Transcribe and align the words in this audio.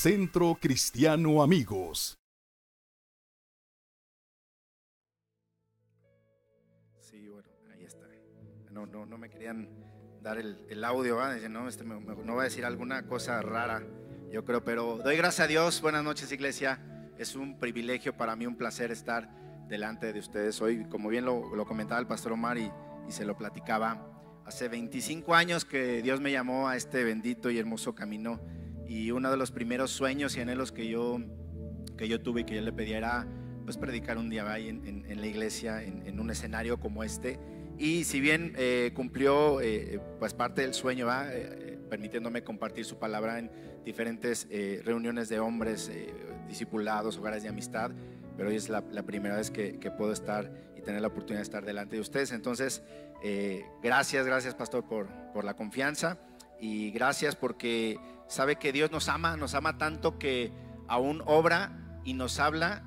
Centro 0.00 0.58
Cristiano 0.60 1.42
Amigos. 1.42 2.18
Sí, 7.00 7.26
bueno, 7.28 7.48
ahí 7.72 7.82
está. 7.82 8.06
No, 8.70 8.84
no, 8.84 9.06
no 9.06 9.16
me 9.16 9.30
querían 9.30 9.70
dar 10.22 10.36
el, 10.36 10.58
el 10.68 10.84
audio, 10.84 11.16
¿va? 11.16 11.32
Dicen, 11.34 11.54
no, 11.54 11.66
este 11.66 11.82
me- 11.82 11.98
me- 11.98 12.14
no 12.14 12.34
va 12.36 12.42
a 12.42 12.44
decir 12.44 12.66
alguna 12.66 13.06
cosa 13.06 13.40
rara, 13.40 13.82
yo 14.30 14.44
creo, 14.44 14.62
pero 14.62 14.98
doy 14.98 15.16
gracias 15.16 15.46
a 15.46 15.48
Dios. 15.48 15.80
Buenas 15.80 16.04
noches, 16.04 16.30
iglesia. 16.30 16.78
Es 17.16 17.34
un 17.34 17.58
privilegio 17.58 18.14
para 18.18 18.36
mí, 18.36 18.46
un 18.46 18.56
placer 18.58 18.90
estar 18.90 19.30
delante 19.66 20.12
de 20.12 20.18
ustedes 20.20 20.60
hoy. 20.60 20.84
Como 20.90 21.08
bien 21.08 21.24
lo, 21.24 21.56
lo 21.56 21.64
comentaba 21.64 21.98
el 22.02 22.06
pastor 22.06 22.32
Omar 22.32 22.58
y, 22.58 22.70
y 23.08 23.12
se 23.12 23.24
lo 23.24 23.34
platicaba, 23.38 24.06
hace 24.44 24.68
25 24.68 25.34
años 25.34 25.64
que 25.64 26.02
Dios 26.02 26.20
me 26.20 26.30
llamó 26.32 26.68
a 26.68 26.76
este 26.76 27.02
bendito 27.02 27.50
y 27.50 27.58
hermoso 27.58 27.94
camino 27.94 28.38
y 28.88 29.10
uno 29.10 29.30
de 29.30 29.36
los 29.36 29.50
primeros 29.50 29.90
sueños 29.90 30.36
y 30.36 30.40
anhelos 30.40 30.72
que 30.72 30.88
yo, 30.88 31.18
que 31.96 32.08
yo 32.08 32.20
tuve 32.20 32.42
y 32.42 32.44
que 32.44 32.54
yo 32.56 32.60
le 32.62 32.72
pedía 32.72 32.98
era 32.98 33.26
pues 33.64 33.76
predicar 33.76 34.16
un 34.18 34.30
día 34.30 34.50
ahí 34.52 34.68
en, 34.68 34.86
en- 34.86 35.04
en 35.10 35.20
la 35.20 35.26
iglesia, 35.26 35.82
en, 35.82 36.06
en 36.06 36.20
un 36.20 36.30
escenario 36.30 36.78
como 36.78 37.02
este. 37.02 37.38
Y 37.78 38.04
si 38.04 38.20
bien 38.20 38.52
eh, 38.56 38.92
cumplió 38.94 39.60
eh, 39.60 40.00
pues 40.18 40.32
parte 40.34 40.62
del 40.62 40.72
sueño, 40.72 41.06
¿va? 41.06 41.28
Eh, 41.32 41.48
eh, 41.74 41.78
permitiéndome 41.90 42.42
compartir 42.42 42.84
su 42.84 42.98
palabra 42.98 43.38
en 43.38 43.50
diferentes 43.84 44.46
eh, 44.50 44.80
reuniones 44.84 45.28
de 45.28 45.40
hombres, 45.40 45.90
eh, 45.92 46.12
discipulados, 46.48 47.18
hogares 47.18 47.42
de 47.42 47.48
amistad, 47.48 47.90
pero 48.36 48.48
hoy 48.50 48.56
es 48.56 48.68
la, 48.68 48.84
la 48.92 49.02
primera 49.02 49.36
vez 49.36 49.50
que, 49.50 49.78
que 49.78 49.90
puedo 49.90 50.12
estar 50.12 50.50
y 50.76 50.80
tener 50.82 51.00
la 51.00 51.08
oportunidad 51.08 51.40
de 51.40 51.42
estar 51.44 51.64
delante 51.64 51.96
de 51.96 52.00
ustedes. 52.02 52.32
Entonces, 52.32 52.82
gracias, 53.82 54.26
gracias 54.26 54.54
pastor 54.54 54.84
por, 54.86 55.08
por 55.32 55.44
la 55.44 55.54
confianza 55.54 56.18
y 56.60 56.90
gracias 56.92 57.34
porque 57.36 57.98
sabe 58.28 58.56
que 58.56 58.72
Dios 58.72 58.90
nos 58.90 59.08
ama, 59.08 59.36
nos 59.36 59.54
ama 59.54 59.78
tanto 59.78 60.18
que 60.18 60.52
aún 60.88 61.22
obra 61.26 62.00
y 62.04 62.14
nos 62.14 62.38
habla 62.38 62.84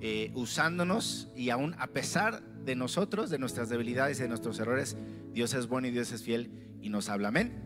eh, 0.00 0.30
usándonos 0.34 1.28
y 1.36 1.50
aún 1.50 1.74
a 1.78 1.88
pesar 1.88 2.42
de 2.64 2.74
nosotros, 2.74 3.30
de 3.30 3.38
nuestras 3.38 3.68
debilidades 3.68 4.18
y 4.18 4.22
de 4.22 4.28
nuestros 4.28 4.58
errores, 4.58 4.96
Dios 5.32 5.54
es 5.54 5.66
bueno 5.66 5.88
y 5.88 5.90
Dios 5.90 6.12
es 6.12 6.22
fiel 6.22 6.50
y 6.80 6.88
nos 6.88 7.08
habla. 7.08 7.28
Amén. 7.28 7.62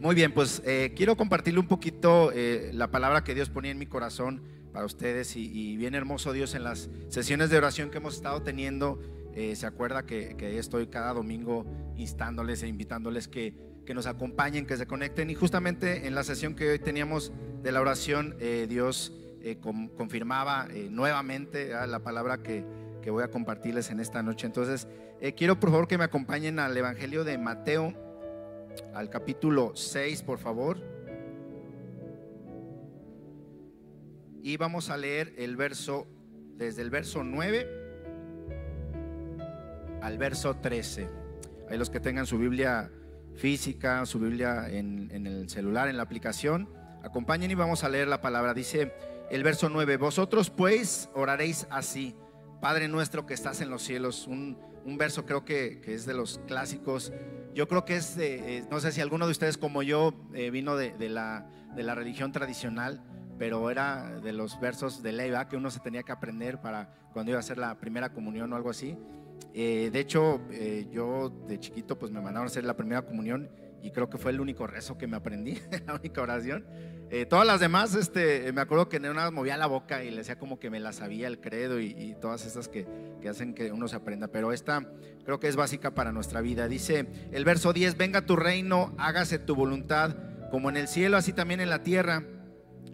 Muy 0.00 0.14
bien, 0.14 0.32
pues 0.32 0.62
eh, 0.64 0.92
quiero 0.96 1.16
compartirle 1.16 1.60
un 1.60 1.68
poquito 1.68 2.32
eh, 2.32 2.70
la 2.74 2.90
palabra 2.90 3.24
que 3.24 3.34
Dios 3.34 3.48
ponía 3.48 3.70
en 3.70 3.78
mi 3.78 3.86
corazón 3.86 4.42
para 4.72 4.84
ustedes 4.84 5.36
y, 5.36 5.50
y 5.50 5.76
bien 5.76 5.94
hermoso 5.94 6.32
Dios 6.32 6.54
en 6.54 6.64
las 6.64 6.90
sesiones 7.08 7.50
de 7.50 7.56
oración 7.56 7.90
que 7.90 7.98
hemos 7.98 8.16
estado 8.16 8.42
teniendo. 8.42 9.00
se 9.34 9.66
acuerda 9.66 10.04
que, 10.04 10.34
que 10.36 10.58
estoy 10.58 10.86
cada 10.86 11.12
domingo 11.12 11.66
instándoles 11.96 12.62
e 12.62 12.68
invitándoles 12.68 13.28
que, 13.28 13.54
que 13.86 13.94
nos 13.94 14.06
acompañen, 14.06 14.66
que 14.66 14.76
se 14.76 14.86
conecten 14.86 15.30
y 15.30 15.34
justamente 15.34 16.06
en 16.06 16.14
la 16.14 16.24
sesión 16.24 16.54
que 16.54 16.68
hoy 16.68 16.78
teníamos 16.78 17.32
de 17.62 17.72
la 17.72 17.80
oración, 17.80 18.36
eh, 18.40 18.66
Dios 18.68 19.12
eh, 19.40 19.58
confirmaba 19.96 20.66
eh, 20.70 20.88
nuevamente 20.90 21.68
¿verdad? 21.68 21.88
la 21.88 22.00
palabra 22.00 22.42
que, 22.42 22.64
voy 23.06 23.22
a 23.22 23.28
compartirles 23.28 23.90
en 23.90 24.00
esta 24.00 24.20
noche. 24.20 24.48
Entonces, 24.48 24.88
quiero 25.36 25.60
por 25.60 25.70
favor 25.70 25.86
que 25.86 25.96
me 25.96 26.02
acompañen 26.02 26.58
al 26.58 26.76
Evangelio 26.76 27.22
de 27.22 27.38
Mateo, 27.38 27.94
al 28.92 29.10
capítulo 29.10 29.76
6, 29.76 30.22
por 30.22 30.40
favor. 30.40 30.82
Y 34.42 34.56
vamos 34.56 34.90
a 34.90 34.96
leer 34.96 35.34
el 35.38 35.54
verso, 35.54 36.08
desde 36.56 36.82
el 36.82 36.90
verso 36.90 37.22
9 37.22 37.86
al 40.02 40.18
verso 40.18 40.56
13. 40.56 41.08
Hay 41.70 41.78
los 41.78 41.90
que 41.90 42.00
tengan 42.00 42.26
su 42.26 42.38
Biblia 42.38 42.90
física, 43.36 44.04
su 44.06 44.18
Biblia 44.18 44.68
en, 44.68 45.10
el 45.26 45.48
celular, 45.48 45.88
en 45.88 45.96
la 45.96 46.02
aplicación. 46.02 46.68
Acompañen 47.02 47.50
y 47.50 47.54
vamos 47.54 47.84
a 47.84 47.88
leer 47.88 48.08
la 48.08 48.20
palabra. 48.20 48.54
Dice 48.54 48.92
el 49.30 49.42
verso 49.42 49.68
9, 49.68 49.96
vosotros 49.96 50.50
pues 50.50 51.08
oraréis 51.14 51.66
así, 51.70 52.16
Padre 52.60 52.88
nuestro 52.88 53.26
que 53.26 53.34
estás 53.34 53.60
en 53.60 53.70
los 53.70 53.82
cielos. 53.82 54.26
Un, 54.26 54.58
un 54.84 54.98
verso 54.98 55.26
creo 55.26 55.44
que, 55.44 55.80
que 55.80 55.94
es 55.94 56.06
de 56.06 56.14
los 56.14 56.40
clásicos. 56.46 57.12
Yo 57.54 57.68
creo 57.68 57.84
que 57.84 57.96
es, 57.96 58.16
de, 58.16 58.58
eh, 58.58 58.64
no 58.70 58.80
sé 58.80 58.92
si 58.92 59.00
alguno 59.00 59.26
de 59.26 59.32
ustedes 59.32 59.58
como 59.58 59.82
yo 59.82 60.14
eh, 60.34 60.50
vino 60.50 60.76
de, 60.76 60.92
de 60.92 61.08
la, 61.08 61.48
de 61.74 61.82
la 61.82 61.94
religión 61.94 62.32
tradicional, 62.32 63.02
pero 63.38 63.70
era 63.70 64.20
de 64.20 64.32
los 64.32 64.58
versos 64.60 65.02
de 65.02 65.12
ley 65.12 65.30
¿verdad? 65.30 65.48
que 65.48 65.56
uno 65.56 65.70
se 65.70 65.80
tenía 65.80 66.02
que 66.02 66.12
aprender 66.12 66.60
para 66.60 66.90
cuando 67.12 67.30
iba 67.30 67.38
a 67.38 67.40
hacer 67.40 67.58
la 67.58 67.78
primera 67.78 68.12
comunión 68.12 68.52
o 68.52 68.56
algo 68.56 68.70
así. 68.70 68.96
Eh, 69.54 69.90
de 69.90 70.00
hecho, 70.00 70.42
eh, 70.50 70.86
yo 70.90 71.30
de 71.48 71.58
chiquito 71.58 71.98
pues 71.98 72.12
me 72.12 72.20
mandaron 72.20 72.44
a 72.44 72.46
hacer 72.46 72.64
la 72.64 72.76
primera 72.76 73.02
comunión 73.02 73.48
y 73.82 73.90
creo 73.90 74.10
que 74.10 74.18
fue 74.18 74.32
el 74.32 74.40
único 74.40 74.66
rezo 74.66 74.98
que 74.98 75.06
me 75.06 75.16
aprendí, 75.16 75.58
la 75.86 75.94
única 75.94 76.20
oración. 76.20 76.66
Eh, 77.08 77.24
todas 77.24 77.46
las 77.46 77.60
demás, 77.60 77.94
este, 77.94 78.52
me 78.52 78.60
acuerdo 78.60 78.88
que 78.88 78.98
una 78.98 79.24
vez 79.24 79.32
movía 79.32 79.56
la 79.56 79.66
boca 79.66 80.02
y 80.02 80.10
le 80.10 80.18
decía 80.18 80.38
como 80.38 80.58
que 80.58 80.70
me 80.70 80.80
la 80.80 80.92
sabía 80.92 81.28
el 81.28 81.40
credo 81.40 81.80
y, 81.80 81.86
y 81.86 82.16
todas 82.20 82.44
esas 82.44 82.68
que, 82.68 82.86
que 83.22 83.28
hacen 83.28 83.54
que 83.54 83.72
uno 83.72 83.88
se 83.88 83.96
aprenda, 83.96 84.28
pero 84.28 84.52
esta 84.52 84.84
creo 85.24 85.40
que 85.40 85.48
es 85.48 85.56
básica 85.56 85.94
para 85.94 86.12
nuestra 86.12 86.40
vida. 86.40 86.68
Dice 86.68 87.06
el 87.32 87.44
verso 87.44 87.72
10, 87.72 87.96
venga 87.96 88.26
tu 88.26 88.36
reino, 88.36 88.94
hágase 88.98 89.38
tu 89.38 89.54
voluntad, 89.54 90.16
como 90.50 90.68
en 90.68 90.76
el 90.76 90.88
cielo, 90.88 91.16
así 91.16 91.32
también 91.32 91.60
en 91.60 91.70
la 91.70 91.82
tierra. 91.82 92.24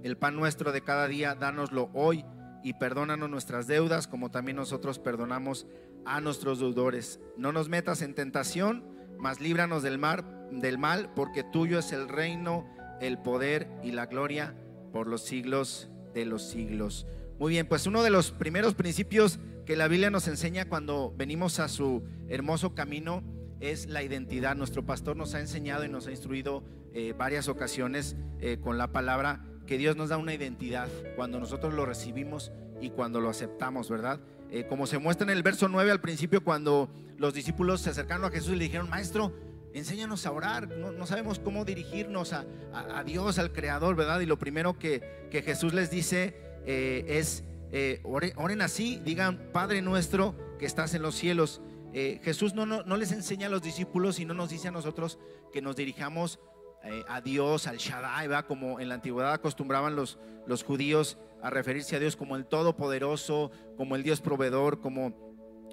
El 0.02 0.16
pan 0.16 0.36
nuestro 0.36 0.72
de 0.72 0.82
cada 0.82 1.08
día, 1.08 1.34
dánoslo 1.34 1.90
hoy 1.94 2.24
y 2.62 2.74
perdónanos 2.74 3.28
nuestras 3.30 3.66
deudas, 3.66 4.06
como 4.06 4.30
también 4.30 4.56
nosotros 4.56 4.98
perdonamos 4.98 5.66
a 6.04 6.20
nuestros 6.20 6.60
deudores. 6.60 7.20
No 7.36 7.52
nos 7.52 7.68
metas 7.68 8.02
en 8.02 8.14
tentación, 8.14 8.84
mas 9.18 9.40
líbranos 9.40 9.82
del, 9.82 9.98
mar, 9.98 10.24
del 10.50 10.78
mal, 10.78 11.12
porque 11.14 11.44
tuyo 11.44 11.78
es 11.78 11.92
el 11.92 12.08
reino, 12.08 12.66
el 13.00 13.18
poder 13.18 13.68
y 13.82 13.92
la 13.92 14.06
gloria 14.06 14.54
por 14.92 15.06
los 15.08 15.22
siglos 15.22 15.88
de 16.14 16.24
los 16.24 16.48
siglos. 16.48 17.06
Muy 17.38 17.50
bien, 17.50 17.66
pues 17.66 17.86
uno 17.86 18.02
de 18.02 18.10
los 18.10 18.30
primeros 18.30 18.74
principios 18.74 19.40
que 19.66 19.76
la 19.76 19.88
Biblia 19.88 20.10
nos 20.10 20.28
enseña 20.28 20.68
cuando 20.68 21.14
venimos 21.16 21.58
a 21.58 21.68
su 21.68 22.02
hermoso 22.28 22.74
camino 22.74 23.22
es 23.60 23.86
la 23.86 24.02
identidad. 24.02 24.56
Nuestro 24.56 24.84
pastor 24.84 25.16
nos 25.16 25.34
ha 25.34 25.40
enseñado 25.40 25.84
y 25.84 25.88
nos 25.88 26.06
ha 26.06 26.10
instruido 26.10 26.64
eh, 26.94 27.14
varias 27.16 27.48
ocasiones 27.48 28.16
eh, 28.40 28.58
con 28.60 28.76
la 28.76 28.92
palabra 28.92 29.44
que 29.66 29.78
Dios 29.78 29.96
nos 29.96 30.08
da 30.10 30.16
una 30.18 30.34
identidad 30.34 30.88
cuando 31.16 31.38
nosotros 31.40 31.72
lo 31.74 31.86
recibimos 31.86 32.52
y 32.80 32.90
cuando 32.90 33.20
lo 33.20 33.28
aceptamos, 33.30 33.88
¿verdad? 33.88 34.20
Eh, 34.50 34.66
como 34.68 34.86
se 34.86 34.98
muestra 34.98 35.24
en 35.24 35.30
el 35.36 35.42
verso 35.42 35.68
9 35.68 35.90
al 35.90 36.00
principio, 36.00 36.42
cuando 36.44 36.90
los 37.16 37.32
discípulos 37.34 37.80
se 37.80 37.90
acercaron 37.90 38.24
a 38.24 38.30
Jesús 38.30 38.52
y 38.54 38.56
le 38.56 38.64
dijeron, 38.64 38.90
maestro, 38.90 39.32
enséñanos 39.72 40.26
a 40.26 40.32
orar, 40.32 40.68
no, 40.68 41.06
sabemos 41.06 41.38
cómo 41.38 41.64
dirigirnos 41.64 42.32
a, 42.32 42.44
a- 42.74 43.02
Dios, 43.04 43.38
al 43.38 43.52
Creador, 43.52 43.94
¿verdad? 43.96 44.20
Y 44.20 44.26
lo 44.26 44.38
primero 44.38 44.78
que, 44.78 45.28
que 45.30 45.42
Jesús 45.42 45.72
les 45.72 45.90
dice 45.90 46.34
eh, 46.66 47.04
es, 47.08 47.44
eh, 47.70 48.00
ore- 48.04 48.34
oren 48.36 48.60
así, 48.60 49.00
digan, 49.04 49.48
Padre 49.52 49.80
nuestro 49.80 50.34
que 50.58 50.66
estás 50.66 50.92
en 50.94 51.02
los 51.02 51.14
cielos. 51.14 51.60
Jesús 51.94 52.54
no, 52.54 52.64
no, 52.64 52.82
no 52.84 52.96
les 52.96 53.12
enseña 53.12 53.48
a 53.48 53.50
los 53.50 53.60
discípulos 53.60 54.18
y 54.18 54.24
no 54.24 54.32
nos 54.32 54.48
dice 54.48 54.68
a 54.68 54.70
nosotros 54.70 55.18
que 55.52 55.60
nos 55.60 55.76
dirijamos 55.76 56.40
eh, 56.84 57.04
a 57.08 57.20
Dios, 57.20 57.66
al 57.66 57.76
Shaddai, 57.76 58.28
como 58.46 58.80
en 58.80 58.88
la 58.88 58.96
antigüedad 58.96 59.32
acostumbraban 59.32 59.94
los, 59.94 60.18
los 60.46 60.64
judíos 60.64 61.16
a 61.42 61.50
referirse 61.50 61.96
a 61.96 62.00
Dios 62.00 62.16
como 62.16 62.36
el 62.36 62.46
Todopoderoso, 62.46 63.50
como 63.76 63.96
el 63.96 64.02
Dios 64.02 64.20
proveedor, 64.20 64.80
como, 64.80 65.14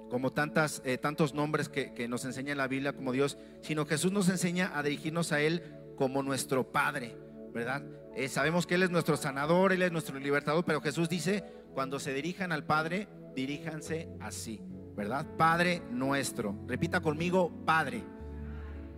como 0.08 0.32
tantas, 0.32 0.82
eh, 0.84 0.98
tantos 0.98 1.34
nombres 1.34 1.68
que, 1.68 1.92
que 1.94 2.08
nos 2.08 2.24
enseña 2.24 2.54
la 2.54 2.68
Biblia 2.68 2.92
como 2.92 3.12
Dios, 3.12 3.38
sino 3.62 3.86
Jesús 3.86 4.12
nos 4.12 4.28
enseña 4.28 4.72
a 4.74 4.82
dirigirnos 4.82 5.32
a 5.32 5.40
Él 5.40 5.62
como 5.96 6.22
nuestro 6.22 6.70
Padre, 6.72 7.16
¿verdad? 7.52 7.82
Eh, 8.14 8.28
sabemos 8.28 8.66
que 8.66 8.74
Él 8.76 8.82
es 8.82 8.90
nuestro 8.90 9.16
sanador, 9.16 9.72
Él 9.72 9.82
es 9.82 9.92
nuestro 9.92 10.18
libertador, 10.18 10.64
pero 10.64 10.80
Jesús 10.80 11.08
dice, 11.08 11.44
cuando 11.74 11.98
se 11.98 12.12
dirijan 12.12 12.52
al 12.52 12.64
Padre, 12.64 13.08
diríjanse 13.34 14.08
así, 14.20 14.60
¿verdad? 14.96 15.26
Padre 15.36 15.82
nuestro. 15.90 16.56
Repita 16.66 17.00
conmigo, 17.00 17.52
Padre. 17.64 18.02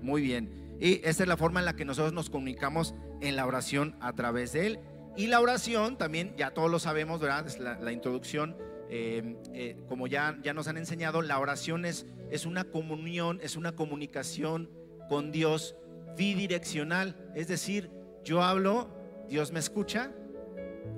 Muy 0.01 0.23
bien. 0.23 0.62
Y 0.83 1.01
esta 1.05 1.23
es 1.23 1.29
la 1.29 1.37
forma 1.37 1.61
en 1.61 1.67
la 1.67 1.77
que 1.77 1.85
nosotros 1.85 2.13
nos 2.13 2.29
comunicamos 2.29 2.97
en 3.21 3.37
la 3.37 3.47
oración 3.47 3.95
a 4.01 4.13
través 4.15 4.53
de 4.53 4.67
Él. 4.67 4.81
Y 5.17 5.29
la 5.29 5.41
oración 5.41 5.97
también, 5.97 6.35
ya 6.37 6.51
todos 6.51 6.69
lo 6.69 6.81
sabemos, 6.81 7.21
¿verdad? 7.21 7.47
Es 7.47 7.61
la, 7.61 7.79
la 7.79 7.93
introducción. 7.93 8.57
eh, 8.95 9.37
eh, 9.55 9.77
como 9.89 10.07
ya, 10.07 10.39
ya 10.43 10.53
nos 10.53 10.69
han 10.69 10.77
enseñado, 10.77 11.23
la 11.23 11.39
oración 11.39 11.87
es, 11.87 12.05
es 12.31 12.45
una 12.45 12.65
comunión, 12.65 13.39
es 13.43 13.57
una 13.57 13.73
comunicación 13.73 14.69
con 15.09 15.33
Dios 15.33 15.77
bidireccional. 16.17 17.17
Es 17.35 17.49
decir, 17.49 17.91
yo 18.23 18.43
hablo, 18.43 18.91
Dios 19.31 19.51
me 19.51 19.61
escucha 19.61 20.13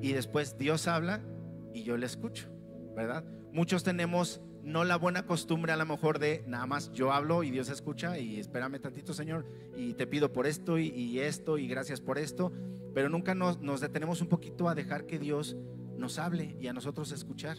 y 0.02 0.12
después 0.12 0.58
Dios 0.58 0.88
habla 0.88 1.20
y 1.72 1.84
yo 1.84 1.96
le 1.96 2.06
escucho, 2.06 2.48
¿verdad? 2.96 3.22
Muchos 3.52 3.84
tenemos 3.84 4.40
no 4.64 4.84
la 4.84 4.96
buena 4.96 5.26
costumbre 5.26 5.72
a 5.72 5.76
lo 5.76 5.84
mejor 5.86 6.18
de 6.18 6.42
nada 6.46 6.66
más 6.66 6.90
yo 6.92 7.12
hablo 7.12 7.42
y 7.42 7.50
Dios 7.50 7.68
escucha 7.68 8.18
y 8.18 8.40
espérame 8.40 8.80
tantito 8.80 9.12
Señor 9.12 9.46
y 9.76 9.94
te 9.94 10.06
pido 10.06 10.32
por 10.32 10.46
esto 10.46 10.78
y, 10.78 11.20
esto 11.20 11.58
y 11.58 11.68
gracias 11.68 12.00
por 12.00 12.18
esto, 12.18 12.52
pero 12.94 13.08
nunca 13.08 13.34
nos, 13.34 13.80
detenemos 13.80 14.20
un 14.20 14.28
poquito 14.28 14.68
a 14.68 14.74
dejar 14.74 15.06
que 15.06 15.18
Dios 15.18 15.56
nos 15.96 16.18
hable 16.18 16.56
y 16.60 16.66
a 16.66 16.72
nosotros 16.72 17.12
escuchar. 17.12 17.58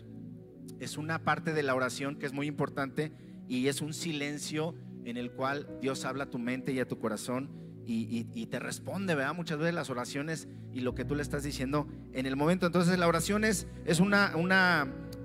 Es 0.80 0.98
una 0.98 1.24
parte 1.24 1.54
de 1.54 1.64
la 1.64 1.76
oración 1.76 2.16
que 2.16 2.26
es 2.26 2.34
muy 2.34 2.48
importante 2.48 3.12
y 3.48 3.68
es 3.68 3.82
un 3.82 3.94
silencio 3.94 4.76
en 5.06 5.18
el 5.18 5.32
cual 5.32 5.78
Dios 5.82 6.06
habla 6.06 6.26
a 6.26 6.30
tu 6.30 6.40
mente 6.40 6.72
y 6.72 6.80
a 6.80 6.88
tu 6.88 7.00
corazón 7.00 7.50
y, 7.88 8.48
te 8.48 8.58
responde, 8.60 9.14
¿verdad? 9.14 9.36
Muchas 9.36 9.60
veces 9.60 9.76
las 9.76 9.92
oraciones 9.92 10.48
y 10.74 10.82
lo 10.82 10.96
que 10.96 11.06
tú 11.06 11.14
le 11.14 11.22
estás 11.22 11.44
diciendo 11.44 11.88
en 12.14 12.26
el 12.26 12.36
momento. 12.36 12.66
Entonces 12.66 12.98
la 12.98 13.08
oración 13.08 13.44
es, 13.44 13.68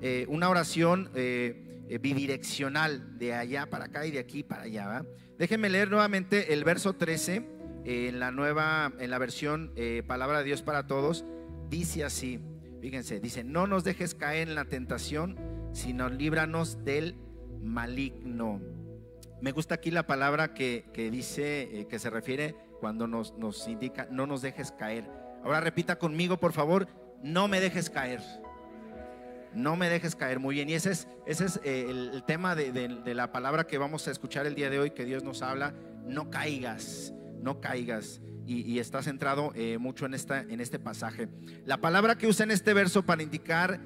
eh, 0.03 0.27
una 0.29 0.49
oración 0.49 1.11
eh, 1.15 1.70
bidireccional, 1.99 3.19
de 3.19 3.35
allá 3.35 3.69
para 3.69 3.87
acá 3.87 4.07
y 4.07 4.11
de 4.11 4.19
aquí 4.19 4.43
para 4.43 4.63
allá. 4.63 4.87
¿verdad? 4.87 5.07
Déjenme 5.39 5.71
leer 5.71 5.91
nuevamente 5.91 6.53
el 6.53 6.65
verso 6.65 6.95
13 6.95 7.47
en 7.85 8.21
la 8.21 8.31
nueva, 8.31 8.93
en 8.99 9.11
la 9.11 9.19
versión 9.19 9.73
Palabra 10.07 10.39
de 10.39 10.45
Dios 10.45 10.63
para 10.63 10.87
Todos. 10.87 11.25
Dice 11.69 12.05
así, 12.05 12.41
fíjense, 12.81 13.21
dice, 13.21 13.45
no 13.45 13.67
nos 13.67 13.85
dejes 13.85 14.15
caer 14.15 14.49
en 14.49 14.55
la 14.55 14.65
tentación, 14.67 15.37
sino 15.73 16.09
líbranos 16.09 16.85
del 16.85 17.17
maligno. 17.63 18.61
Me 19.41 19.53
gusta 19.53 19.77
aquí 19.77 19.91
la 19.91 20.07
palabra 20.07 20.53
que, 20.53 20.85
dice, 21.11 21.81
eh, 21.81 21.87
que 21.89 21.99
se 21.99 22.11
refiere 22.11 22.55
cuando 22.81 23.07
nos, 23.07 23.37
nos, 23.39 23.67
indica, 23.69 24.07
no 24.11 24.27
nos 24.27 24.43
dejes 24.43 24.73
caer. 24.73 25.11
Ahora 25.43 25.61
repita 25.61 25.99
conmigo, 25.99 26.39
por 26.39 26.53
favor, 26.53 26.89
no 27.23 27.49
me 27.49 27.61
dejes 27.61 27.89
caer. 27.89 28.21
No 29.55 29.77
me 29.77 29.89
dejes 29.89 30.17
caer. 30.17 30.39
Muy 30.39 30.57
bien. 30.57 30.69
Y 30.69 30.75
ese 30.75 30.93
es, 30.93 31.09
ese 31.27 31.47
es 31.47 31.61
eh, 31.65 31.87
el, 31.89 32.23
tema 32.25 32.55
de, 32.55 33.15
la 33.15 33.33
palabra 33.33 33.67
que 33.67 33.79
vamos 33.79 34.07
a 34.09 34.11
escuchar 34.11 34.47
el 34.47 34.55
día 34.55 34.71
de 34.71 34.79
hoy, 34.79 34.91
que 34.91 35.05
Dios 35.05 35.23
nos 35.23 35.43
habla. 35.43 35.75
No 36.07 36.31
caigas, 36.31 37.13
no 37.41 37.61
caigas. 37.61 38.21
Y, 38.47 38.81
está 38.81 39.01
centrado 39.03 39.53
eh, 39.55 39.79
mucho 39.79 40.07
en, 40.07 40.15
esta, 40.15 40.41
en 40.41 40.61
este 40.61 40.81
pasaje. 40.81 41.29
La 41.67 41.81
palabra 41.81 42.19
que 42.19 42.27
usa 42.27 42.45
en 42.45 42.51
este 42.51 42.75
verso 42.75 43.05
para 43.05 43.23
indicar, 43.23 43.81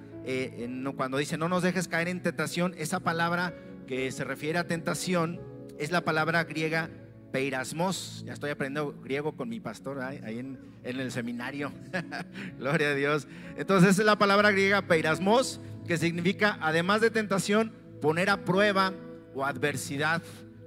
cuando 0.97 1.19
dice 1.19 1.37
no 1.37 1.51
nos 1.51 1.63
dejes 1.63 1.87
caer 1.87 2.09
en 2.09 2.23
tentación, 2.23 2.75
esa 2.79 3.01
palabra 3.01 3.55
que 3.87 4.11
se 4.11 4.25
refiere 4.25 4.59
a 4.59 4.67
tentación 4.67 5.39
es 5.79 5.91
la 5.91 6.03
palabra 6.03 6.45
griega 6.45 6.89
peirasmos. 7.35 8.23
Ya 8.25 8.33
estoy 8.33 8.51
aprendiendo 8.51 8.95
griego 9.03 9.33
con 9.33 9.49
mi 9.49 9.59
pastor 9.59 10.01
ahí 10.01 10.39
en, 10.39 10.57
el 10.85 11.11
seminario. 11.11 11.73
Gloria 12.61 12.91
a 12.91 12.95
Dios. 12.95 13.27
Entonces 13.57 13.99
es 13.99 14.05
la 14.05 14.17
palabra 14.17 14.53
griega 14.53 14.83
peirasmos, 14.83 15.61
que 15.85 15.99
significa, 15.99 16.57
además 16.61 17.01
de 17.01 17.11
tentación, 17.11 17.73
poner 18.01 18.31
a 18.31 18.45
prueba 18.45 18.93
o 19.35 19.45
adversidad 19.45 20.23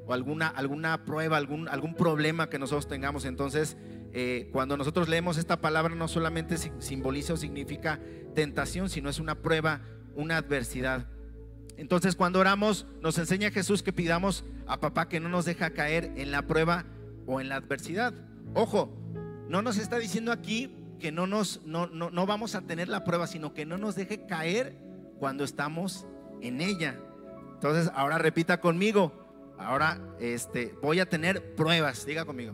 o 0.08 0.14
alguna, 0.14 0.50
alguna 0.50 1.06
prueba, 1.06 1.38
algún, 1.38 1.70
algún 1.70 1.96
problema 1.96 2.50
que 2.50 2.60
nosotros 2.60 2.90
tengamos. 2.90 3.24
Entonces, 3.24 3.78
eh, 4.12 4.50
cuando 4.52 4.76
nosotros 4.76 5.08
leemos 5.08 5.38
esta 5.38 5.62
palabra, 5.62 5.96
no 5.96 6.10
solamente 6.10 6.58
simboliza 6.80 7.32
o 7.32 7.38
significa 7.38 8.02
tentación, 8.36 8.90
sino 8.90 9.10
es 9.10 9.20
una 9.20 9.36
prueba, 9.36 9.80
una 10.16 10.36
adversidad. 10.36 11.08
Entonces 11.78 12.16
cuando 12.16 12.40
oramos 12.40 12.86
nos 13.02 13.18
enseña 13.18 13.52
Jesús 13.52 13.84
que 13.84 13.94
pidamos 13.94 14.44
a 14.66 14.80
papá 14.80 15.08
que 15.08 15.20
no 15.20 15.30
nos 15.30 15.46
deja 15.46 15.70
caer 15.70 16.12
en 16.16 16.32
la 16.32 16.42
prueba 16.42 16.86
o 17.28 17.40
en 17.40 17.50
la 17.50 17.56
adversidad. 17.56 18.14
Ojo, 18.54 18.92
no 19.48 19.62
nos 19.62 19.78
está 19.78 19.98
diciendo 20.00 20.32
aquí 20.32 20.76
que 21.00 21.12
no 21.12 21.28
nos 21.28 21.62
no, 21.66 21.88
no, 21.88 22.26
vamos 22.26 22.56
a 22.56 22.62
tener 22.62 22.90
la 22.90 23.04
prueba, 23.04 23.28
sino 23.28 23.54
que 23.54 23.66
no 23.66 23.78
nos 23.78 23.96
deje 23.96 24.26
caer 24.26 24.76
cuando 25.20 25.44
estamos 25.44 26.08
en 26.42 26.62
ella. 26.62 27.00
Entonces, 27.54 27.92
ahora 27.96 28.18
repita 28.18 28.60
conmigo. 28.60 29.14
Ahora 29.60 30.00
este 30.20 30.76
voy 30.82 31.00
a 31.00 31.10
tener 31.10 31.56
pruebas, 31.56 32.06
diga 32.06 32.26
conmigo. 32.26 32.54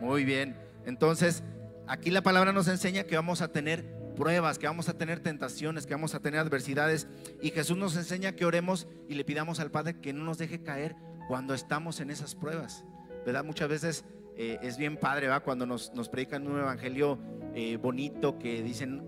Muy 0.00 0.24
bien. 0.24 0.56
Entonces, 0.86 1.42
aquí 1.86 2.10
la 2.10 2.22
palabra 2.22 2.52
nos 2.52 2.68
enseña 2.68 3.04
que 3.04 3.16
vamos 3.16 3.42
a 3.42 3.48
tener 3.48 3.97
pruebas, 4.18 4.58
que 4.58 4.66
vamos 4.66 4.88
a 4.88 4.98
tener 4.98 5.20
tentaciones, 5.20 5.86
que 5.86 5.94
vamos 5.94 6.14
a 6.14 6.20
tener 6.20 6.40
adversidades. 6.40 7.06
Y 7.40 7.50
Jesús 7.50 7.78
nos 7.78 7.96
enseña 7.96 8.32
que 8.32 8.44
oremos 8.44 8.88
y 9.08 9.14
le 9.14 9.24
pidamos 9.24 9.60
al 9.60 9.70
Padre 9.70 10.00
que 10.00 10.12
no 10.12 10.24
nos 10.24 10.38
deje 10.38 10.62
caer 10.62 10.96
cuando 11.28 11.54
estamos 11.54 12.00
en 12.00 12.10
esas 12.10 12.34
pruebas. 12.34 12.84
¿Verdad? 13.24 13.44
Muchas 13.44 13.68
veces 13.68 14.04
eh, 14.36 14.58
es 14.62 14.76
bien 14.76 14.96
padre, 14.96 15.28
¿va? 15.28 15.40
Cuando 15.40 15.66
nos, 15.66 15.92
nos 15.94 16.08
predican 16.08 16.46
un 16.46 16.58
evangelio 16.58 17.18
eh, 17.54 17.76
bonito 17.76 18.38
que 18.38 18.62
dicen, 18.62 19.02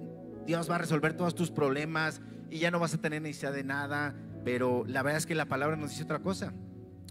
Dios 0.47 0.71
va 0.71 0.77
a 0.77 0.79
resolver 0.79 1.15
todos 1.15 1.35
tus 1.35 1.51
problemas 1.51 2.21
y 2.51 2.59
ya 2.59 2.71
no 2.71 2.79
vas 2.79 2.95
a 2.95 2.99
tener 3.01 3.23
necesidad 3.23 3.53
de 3.53 3.65
nada. 3.65 4.15
Pero 4.45 4.85
la 4.87 5.03
verdad 5.03 5.19
es 5.19 5.27
que 5.27 5.35
la 5.35 5.47
palabra 5.47 5.77
nos 5.77 5.91
dice 5.91 6.05
otra 6.05 6.21
cosa. 6.21 6.53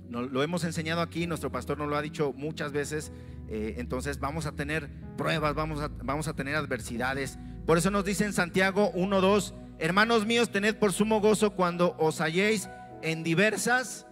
lo 0.09 0.43
hemos 0.43 0.63
enseñado 0.63 1.01
aquí, 1.01 1.27
nuestro 1.27 1.51
pastor 1.51 1.77
nos 1.77 1.89
lo 1.89 1.97
ha 1.97 2.01
dicho 2.01 2.33
muchas 2.33 2.71
veces. 2.71 3.11
Eh, 3.49 3.75
entonces 3.77 4.19
vamos 4.19 4.45
a 4.45 4.51
tener 4.51 4.89
pruebas, 5.17 5.55
vamos 5.55 5.81
vamos 6.03 6.27
a 6.27 6.33
tener 6.33 6.55
adversidades, 6.55 7.39
por 7.69 7.77
eso 7.77 7.91
nos 7.91 8.03
dice 8.03 8.25
en 8.25 8.33
Santiago 8.33 8.91
1.2, 8.93 9.53
hermanos 9.77 10.25
míos, 10.25 10.49
tened 10.49 10.77
por 10.77 10.91
sumo 10.91 11.21
gozo 11.21 11.51
cuando 11.51 11.95
os 11.99 12.19
halléis 12.19 12.67
en 13.03 13.23
diversas 13.23 14.07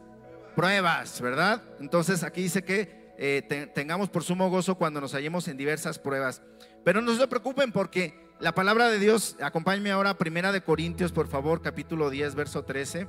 pruebas, 0.55 1.19
¿verdad? 1.21 1.63
Entonces 1.79 2.21
aquí 2.21 2.43
dice 2.43 2.63
que 2.63 3.15
eh, 3.17 3.71
tengamos 3.73 4.09
por 4.09 4.23
sumo 4.23 4.51
gozo 4.51 4.75
cuando 4.75 5.01
nos 5.01 5.13
hallemos 5.13 5.47
en 5.47 5.57
diversas 5.57 5.97
pruebas. 5.97 6.43
Pero 6.85 7.01
no 7.01 7.15
se 7.15 7.27
preocupen 7.27 7.71
porque 7.71 8.13
la 8.39 8.53
palabra 8.53 8.89
de 8.89 8.99
Dios, 8.99 9.35
acompáñenme 9.41 9.89
ahora 9.89 10.11
a 10.11 10.17
Primera 10.19 10.51
de 10.51 10.61
Corintios, 10.61 11.11
por 11.11 11.27
favor, 11.27 11.63
capítulo 11.63 12.11
10, 12.11 12.35
verso 12.35 12.63
13. 12.63 13.07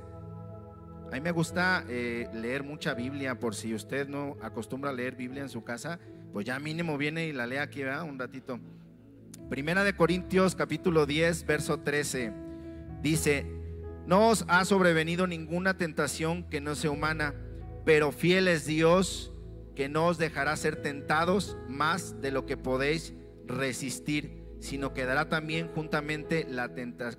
A 1.11 1.11
mí 1.11 1.21
me 1.21 1.29
gusta 1.29 1.85
eh, 1.87 2.27
leer 2.33 2.63
mucha 2.63 2.95
Biblia, 2.95 3.37
por 3.37 3.53
si 3.53 3.75
usted 3.75 4.07
no 4.07 4.35
acostumbra 4.41 4.89
a 4.89 4.93
leer 4.93 5.15
Biblia 5.15 5.43
en 5.43 5.49
su 5.49 5.63
casa, 5.63 5.99
pues 6.33 6.47
ya 6.47 6.57
mínimo 6.57 6.97
viene 6.97 7.27
y 7.27 7.33
la 7.33 7.45
lee 7.45 7.57
aquí, 7.57 7.83
¿verdad? 7.83 8.01
Un 8.01 8.17
ratito. 8.17 8.59
Primera 9.49 9.83
de 9.83 9.95
Corintios 9.95 10.53
capítulo 10.53 11.07
10, 11.07 11.47
verso 11.47 11.79
13. 11.79 12.31
Dice, 13.01 13.47
no 14.05 14.27
os 14.27 14.45
ha 14.47 14.63
sobrevenido 14.63 15.25
ninguna 15.25 15.75
tentación 15.75 16.43
que 16.43 16.61
no 16.61 16.75
sea 16.75 16.91
humana, 16.91 17.33
pero 17.83 18.11
fiel 18.11 18.47
es 18.47 18.67
Dios 18.67 19.33
que 19.75 19.89
no 19.89 20.05
os 20.05 20.19
dejará 20.19 20.55
ser 20.55 20.75
tentados 20.75 21.57
más 21.67 22.21
de 22.21 22.29
lo 22.29 22.45
que 22.45 22.57
podéis 22.57 23.15
resistir, 23.47 24.43
sino 24.59 24.93
que 24.93 25.05
dará 25.05 25.29
también 25.29 25.67
juntamente 25.69 26.45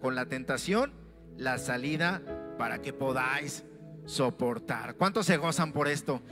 con 0.01 0.15
la 0.15 0.27
tentación 0.27 0.93
la 1.37 1.59
salida 1.59 2.23
para 2.59 2.81
que 2.81 2.93
podáis 2.93 3.65
soportar. 4.07 4.95
¿Cuántos 4.95 5.27
se 5.27 5.37
gozan 5.37 5.73
por 5.73 5.89
esto? 5.89 6.23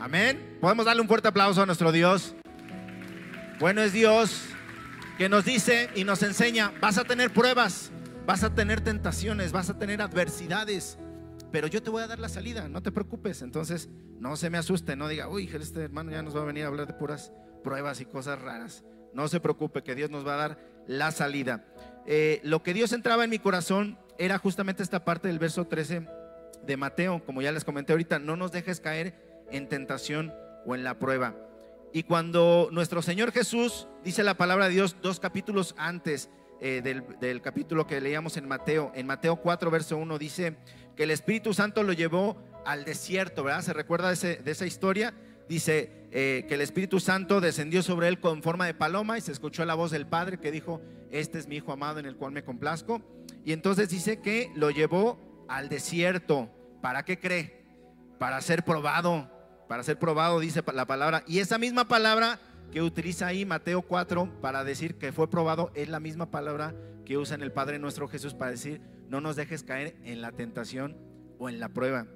Amén. 0.00 0.58
Podemos 0.60 0.84
darle 0.84 1.02
un 1.02 1.08
fuerte 1.08 1.28
aplauso 1.28 1.62
a 1.62 1.66
nuestro 1.66 1.92
Dios. 1.92 2.34
Bueno 3.60 3.82
es 3.82 3.92
Dios 3.92 4.48
que 5.18 5.28
nos 5.28 5.44
dice 5.44 5.90
y 5.94 6.04
nos 6.04 6.22
enseña, 6.22 6.72
vas 6.80 6.98
a 6.98 7.04
tener 7.04 7.32
pruebas, 7.32 7.92
vas 8.26 8.42
a 8.42 8.54
tener 8.54 8.80
tentaciones, 8.80 9.52
vas 9.52 9.70
a 9.70 9.78
tener 9.78 10.02
adversidades, 10.02 10.98
pero 11.52 11.68
yo 11.68 11.82
te 11.82 11.90
voy 11.90 12.02
a 12.02 12.08
dar 12.08 12.18
la 12.18 12.28
salida, 12.28 12.68
no 12.68 12.82
te 12.82 12.90
preocupes. 12.90 13.42
Entonces, 13.42 13.88
no 14.18 14.36
se 14.36 14.50
me 14.50 14.58
asuste, 14.58 14.96
no 14.96 15.06
diga, 15.06 15.28
uy, 15.28 15.48
este 15.52 15.82
hermano 15.82 16.10
ya 16.10 16.22
nos 16.22 16.36
va 16.36 16.42
a 16.42 16.46
venir 16.46 16.64
a 16.64 16.66
hablar 16.66 16.86
de 16.86 16.94
puras 16.94 17.32
pruebas 17.62 18.00
y 18.00 18.06
cosas 18.06 18.40
raras. 18.40 18.84
No 19.12 19.28
se 19.28 19.38
preocupe, 19.38 19.84
que 19.84 19.94
Dios 19.94 20.10
nos 20.10 20.26
va 20.26 20.34
a 20.34 20.48
dar 20.48 20.58
la 20.88 21.12
salida. 21.12 21.64
Eh, 22.06 22.40
lo 22.42 22.64
que 22.64 22.74
Dios 22.74 22.92
entraba 22.92 23.22
en 23.22 23.30
mi 23.30 23.38
corazón 23.38 23.98
era 24.18 24.38
justamente 24.38 24.82
esta 24.82 25.04
parte 25.04 25.28
del 25.28 25.38
verso 25.38 25.66
13 25.66 26.08
de 26.66 26.76
Mateo, 26.76 27.24
como 27.24 27.40
ya 27.40 27.52
les 27.52 27.64
comenté 27.64 27.92
ahorita, 27.92 28.18
no 28.18 28.36
nos 28.36 28.50
dejes 28.50 28.80
caer 28.80 29.14
en 29.50 29.68
tentación 29.68 30.32
o 30.66 30.74
en 30.74 30.82
la 30.82 30.98
prueba. 30.98 31.36
Y 31.94 32.02
cuando 32.02 32.70
nuestro 32.72 33.02
Señor 33.02 33.30
Jesús, 33.30 33.86
dice 34.02 34.24
la 34.24 34.34
palabra 34.34 34.66
de 34.66 34.72
Dios 34.72 34.96
dos 35.00 35.20
capítulos 35.20 35.76
antes 35.78 36.28
eh, 36.60 36.82
del, 36.82 37.40
capítulo 37.40 37.86
que 37.86 38.00
leíamos 38.00 38.36
en 38.36 38.48
Mateo, 38.48 38.90
en 38.96 39.06
Mateo 39.06 39.36
4, 39.36 39.70
verso 39.70 39.96
1, 39.96 40.18
dice 40.18 40.56
que 40.96 41.04
el 41.04 41.12
Espíritu 41.12 41.54
Santo 41.54 41.84
lo 41.84 41.92
llevó 41.92 42.36
al 42.66 42.84
desierto, 42.84 43.44
¿verdad? 43.44 43.62
¿Se 43.62 43.72
recuerda 43.72 44.12
de, 44.12 44.42
esa 44.44 44.66
historia? 44.66 45.14
Dice 45.48 46.08
eh, 46.10 46.44
que 46.48 46.54
el 46.54 46.62
Espíritu 46.62 46.98
Santo 46.98 47.40
descendió 47.40 47.80
sobre 47.80 48.08
él 48.08 48.18
con 48.18 48.42
forma 48.42 48.66
de 48.66 48.74
paloma 48.74 49.16
y 49.16 49.20
se 49.20 49.30
escuchó 49.30 49.64
la 49.64 49.76
voz 49.76 49.92
del 49.92 50.08
Padre 50.08 50.40
que 50.40 50.50
dijo, 50.50 50.80
este 51.12 51.38
es 51.38 51.46
mi 51.46 51.58
Hijo 51.58 51.70
amado 51.70 52.00
en 52.00 52.06
el 52.06 52.16
cual 52.16 52.32
me 52.32 52.42
complazco. 52.42 53.02
Y 53.44 53.52
entonces 53.52 53.88
dice 53.88 54.20
que 54.20 54.50
lo 54.56 54.70
llevó 54.70 55.46
al 55.48 55.68
desierto. 55.68 56.50
¿Para 56.82 57.04
qué 57.04 57.20
cree? 57.20 57.62
Para 58.18 58.40
ser 58.40 58.64
probado, 58.64 59.30
para 59.68 59.82
ser 59.82 59.98
probado, 59.98 60.40
dice 60.40 60.62
la 60.72 60.86
palabra. 60.86 61.24
Y 61.26 61.38
esa 61.38 61.58
misma 61.58 61.88
palabra 61.88 62.40
que 62.72 62.82
utiliza 62.82 63.26
ahí 63.26 63.44
Mateo 63.44 63.82
4 63.82 64.40
para 64.40 64.64
decir 64.64 64.96
que 64.96 65.12
fue 65.12 65.30
probado 65.30 65.70
es 65.74 65.88
la 65.88 66.00
misma 66.00 66.30
palabra 66.30 66.74
que 67.04 67.18
usa 67.18 67.34
en 67.34 67.42
el 67.42 67.52
Padre 67.52 67.78
nuestro 67.78 68.08
Jesús 68.08 68.34
para 68.34 68.50
decir, 68.50 68.80
no 69.08 69.20
nos 69.20 69.36
dejes 69.36 69.62
caer 69.62 69.96
en 70.04 70.22
la 70.22 70.32
tentación 70.32 70.96
o 71.38 71.48
en 71.48 71.60
la 71.60 71.68
prueba. 71.68 72.06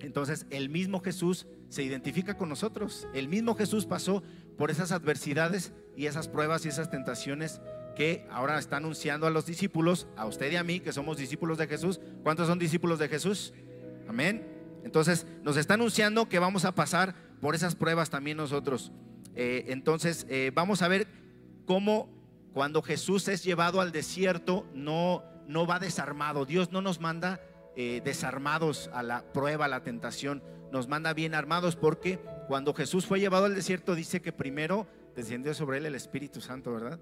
Entonces, 0.00 0.46
el 0.50 0.68
mismo 0.68 1.00
Jesús 1.00 1.46
se 1.68 1.82
identifica 1.82 2.36
con 2.36 2.48
nosotros. 2.48 3.08
El 3.14 3.28
mismo 3.28 3.54
Jesús 3.54 3.86
pasó 3.86 4.22
por 4.56 4.70
esas 4.70 4.92
adversidades 4.92 5.72
y 5.96 6.06
esas 6.06 6.28
pruebas 6.28 6.64
y 6.64 6.68
esas 6.68 6.90
tentaciones 6.90 7.60
que 7.96 8.26
ahora 8.30 8.58
está 8.58 8.76
anunciando 8.76 9.26
a 9.26 9.30
los 9.30 9.44
discípulos, 9.44 10.06
a 10.16 10.26
usted 10.26 10.52
y 10.52 10.56
a 10.56 10.62
mí, 10.62 10.78
que 10.78 10.92
somos 10.92 11.16
discípulos 11.16 11.58
de 11.58 11.66
Jesús. 11.66 12.00
¿Cuántos 12.22 12.46
son 12.46 12.58
discípulos 12.58 13.00
de 13.00 13.08
Jesús? 13.08 13.52
Amén. 14.08 14.57
Entonces 14.84 15.26
nos 15.42 15.56
está 15.56 15.74
anunciando 15.74 16.28
que 16.28 16.38
vamos 16.38 16.64
a 16.64 16.74
pasar 16.74 17.14
por 17.40 17.54
esas 17.54 17.74
pruebas 17.74 18.10
también 18.10 18.36
nosotros. 18.36 18.92
Eh, 19.34 19.66
entonces 19.68 20.26
eh, 20.28 20.50
vamos 20.54 20.82
a 20.82 20.88
ver 20.88 21.06
cómo 21.64 22.08
cuando 22.52 22.82
Jesús 22.82 23.28
es 23.28 23.44
llevado 23.44 23.80
al 23.80 23.92
desierto 23.92 24.66
no, 24.74 25.22
no 25.46 25.66
va 25.66 25.78
desarmado. 25.78 26.44
Dios 26.44 26.72
no 26.72 26.80
nos 26.82 27.00
manda 27.00 27.40
eh, 27.76 28.00
desarmados 28.04 28.90
a 28.92 29.02
la 29.02 29.32
prueba, 29.32 29.66
a 29.66 29.68
la 29.68 29.82
tentación. 29.82 30.42
Nos 30.72 30.88
manda 30.88 31.14
bien 31.14 31.34
armados 31.34 31.76
porque 31.76 32.18
cuando 32.48 32.74
Jesús 32.74 33.06
fue 33.06 33.20
llevado 33.20 33.44
al 33.44 33.54
desierto, 33.54 33.94
dice 33.94 34.20
que 34.20 34.32
primero 34.32 34.88
descendió 35.14 35.54
sobre 35.54 35.78
él 35.78 35.86
el 35.86 35.94
Espíritu 35.94 36.40
Santo, 36.40 36.72
¿verdad? 36.72 36.98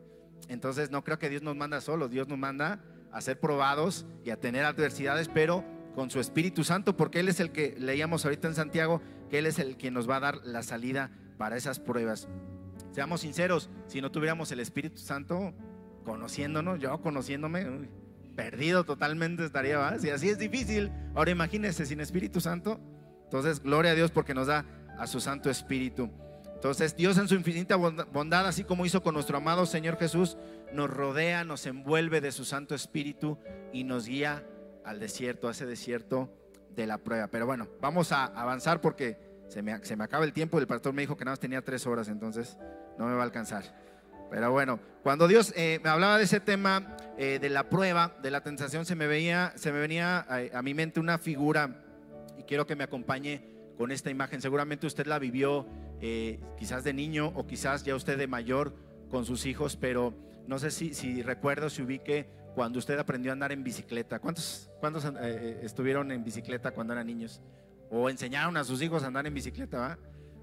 Entonces 0.48 0.90
no 0.90 1.02
creo 1.02 1.18
que 1.18 1.30
Dios 1.30 1.42
nos 1.42 1.56
manda 1.56 1.80
solo, 1.80 2.08
Dios 2.08 2.28
nos 2.28 2.38
manda 2.38 2.84
a 3.12 3.20
ser 3.20 3.40
probados 3.40 4.04
y 4.24 4.30
a 4.30 4.38
tener 4.38 4.64
adversidades, 4.64 5.28
pero 5.28 5.64
con 5.96 6.10
su 6.10 6.20
Espíritu 6.20 6.62
Santo, 6.62 6.94
porque 6.94 7.20
Él 7.20 7.28
es 7.28 7.40
el 7.40 7.50
que 7.50 7.74
leíamos 7.78 8.26
ahorita 8.26 8.46
en 8.48 8.54
Santiago, 8.54 9.00
que 9.30 9.38
Él 9.38 9.46
es 9.46 9.58
el 9.58 9.78
quien 9.78 9.94
nos 9.94 10.08
va 10.08 10.16
a 10.16 10.20
dar 10.20 10.36
la 10.44 10.62
salida 10.62 11.10
para 11.38 11.56
esas 11.56 11.80
pruebas. 11.80 12.28
Seamos 12.92 13.22
sinceros, 13.22 13.70
si 13.86 14.02
no 14.02 14.12
tuviéramos 14.12 14.52
el 14.52 14.60
Espíritu 14.60 14.98
Santo 14.98 15.54
conociéndonos, 16.04 16.78
yo 16.80 17.00
conociéndome, 17.00 17.88
perdido 18.36 18.84
totalmente 18.84 19.46
estaría. 19.46 19.98
Si 19.98 20.10
así 20.10 20.28
es 20.28 20.38
difícil, 20.38 20.92
ahora 21.14 21.30
imagínense 21.30 21.86
sin 21.86 22.00
Espíritu 22.00 22.42
Santo. 22.42 22.78
Entonces, 23.24 23.62
gloria 23.62 23.92
a 23.92 23.94
Dios 23.94 24.10
porque 24.10 24.34
nos 24.34 24.48
da 24.48 24.66
a 24.98 25.06
su 25.06 25.18
Santo 25.18 25.48
Espíritu. 25.48 26.10
Entonces 26.54 26.96
Dios 26.96 27.16
en 27.18 27.28
su 27.28 27.34
infinita 27.34 27.76
bondad, 27.76 28.46
así 28.46 28.64
como 28.64 28.86
hizo 28.86 29.02
con 29.02 29.14
nuestro 29.14 29.36
amado 29.36 29.66
Señor 29.66 29.98
Jesús, 29.98 30.36
nos 30.72 30.90
rodea, 30.90 31.44
nos 31.44 31.66
envuelve 31.66 32.20
de 32.20 32.32
su 32.32 32.44
Santo 32.44 32.74
Espíritu 32.74 33.38
y 33.72 33.84
nos 33.84 34.06
guía 34.06 34.42
al 34.86 35.00
desierto, 35.00 35.48
a 35.48 35.50
ese 35.50 35.66
desierto 35.66 36.30
de 36.74 36.86
la 36.86 36.98
prueba. 36.98 37.26
Pero 37.26 37.44
bueno, 37.44 37.68
vamos 37.80 38.12
a 38.12 38.24
avanzar 38.24 38.80
porque 38.80 39.18
se 39.48 39.60
me, 39.60 39.84
se 39.84 39.96
me 39.96 40.04
acaba 40.04 40.24
el 40.24 40.32
tiempo. 40.32 40.58
El 40.58 40.66
pastor 40.66 40.94
me 40.94 41.02
dijo 41.02 41.16
que 41.16 41.24
nada 41.24 41.32
más 41.32 41.40
tenía 41.40 41.60
tres 41.62 41.86
horas, 41.86 42.08
entonces 42.08 42.56
no 42.96 43.06
me 43.06 43.14
va 43.14 43.20
a 43.20 43.24
alcanzar. 43.24 43.64
Pero 44.30 44.50
bueno, 44.50 44.80
cuando 45.02 45.28
Dios 45.28 45.52
eh, 45.56 45.80
me 45.82 45.90
hablaba 45.90 46.18
de 46.18 46.24
ese 46.24 46.40
tema 46.40 46.96
eh, 47.16 47.38
de 47.40 47.48
la 47.48 47.68
prueba, 47.68 48.16
de 48.22 48.30
la 48.30 48.42
tentación, 48.42 48.84
se 48.84 48.94
me, 48.94 49.06
veía, 49.06 49.52
se 49.56 49.72
me 49.72 49.80
venía 49.80 50.26
a, 50.52 50.62
mi 50.62 50.74
mente 50.74 51.00
una 51.00 51.18
figura 51.18 51.82
y 52.38 52.42
quiero 52.42 52.66
que 52.66 52.76
me 52.76 52.84
acompañe 52.84 53.42
con 53.76 53.92
esta 53.92 54.10
imagen. 54.10 54.40
Seguramente 54.40 54.86
usted 54.86 55.06
la 55.06 55.18
vivió 55.18 55.66
eh, 56.00 56.40
quizás 56.58 56.84
de 56.84 56.92
niño 56.92 57.32
o 57.34 57.46
quizás 57.46 57.84
ya 57.84 57.94
usted 57.94 58.18
de 58.18 58.26
mayor 58.26 58.74
con 59.10 59.24
sus 59.24 59.46
hijos, 59.46 59.76
pero 59.76 60.14
no 60.46 60.58
sé 60.58 60.70
si, 60.70 60.94
si 60.94 61.22
recuerdo, 61.22 61.70
si 61.70 61.82
ubique 61.82 62.28
cuando 62.56 62.78
usted 62.78 62.98
aprendió 62.98 63.30
a 63.30 63.34
andar 63.34 63.52
en 63.52 63.62
bicicleta. 63.62 64.18
¿Cuántos, 64.18 64.70
cuántos 64.80 65.04
eh, 65.04 65.10
eh, 65.20 65.60
estuvieron 65.62 66.10
en 66.10 66.24
bicicleta 66.24 66.70
cuando 66.70 66.94
eran 66.94 67.06
niños? 67.06 67.42
O 67.90 68.08
enseñaron 68.08 68.56
a 68.56 68.64
sus 68.64 68.80
hijos 68.80 69.04
a 69.04 69.08
andar 69.08 69.26
en 69.26 69.34
bicicleta, 69.34 69.78
¿va? 69.78 69.98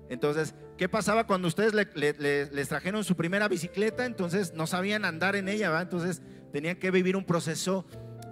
Entonces, 0.10 0.54
¿qué 0.78 0.88
pasaba 0.88 1.26
cuando 1.26 1.48
ustedes 1.48 1.74
les 1.74 2.70
trajeron 2.70 3.04
su 3.04 3.16
primera 3.16 3.48
bicicleta? 3.48 4.06
Entonces 4.06 4.54
no 4.54 4.68
sabían 4.68 5.06
andar 5.06 5.36
en 5.36 5.50
ella, 5.50 5.72
¿va? 5.72 5.82
Entonces 5.82 6.22
tenían 6.52 6.76
que 6.76 6.92
vivir 6.92 7.18
un 7.18 7.26
proceso 7.26 7.86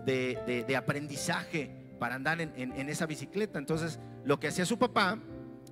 de, 0.05 0.63
de 0.67 0.75
aprendizaje 0.75 1.81
para 1.97 2.15
andar 2.15 2.39
en, 2.39 2.89
esa 2.89 3.07
bicicleta. 3.07 3.57
Entonces, 3.57 4.00
lo 4.25 4.39
que 4.39 4.47
hacía 4.47 4.65
su 4.65 4.77
papá 4.77 5.17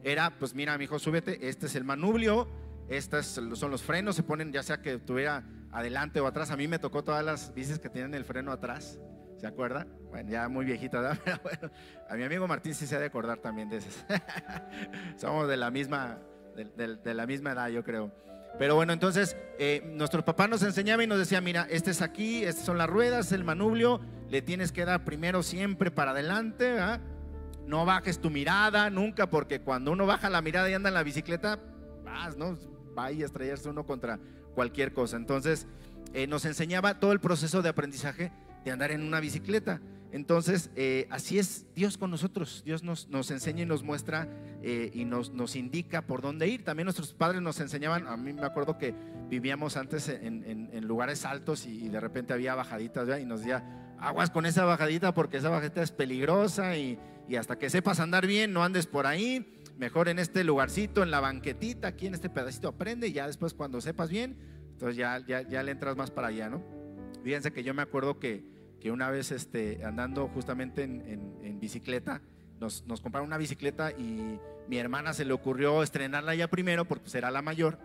era, 0.04 0.38
pues 0.40 0.56
mira, 0.56 0.78
mi 0.80 0.86
hijo, 0.86 0.98
súbete, 0.98 1.48
este 1.48 1.68
es 1.68 1.76
el 1.76 1.84
manubrio, 1.84 2.48
estos 2.88 3.26
son 3.26 3.70
los 3.70 3.84
frenos, 3.84 4.16
se 4.16 4.24
ponen 4.24 4.52
ya 4.52 4.64
sea 4.64 4.82
que 4.82 4.94
estuviera 4.94 5.44
adelante 5.72 6.20
o 6.20 6.28
atrás. 6.28 6.52
A 6.52 6.58
mí 6.58 6.68
me 6.68 6.80
tocó 6.80 7.04
todas 7.04 7.24
las 7.24 7.54
bicis 7.54 7.80
que 7.80 7.90
tienen 7.90 8.14
el 8.14 8.26
freno 8.26 8.52
atrás, 8.52 9.00
¿se 9.38 9.48
acuerda? 9.48 9.88
Bueno, 10.10 10.30
ya 10.30 10.50
muy 10.50 10.66
viejita, 10.66 11.00
¿verdad? 11.00 11.20
Pero 11.26 11.40
bueno, 11.44 11.72
a 12.10 12.16
mi 12.16 12.24
amigo 12.24 12.48
Martín 12.48 12.74
sí 12.74 12.88
se 12.88 12.96
ha 12.96 13.00
de 13.00 13.06
acordar 13.06 13.40
también 13.40 13.70
de 13.70 13.78
esas. 13.78 14.06
Somos 15.18 15.48
de 15.48 15.58
la 15.58 15.72
misma, 15.72 16.20
de 16.56 17.14
la 17.14 17.26
misma 17.26 17.52
edad, 17.52 17.70
yo 17.70 17.84
creo. 17.84 18.12
Pero 18.58 18.76
bueno, 18.76 18.94
entonces 18.94 19.38
eh, 19.58 19.82
nuestro 19.94 20.26
papá 20.26 20.48
nos 20.48 20.64
enseñaba 20.64 21.04
y 21.04 21.08
nos 21.08 21.20
decía, 21.20 21.40
mira, 21.40 21.68
este 21.70 21.92
es 21.92 22.02
aquí, 22.02 22.44
estas 22.44 22.66
son 22.66 22.78
las 22.78 22.90
ruedas, 22.90 23.32
el 23.32 23.44
manubrio, 23.44 24.02
le 24.30 24.42
tienes 24.42 24.72
que 24.72 24.86
dar 24.86 25.06
primero 25.06 25.44
siempre 25.44 25.92
para 25.92 26.12
adelante, 26.12 26.78
no 27.66 27.86
bajes 27.86 28.20
tu 28.20 28.30
mirada 28.30 28.90
nunca, 28.90 29.30
porque 29.30 29.62
cuando 29.62 29.92
uno 29.92 30.06
baja 30.06 30.30
la 30.30 30.42
mirada 30.42 30.70
y 30.70 30.74
anda 30.74 30.90
en 30.90 30.96
la 30.96 31.04
bicicleta, 31.04 31.60
vas, 32.04 32.36
¿no? 32.36 32.58
Va 32.98 33.06
a 33.06 33.12
estrellarse 33.12 33.70
uno 33.70 33.86
contra 33.86 34.20
cualquier 34.60 34.92
cosa. 34.92 35.16
Entonces 35.16 35.68
eh, 36.14 36.28
nos 36.28 36.44
enseñaba 36.44 37.00
todo 37.00 37.14
el 37.14 37.22
proceso 37.22 37.62
de 37.62 37.70
aprendizaje 37.70 38.34
de 38.66 38.72
andar 38.72 38.92
en 38.92 39.04
una 39.04 39.22
bicicleta. 39.22 39.80
Entonces, 40.12 40.70
eh, 40.76 41.08
así 41.12 41.40
es 41.40 41.66
Dios 41.76 41.98
con 41.98 42.12
nosotros. 42.12 42.62
Dios 42.66 42.84
nos, 42.84 43.08
nos 43.08 43.32
enseña 43.32 43.64
y 43.64 43.66
nos 43.66 43.84
muestra 43.84 44.28
eh, 44.62 44.92
y 44.94 45.06
nos, 45.06 45.32
nos, 45.32 45.56
indica 45.56 46.02
por 46.02 46.22
dónde 46.22 46.50
ir. 46.50 46.66
También 46.66 46.88
nuestros 46.88 47.14
padres 47.14 47.42
nos 47.42 47.62
enseñaban, 47.62 48.06
a 48.06 48.18
mí 48.18 48.34
me 48.34 48.46
acuerdo 48.46 48.78
que 48.78 48.94
vivíamos 49.30 49.78
antes 49.78 50.10
en, 50.10 50.44
en, 50.46 50.86
lugares 50.86 51.24
altos 51.24 51.66
y, 51.66 51.88
de 51.88 52.02
repente 52.02 52.34
había 52.34 52.54
bajaditas 52.54 53.08
y 53.22 53.26
nos 53.26 53.40
decía, 53.40 53.64
aguas 53.98 54.30
con 54.30 54.46
esa 54.46 54.66
bajadita 54.66 55.14
porque 55.14 55.38
esa 55.38 55.48
bajadita 55.48 55.82
es 55.82 55.94
peligrosa 55.94 56.76
y, 56.76 57.00
y 57.30 57.38
hasta 57.38 57.58
que 57.58 57.70
sepas 57.70 58.02
andar 58.02 58.28
bien, 58.28 58.52
no 58.52 58.62
andes 58.62 58.88
por 58.88 59.08
ahí. 59.08 59.59
Mejor 59.80 60.10
en 60.10 60.20
este 60.20 60.44
lugarcito, 60.44 61.02
en 61.02 61.10
la 61.10 61.20
banquetita, 61.20 61.88
aquí 61.88 62.06
en 62.06 62.14
este 62.14 62.30
pedacito 62.30 62.68
aprende 62.68 63.08
y 63.08 63.14
ya 63.14 63.26
después 63.26 63.56
cuando 63.56 63.82
sepas 63.82 64.12
bien, 64.12 64.38
entonces 64.74 64.98
ya, 64.98 65.26
ya, 65.26 65.42
ya 65.42 65.64
le 65.64 65.72
entras 65.72 65.96
más 65.98 66.12
para 66.12 66.28
allá, 66.28 66.50
¿no? 66.50 66.62
Fíjense 67.24 67.52
que 67.52 67.64
yo 67.64 67.74
me 67.74 67.82
acuerdo 67.82 68.20
que 68.20 68.44
que 68.80 68.92
una 68.92 69.10
vez 69.10 69.32
este, 69.32 69.84
andando 69.86 70.28
justamente 70.28 70.84
en, 70.84 71.60
bicicleta, 71.60 72.22
nos, 72.60 72.86
nos, 72.88 73.02
compraron 73.02 73.28
una 73.28 73.38
bicicleta 73.38 73.92
y 73.92 74.40
mi 74.68 74.78
hermana 74.78 75.14
se 75.14 75.26
le 75.26 75.34
ocurrió 75.34 75.84
estrenarla 75.84 76.36
ya 76.36 76.48
primero 76.48 76.86
porque 76.86 77.10
será 77.10 77.32
la 77.32 77.42
mayor. 77.42 77.78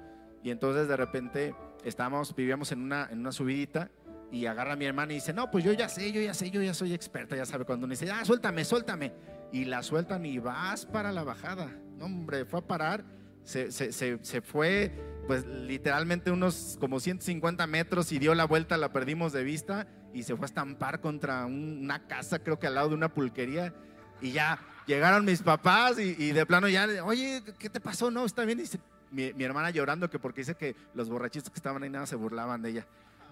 Y 0.44 0.50
entonces 0.50 0.86
de 0.86 0.96
repente 0.96 1.54
estábamos, 1.84 2.34
vivíamos 2.36 2.70
en 2.70 2.82
una, 2.82 3.08
en 3.10 3.18
una 3.18 3.32
subidita 3.32 3.90
y 4.30 4.46
agarra 4.46 4.74
a 4.74 4.76
mi 4.76 4.84
hermana 4.84 5.12
y 5.12 5.16
dice, 5.16 5.32
no, 5.32 5.50
pues 5.50 5.64
yo 5.64 5.72
ya 5.72 5.88
sé, 5.88 6.12
yo 6.12 6.20
ya 6.20 6.34
sé, 6.34 6.50
yo 6.50 6.62
ya 6.62 6.72
soy 6.72 6.94
experta, 6.94 7.36
ya 7.36 7.46
sabe 7.46 7.64
cuando 7.64 7.86
uno 7.86 7.92
dice, 7.92 8.10
ah, 8.10 8.24
suéltame, 8.24 8.64
suéltame. 8.64 9.12
Y 9.52 9.64
la 9.64 9.82
sueltan 9.82 10.24
y 10.24 10.38
vas 10.38 10.86
para 10.86 11.10
la 11.10 11.24
bajada. 11.24 11.72
No, 11.98 12.06
hombre, 12.06 12.44
fue 12.44 12.60
a 12.60 12.66
parar, 12.66 13.04
se, 13.44 13.70
se, 13.70 13.92
se, 13.92 14.18
se 14.22 14.40
fue 14.40 14.92
pues 15.26 15.46
literalmente 15.46 16.30
unos 16.30 16.76
como 16.78 17.00
150 17.00 17.66
metros 17.66 18.12
y 18.12 18.18
dio 18.18 18.34
la 18.34 18.44
vuelta, 18.44 18.76
la 18.76 18.92
perdimos 18.92 19.32
de 19.32 19.42
vista 19.42 19.86
y 20.12 20.22
se 20.22 20.36
fue 20.36 20.44
a 20.44 20.46
estampar 20.46 21.00
contra 21.00 21.46
una 21.46 22.06
casa, 22.06 22.38
creo 22.38 22.58
que 22.58 22.66
al 22.66 22.74
lado 22.74 22.90
de 22.90 22.94
una 22.94 23.12
pulquería. 23.12 23.74
Y 24.20 24.32
ya 24.32 24.60
llegaron 24.86 25.24
mis 25.24 25.42
papás 25.42 25.98
y, 25.98 26.32
de 26.32 26.46
plano 26.46 26.68
ya, 26.68 26.86
oye, 27.04 27.42
¿qué 27.58 27.68
te 27.68 27.80
pasó? 27.80 28.10
No, 28.10 28.24
está 28.24 28.44
bien. 28.44 28.58
Dice 28.58 28.78
mi, 29.10 29.32
hermana 29.44 29.70
llorando 29.70 30.08
que 30.08 30.18
porque 30.18 30.42
dice 30.42 30.54
que 30.54 30.76
los 30.94 31.08
borrachitos 31.08 31.50
que 31.50 31.56
estaban 31.56 31.82
ahí 31.82 31.90
nada 31.90 32.06
se 32.06 32.16
burlaban 32.16 32.62
de 32.62 32.70
ella. 32.70 32.86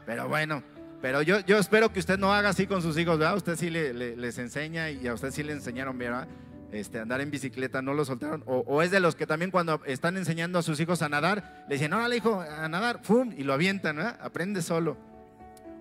Pero 0.05 0.29
bueno, 0.29 0.63
pero 1.01 1.23
yo, 1.23 1.41
yo 1.41 1.59
espero 1.59 1.93
que 1.93 2.01
usted 2.01 2.19
no 2.19 2.33
haga 2.33 2.49
así 2.49 2.67
con 2.67 2.83
sus 2.83 2.99
hijos, 2.99 3.19
¿verdad? 3.19 3.37
Usted 3.37 3.57
sí 3.57 3.71
les 3.71 4.39
enseña 4.39 4.91
y 4.91 5.07
a 5.07 5.15
usted 5.15 5.31
sí 5.31 5.43
le 5.43 5.53
enseñaron, 5.53 5.97
¿verdad? 5.97 6.27
Este, 6.73 6.99
andar 6.99 7.21
en 7.21 7.31
bicicleta, 7.31 7.83
no 7.83 7.93
lo 7.93 8.05
soltaron. 8.05 8.43
O, 8.47 8.83
es 8.83 8.91
de 8.91 8.99
los 8.99 9.15
que 9.15 9.27
también 9.27 9.51
cuando 9.51 9.83
están 9.85 10.17
enseñando 10.17 10.59
a 10.59 10.63
sus 10.63 10.81
hijos 10.81 11.03
a 11.03 11.09
nadar, 11.11 11.67
le 11.69 11.75
dicen, 11.75 11.93
le 12.09 12.17
hijo, 12.17 12.41
a 12.41 12.67
nadar, 12.69 13.01
¡fum! 13.03 13.33
Y 13.37 13.45
lo 13.45 13.53
avientan, 13.53 13.97
¿no? 13.97 14.07
Aprende 14.07 14.63
solo. 14.63 14.97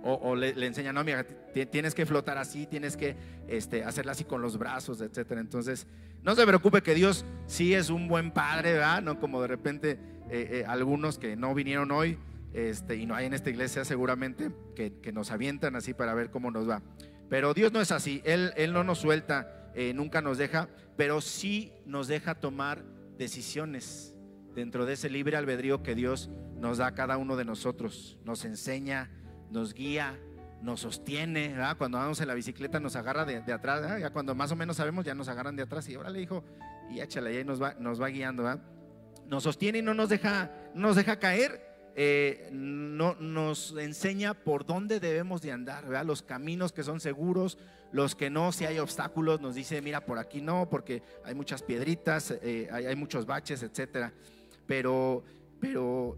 O, 0.04 0.36
le, 0.36 0.50
enseñan, 0.66 0.96
no, 0.96 1.04
mira, 1.04 1.26
tienes 1.70 1.94
que 1.94 2.06
flotar 2.06 2.38
así, 2.38 2.66
tienes 2.66 2.98
que 2.98 3.16
este, 3.48 3.84
hacerla 3.84 4.14
así 4.14 4.26
con 4.26 4.42
los 4.42 4.58
brazos, 4.58 5.00
etcétera. 5.00 5.40
Entonces, 5.40 5.88
no 6.24 6.36
se 6.36 6.46
preocupe 6.46 6.82
que 6.82 6.94
Dios 6.94 7.24
sí 7.46 7.74
es 7.74 7.90
un 7.90 8.08
buen 8.08 8.32
padre, 8.32 8.74
¿verdad? 8.74 9.02
No 9.02 9.20
como 9.20 9.42
de 9.42 9.48
repente 9.48 9.92
eh, 10.30 10.48
eh, 10.52 10.66
algunos 10.68 11.20
que 11.20 11.36
no 11.36 11.54
vinieron 11.54 11.92
hoy 11.92 12.18
este, 12.54 12.96
y 12.96 13.06
no 13.06 13.16
hay 13.16 13.28
en 13.28 13.34
esta 13.34 13.50
iglesia 13.50 13.86
seguramente 13.86 14.52
que, 14.76 14.92
que, 15.02 15.12
nos 15.12 15.32
avientan 15.32 15.76
así 15.76 15.94
para 15.94 16.16
ver 16.16 16.32
cómo 16.32 16.52
nos 16.52 16.68
va. 16.68 16.82
Pero 17.30 17.54
Dios 17.54 17.72
no 17.72 17.80
es 17.80 17.92
así, 17.92 18.22
Él, 18.26 18.54
él 18.58 18.74
no 18.74 18.84
nos 18.84 19.00
suelta 19.00 19.61
eh, 19.76 19.94
nunca 19.94 20.22
nos 20.22 20.38
deja, 20.38 20.70
pero 20.98 21.22
sí 21.22 21.74
nos 21.86 22.08
deja 22.08 22.36
tomar 22.36 22.84
decisiones 23.18 24.16
dentro 24.56 24.86
de 24.86 24.94
ese 24.94 25.10
libre 25.10 25.38
albedrío 25.38 25.84
que 25.84 25.96
Dios 25.96 26.30
nos 26.58 26.78
da 26.78 26.88
a 26.88 26.96
cada 26.96 27.18
uno 27.18 27.36
de 27.36 27.46
nosotros. 27.46 28.18
Nos 28.26 28.46
enseña, 28.46 29.10
nos 29.50 29.74
guía, 29.74 30.20
nos 30.62 30.82
sostiene. 30.82 31.56
Cuando 31.78 31.98
vamos 31.98 32.22
en 32.22 32.28
la 32.28 32.34
bicicleta 32.34 32.80
nos 32.80 32.96
agarra 32.96 33.26
de, 33.26 33.38
atrás. 33.52 34.00
Ya 34.00 34.12
cuando 34.12 34.36
más 34.36 34.52
o 34.52 34.56
menos 34.56 34.78
sabemos, 34.78 35.06
ya 35.06 35.16
nos 35.16 35.28
agarran 35.28 35.56
de 35.56 35.64
atrás. 35.64 35.88
Y 35.90 35.96
ahora 35.96 36.10
le 36.10 36.20
dijo, 36.20 36.44
y 36.90 37.00
échale, 37.00 37.40
y 37.40 37.44
nos 37.44 37.62
va, 37.62 37.74
nos 37.80 38.02
va 38.02 38.08
guiando. 38.08 38.44
Nos 39.28 39.44
sostiene 39.44 39.80
y 39.80 39.82
no 39.82 39.94
nos 39.94 40.10
deja, 40.10 40.52
no 40.74 40.88
nos 40.88 40.96
deja 40.96 41.18
caer. 41.20 41.72
Eh, 41.96 42.50
no, 42.54 43.16
nos 43.16 43.76
enseña 43.78 44.34
por 44.34 44.66
dónde 44.66 45.02
debemos 45.02 45.42
de 45.42 45.52
andar, 45.52 46.06
los 46.06 46.22
caminos 46.22 46.72
que 46.72 46.84
son 46.84 47.02
seguros, 47.02 47.58
los 47.92 48.16
que 48.16 48.30
no, 48.30 48.52
si 48.52 48.66
hay 48.66 48.80
obstáculos, 48.80 49.42
nos 49.42 49.56
dice, 49.56 49.82
mira, 49.82 50.06
por 50.06 50.18
aquí 50.18 50.42
no, 50.42 50.70
porque 50.70 51.04
hay 51.26 51.36
muchas 51.36 51.62
piedritas, 51.62 52.32
eh, 52.42 52.70
hay, 52.72 52.96
muchos 52.96 53.26
baches, 53.26 53.64
etcétera. 53.64 54.14
Pero, 54.66 55.24
pero 55.60 56.18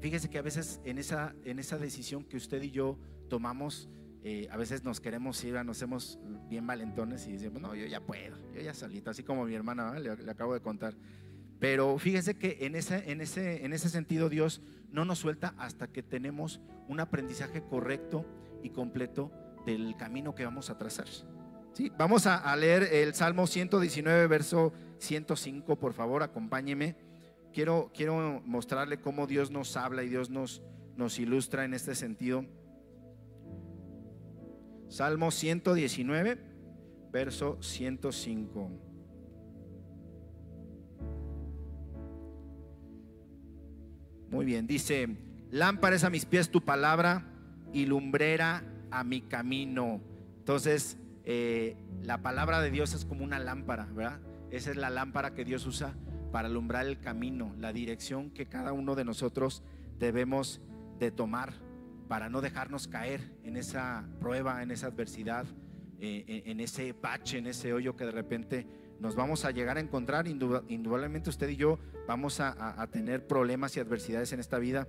fíjese 0.00 0.28
que 0.28 0.38
a 0.38 0.42
veces 0.42 0.80
en 0.84 0.98
esa, 0.98 1.34
en 1.44 1.58
esa 1.58 1.78
decisión 1.78 2.24
que 2.24 2.36
usted 2.36 2.62
y 2.62 2.70
yo 2.70 2.98
tomamos, 3.28 3.88
eh, 4.24 4.48
a 4.50 4.56
veces 4.56 4.84
nos 4.84 5.00
queremos 5.00 5.42
ir, 5.44 5.54
nos 5.64 5.78
hacemos 5.78 6.18
bien 6.48 6.66
valentones 6.66 7.26
y 7.26 7.32
decimos, 7.32 7.62
no, 7.62 7.74
yo 7.74 7.86
ya 7.86 8.00
puedo, 8.00 8.36
yo 8.52 8.60
ya 8.60 8.74
solito, 8.74 9.10
así 9.10 9.22
como 9.22 9.44
mi 9.44 9.54
hermana, 9.54 9.98
le, 9.98 10.16
le 10.16 10.30
acabo 10.30 10.54
de 10.54 10.60
contar. 10.60 10.94
Pero 11.62 11.96
fíjese 11.96 12.34
que 12.34 12.58
en 12.62 12.74
ese, 12.74 13.12
en, 13.12 13.20
ese, 13.20 13.64
en 13.64 13.72
ese 13.72 13.88
sentido 13.88 14.28
Dios 14.28 14.60
no 14.90 15.04
nos 15.04 15.20
suelta 15.20 15.54
hasta 15.58 15.86
que 15.86 16.02
tenemos 16.02 16.60
un 16.88 16.98
aprendizaje 16.98 17.62
correcto 17.62 18.26
y 18.64 18.70
completo 18.70 19.30
del 19.64 19.96
camino 19.96 20.34
que 20.34 20.44
vamos 20.44 20.70
a 20.70 20.78
trazar. 20.78 21.06
¿Sí? 21.72 21.90
Vamos 21.96 22.26
a, 22.26 22.54
leer 22.56 22.82
el 22.82 23.14
Salmo 23.14 23.46
119, 23.46 24.26
verso 24.26 24.72
105, 24.98 25.76
por 25.76 25.94
favor, 25.94 26.22
acompáñeme. 26.22 26.96
quiero, 27.52 27.90
quiero 27.94 28.42
mostrarle 28.44 29.00
cómo 29.00 29.26
Dios 29.26 29.50
nos 29.50 29.76
habla 29.76 30.02
y 30.02 30.08
Dios 30.08 30.28
nos, 30.28 30.62
nos 30.96 31.18
ilustra 31.18 31.64
en 31.64 31.74
este 31.74 31.94
sentido. 31.94 32.44
Salmo 34.88 35.30
119, 35.30 36.38
verso 37.10 37.56
105. 37.62 38.70
Muy 44.28 44.46
bien, 44.46 44.66
dice, 44.66 45.08
lámpara 45.50 45.96
es 45.96 46.04
a 46.04 46.10
mis 46.10 46.24
pies 46.24 46.50
tu 46.50 46.62
palabra 46.62 47.26
y 47.72 47.86
lumbrera 47.86 48.64
a 48.92 49.04
mi 49.04 49.22
camino. 49.22 50.00
Entonces, 50.38 50.98
eh, 51.24 51.76
la 52.02 52.22
palabra 52.22 52.60
de 52.60 52.70
Dios 52.70 52.94
es 52.94 53.04
como 53.04 53.24
una 53.24 53.38
lámpara, 53.38 53.86
¿verdad? 53.92 54.20
Esa 54.50 54.70
es 54.70 54.76
la 54.76 54.90
lámpara 54.90 55.34
que 55.34 55.44
Dios 55.44 55.66
usa 55.66 55.94
para 56.30 56.48
alumbrar 56.48 56.86
el 56.86 57.00
camino, 57.00 57.54
la 57.58 57.72
dirección 57.72 58.30
que 58.30 58.46
cada 58.46 58.72
uno 58.72 58.94
de 58.94 59.04
nosotros 59.04 59.62
debemos 59.98 60.60
de 60.98 61.10
tomar 61.10 61.54
para 62.08 62.28
no 62.28 62.40
dejarnos 62.40 62.88
caer 62.88 63.32
en 63.44 63.56
esa 63.56 64.06
prueba, 64.20 64.62
en 64.62 64.70
esa 64.70 64.88
adversidad, 64.88 65.46
eh, 66.00 66.42
en 66.46 66.60
ese 66.60 66.92
bache, 66.92 67.38
en 67.38 67.46
ese 67.46 67.72
hoyo 67.72 67.96
que 67.96 68.04
de 68.04 68.10
repente 68.10 68.66
nos 69.02 69.16
vamos 69.16 69.44
a 69.44 69.50
llegar 69.50 69.76
a 69.76 69.80
encontrar. 69.80 70.28
Indudablemente 70.28 71.28
usted 71.28 71.48
y 71.48 71.56
yo 71.56 71.78
vamos 72.06 72.40
a, 72.40 72.86
tener 72.90 73.26
problemas 73.26 73.76
y 73.76 73.80
adversidades 73.80 74.32
en 74.32 74.40
esta 74.40 74.58
vida, 74.58 74.88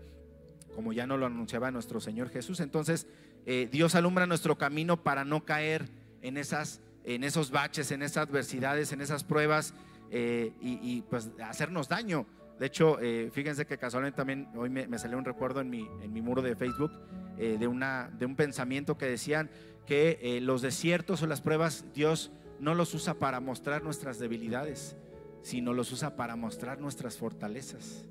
como 0.76 0.94
ya 0.94 1.08
nos 1.08 1.20
lo 1.20 1.26
anunciaba 1.26 1.72
nuestro 1.72 2.00
Señor 2.00 2.30
Jesús. 2.30 2.60
Entonces, 2.60 3.08
eh, 3.46 3.68
Dios 3.72 3.96
alumbra 3.96 4.26
nuestro 4.26 4.58
camino 4.58 5.04
para 5.04 5.26
no 5.26 5.46
caer 5.46 5.90
en, 6.22 6.38
esas, 6.38 6.82
en 7.04 7.24
esos 7.24 7.52
baches, 7.52 7.92
en 7.92 8.02
esas 8.02 8.28
adversidades, 8.28 8.92
en 8.92 9.02
esas 9.02 9.24
pruebas 9.24 9.74
eh, 10.12 10.54
y, 10.62 11.02
pues 11.02 11.30
hacernos 11.44 11.90
daño. 11.90 12.26
De 12.60 12.68
hecho, 12.68 13.00
eh, 13.02 13.30
fíjense 13.34 13.66
que 13.66 13.78
casualmente 13.78 14.18
también 14.18 14.48
hoy 14.56 14.70
me, 14.70 14.98
salió 14.98 15.18
un 15.18 15.26
recuerdo 15.26 15.60
en 15.60 15.70
mi, 15.70 15.90
en 16.02 16.14
mi 16.14 16.22
muro 16.22 16.42
de 16.42 16.56
Facebook 16.56 16.92
de, 17.38 17.68
una, 17.68 18.12
de 18.18 18.28
un 18.28 18.36
pensamiento 18.36 18.96
que 18.96 19.08
decían 19.08 19.50
que 19.88 20.40
los 20.42 20.62
desiertos 20.62 21.24
o 21.24 21.28
las 21.28 21.42
pruebas 21.42 21.84
Dios 21.94 22.32
no 22.60 22.76
los 22.76 22.94
usa 22.94 23.16
para 23.16 23.40
mostrar 23.40 23.84
nuestras 23.84 24.20
debilidades, 24.20 24.96
sino 25.42 25.74
los 25.74 25.92
usa 25.92 26.16
para 26.16 26.36
mostrar 26.36 26.80
nuestras 26.80 27.18
fortalezas. 27.18 28.06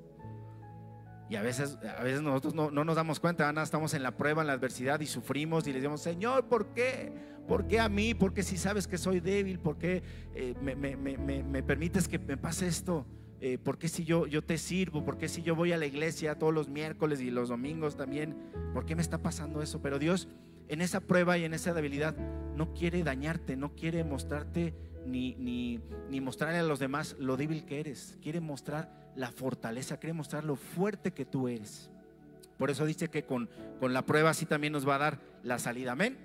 Y 1.33 1.35
a 1.35 1.41
veces, 1.41 1.79
a 1.97 2.03
veces 2.03 2.21
nosotros 2.21 2.53
no, 2.53 2.69
nos 2.69 2.95
damos 2.95 3.19
cuenta, 3.19 3.49
Ana, 3.49 3.63
estamos 3.63 3.95
en 3.95 4.03
la 4.03 4.15
prueba, 4.15 4.43
en 4.43 4.47
la 4.47 4.53
adversidad 4.53 4.99
y 4.99 5.07
sufrimos 5.07 5.65
y 5.65 5.73
le 5.73 5.79
decimos, 5.79 5.99
Señor, 5.99 6.45
¿por 6.45 6.75
qué? 6.75 7.11
¿Por 7.47 7.65
qué 7.65 7.79
a 7.79 7.89
mí? 7.89 8.13
¿Por 8.13 8.35
qué 8.35 8.43
si 8.43 8.55
sabes 8.55 8.87
que 8.87 8.99
soy 8.99 9.19
débil? 9.19 9.57
¿Por 9.57 9.79
qué 9.79 10.03
eh, 10.35 10.53
me, 10.61 11.63
permites 11.63 12.07
que 12.07 12.19
me 12.19 12.37
pase 12.37 12.67
esto? 12.67 13.07
Eh, 13.41 13.57
¿Por 13.57 13.79
qué 13.79 13.87
si 13.87 14.05
yo, 14.05 14.27
yo 14.27 14.43
te 14.43 14.59
sirvo? 14.59 15.03
¿Por 15.03 15.17
qué 15.17 15.27
si 15.27 15.41
yo 15.41 15.55
voy 15.55 15.71
a 15.71 15.77
la 15.77 15.87
iglesia 15.87 16.37
todos 16.37 16.53
los 16.53 16.69
miércoles 16.69 17.19
y 17.19 17.31
los 17.31 17.49
domingos 17.49 17.97
también? 17.97 18.37
¿Por 18.71 18.85
qué 18.85 18.95
me 18.95 19.01
está 19.01 19.23
pasando 19.23 19.63
eso? 19.63 19.81
Pero 19.81 19.97
Dios 19.97 20.27
en 20.67 20.81
esa 20.81 20.99
prueba 20.99 21.35
y 21.39 21.45
en 21.45 21.55
esa 21.55 21.73
debilidad 21.73 22.15
no 22.55 22.75
quiere 22.75 23.01
dañarte, 23.01 23.55
no 23.57 23.73
quiere 23.73 24.03
mostrarte 24.03 24.75
ni, 25.05 25.35
ni, 25.35 25.79
ni 26.09 26.21
mostrarle 26.21 26.59
a 26.59 26.63
los 26.63 26.79
demás 26.79 27.15
lo 27.19 27.37
débil 27.37 27.65
que 27.65 27.79
eres. 27.79 28.17
Quiere 28.21 28.39
mostrar 28.39 29.11
la 29.15 29.31
fortaleza, 29.31 29.97
quiere 29.97 30.13
mostrar 30.13 30.43
lo 30.43 30.55
fuerte 30.55 31.11
que 31.11 31.25
tú 31.25 31.47
eres. 31.47 31.89
Por 32.57 32.69
eso 32.69 32.85
dice 32.85 33.09
que 33.09 33.23
con, 33.23 33.49
con 33.79 33.93
la 33.93 34.05
prueba 34.05 34.33
sí 34.33 34.45
también 34.45 34.73
nos 34.73 34.87
va 34.87 34.95
a 34.95 34.99
dar 34.99 35.19
la 35.43 35.59
salida. 35.59 35.93
Amén. 35.93 36.17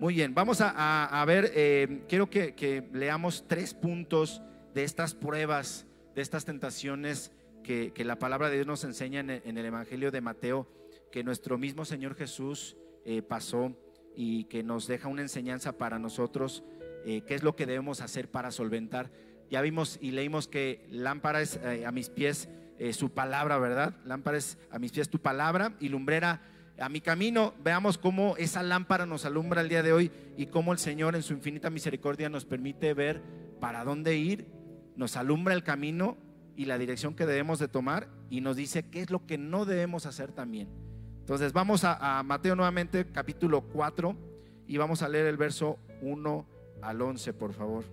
Muy 0.00 0.14
bien, 0.14 0.34
vamos 0.34 0.62
a, 0.62 1.22
ver, 1.26 1.52
eh, 1.54 2.04
quiero 2.08 2.30
que, 2.30 2.88
leamos 2.94 3.44
tres 3.46 3.74
puntos 3.74 4.40
de 4.72 4.82
estas 4.82 5.14
pruebas, 5.14 5.84
de 6.14 6.22
estas 6.22 6.46
tentaciones 6.46 7.32
que, 7.62 7.92
la 7.98 8.18
palabra 8.18 8.48
de 8.48 8.54
Dios 8.54 8.66
nos 8.66 8.84
enseña 8.84 9.20
en 9.20 9.58
el 9.58 9.66
Evangelio 9.66 10.10
de 10.10 10.22
Mateo, 10.22 10.66
que 11.12 11.22
nuestro 11.22 11.58
mismo 11.58 11.84
Señor 11.84 12.14
Jesús 12.14 12.78
eh, 13.04 13.20
pasó 13.20 13.76
y 14.16 14.44
que 14.44 14.62
nos 14.62 14.86
deja 14.86 15.06
una 15.06 15.20
enseñanza 15.20 15.72
para 15.72 15.98
nosotros, 15.98 16.64
eh, 17.04 17.22
qué 17.26 17.34
es 17.34 17.42
lo 17.42 17.56
que 17.56 17.66
debemos 17.66 18.00
hacer 18.00 18.30
para 18.30 18.50
solventar. 18.50 19.10
Ya 19.50 19.60
vimos 19.60 19.98
y 20.00 20.12
leímos 20.12 20.48
que 20.48 20.86
lámpara 20.90 21.42
es 21.42 21.58
eh, 21.62 21.84
a 21.86 21.92
mis 21.92 22.08
pies 22.10 22.48
su 22.92 23.10
palabra, 23.10 23.58
¿verdad? 23.58 23.94
Lámpara 24.06 24.38
es 24.38 24.56
a 24.70 24.78
mis 24.78 24.90
pies 24.90 25.10
tu 25.10 25.18
palabra 25.18 25.74
y 25.80 25.90
lumbrera 25.90 26.40
a 26.80 26.88
mi 26.88 27.00
camino. 27.00 27.52
Veamos 27.62 27.98
cómo 27.98 28.36
esa 28.38 28.62
lámpara 28.62 29.06
nos 29.06 29.26
alumbra 29.26 29.60
el 29.60 29.68
día 29.68 29.82
de 29.82 29.92
hoy 29.92 30.10
y 30.36 30.46
cómo 30.46 30.72
el 30.72 30.78
Señor 30.78 31.14
en 31.14 31.22
su 31.22 31.34
infinita 31.34 31.68
misericordia 31.70 32.30
nos 32.30 32.46
permite 32.46 32.94
ver 32.94 33.22
para 33.60 33.84
dónde 33.84 34.16
ir, 34.16 34.46
nos 34.96 35.16
alumbra 35.16 35.54
el 35.54 35.62
camino 35.62 36.16
y 36.56 36.64
la 36.64 36.78
dirección 36.78 37.14
que 37.14 37.26
debemos 37.26 37.58
de 37.58 37.68
tomar 37.68 38.08
y 38.30 38.40
nos 38.40 38.56
dice 38.56 38.84
qué 38.84 39.02
es 39.02 39.10
lo 39.10 39.26
que 39.26 39.38
no 39.38 39.64
debemos 39.64 40.06
hacer 40.06 40.32
también. 40.32 40.68
Entonces 41.20 41.52
vamos 41.52 41.84
a, 41.84 42.22
Mateo 42.24 42.56
nuevamente, 42.56 43.06
capítulo 43.12 43.62
4, 43.62 44.16
y 44.66 44.76
vamos 44.76 45.02
a 45.02 45.08
leer 45.08 45.26
el 45.26 45.36
verso 45.36 45.78
1 46.02 46.46
al 46.82 47.00
11, 47.02 47.32
por 47.32 47.52
favor. 47.52 47.84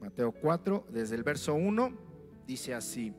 Mateo 0.00 0.32
4, 0.32 0.86
desde 0.90 1.16
el 1.16 1.22
verso 1.22 1.54
1, 1.54 1.92
dice 2.46 2.74
así. 2.74 3.14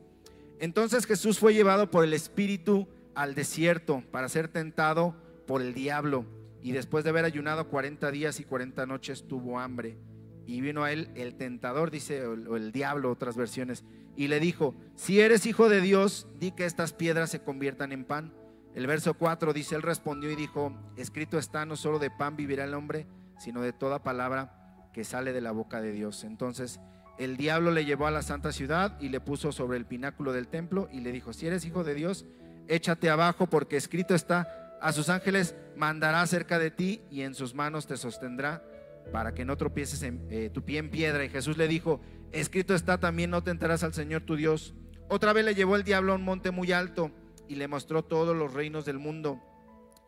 Entonces 0.60 1.04
Jesús 1.04 1.38
fue 1.38 1.52
llevado 1.52 1.90
por 1.90 2.04
el 2.04 2.14
Espíritu 2.14 2.86
al 3.14 3.34
desierto 3.34 4.04
para 4.10 4.28
ser 4.28 4.48
tentado 4.48 5.16
por 5.46 5.62
el 5.62 5.74
diablo. 5.74 6.24
Y 6.62 6.72
después 6.72 7.04
de 7.04 7.10
haber 7.10 7.24
ayunado 7.24 7.68
40 7.68 8.10
días 8.10 8.40
y 8.40 8.44
40 8.44 8.86
noches 8.86 9.26
tuvo 9.26 9.58
hambre. 9.58 9.98
Y 10.46 10.60
vino 10.60 10.84
a 10.84 10.92
él 10.92 11.10
el 11.16 11.34
tentador, 11.34 11.90
dice, 11.90 12.24
o 12.24 12.56
el 12.56 12.70
diablo, 12.70 13.10
otras 13.10 13.36
versiones, 13.36 13.84
y 14.16 14.28
le 14.28 14.40
dijo, 14.40 14.74
si 14.94 15.20
eres 15.20 15.44
hijo 15.44 15.68
de 15.68 15.80
Dios, 15.80 16.28
di 16.38 16.52
que 16.52 16.64
estas 16.64 16.92
piedras 16.92 17.30
se 17.30 17.40
conviertan 17.40 17.92
en 17.92 18.04
pan. 18.04 18.32
El 18.76 18.86
verso 18.86 19.14
4 19.14 19.54
dice, 19.54 19.74
él 19.74 19.80
respondió 19.80 20.30
y 20.30 20.36
dijo, 20.36 20.70
escrito 20.98 21.38
está, 21.38 21.64
no 21.64 21.76
solo 21.76 21.98
de 21.98 22.10
pan 22.10 22.36
vivirá 22.36 22.64
el 22.64 22.74
hombre, 22.74 23.06
sino 23.38 23.62
de 23.62 23.72
toda 23.72 24.02
palabra 24.02 24.90
que 24.92 25.02
sale 25.02 25.32
de 25.32 25.40
la 25.40 25.50
boca 25.50 25.80
de 25.80 25.92
Dios. 25.92 26.24
Entonces 26.24 26.78
el 27.18 27.38
diablo 27.38 27.70
le 27.70 27.86
llevó 27.86 28.06
a 28.06 28.10
la 28.10 28.20
santa 28.20 28.52
ciudad 28.52 29.00
y 29.00 29.08
le 29.08 29.18
puso 29.18 29.50
sobre 29.50 29.78
el 29.78 29.86
pináculo 29.86 30.34
del 30.34 30.48
templo 30.48 30.90
y 30.92 31.00
le 31.00 31.10
dijo, 31.10 31.32
si 31.32 31.46
eres 31.46 31.64
hijo 31.64 31.84
de 31.84 31.94
Dios, 31.94 32.26
échate 32.68 33.08
abajo 33.08 33.46
porque 33.46 33.78
escrito 33.78 34.14
está, 34.14 34.76
a 34.82 34.92
sus 34.92 35.08
ángeles 35.08 35.54
mandará 35.74 36.26
cerca 36.26 36.58
de 36.58 36.70
ti 36.70 37.00
y 37.10 37.22
en 37.22 37.34
sus 37.34 37.54
manos 37.54 37.86
te 37.86 37.96
sostendrá 37.96 38.62
para 39.10 39.32
que 39.32 39.46
no 39.46 39.56
tropieces 39.56 40.02
en, 40.02 40.26
eh, 40.28 40.50
tu 40.52 40.62
pie 40.62 40.80
en 40.80 40.90
piedra. 40.90 41.24
Y 41.24 41.30
Jesús 41.30 41.56
le 41.56 41.66
dijo, 41.66 42.02
escrito 42.30 42.74
está 42.74 43.00
también, 43.00 43.30
no 43.30 43.42
tentarás 43.42 43.84
al 43.84 43.94
Señor 43.94 44.20
tu 44.20 44.36
Dios. 44.36 44.74
Otra 45.08 45.32
vez 45.32 45.46
le 45.46 45.54
llevó 45.54 45.76
el 45.76 45.82
diablo 45.82 46.12
a 46.12 46.16
un 46.16 46.24
monte 46.24 46.50
muy 46.50 46.72
alto 46.72 47.10
y 47.48 47.56
le 47.56 47.68
mostró 47.68 48.04
todos 48.04 48.36
los 48.36 48.52
reinos 48.52 48.84
del 48.84 48.98
mundo 48.98 49.40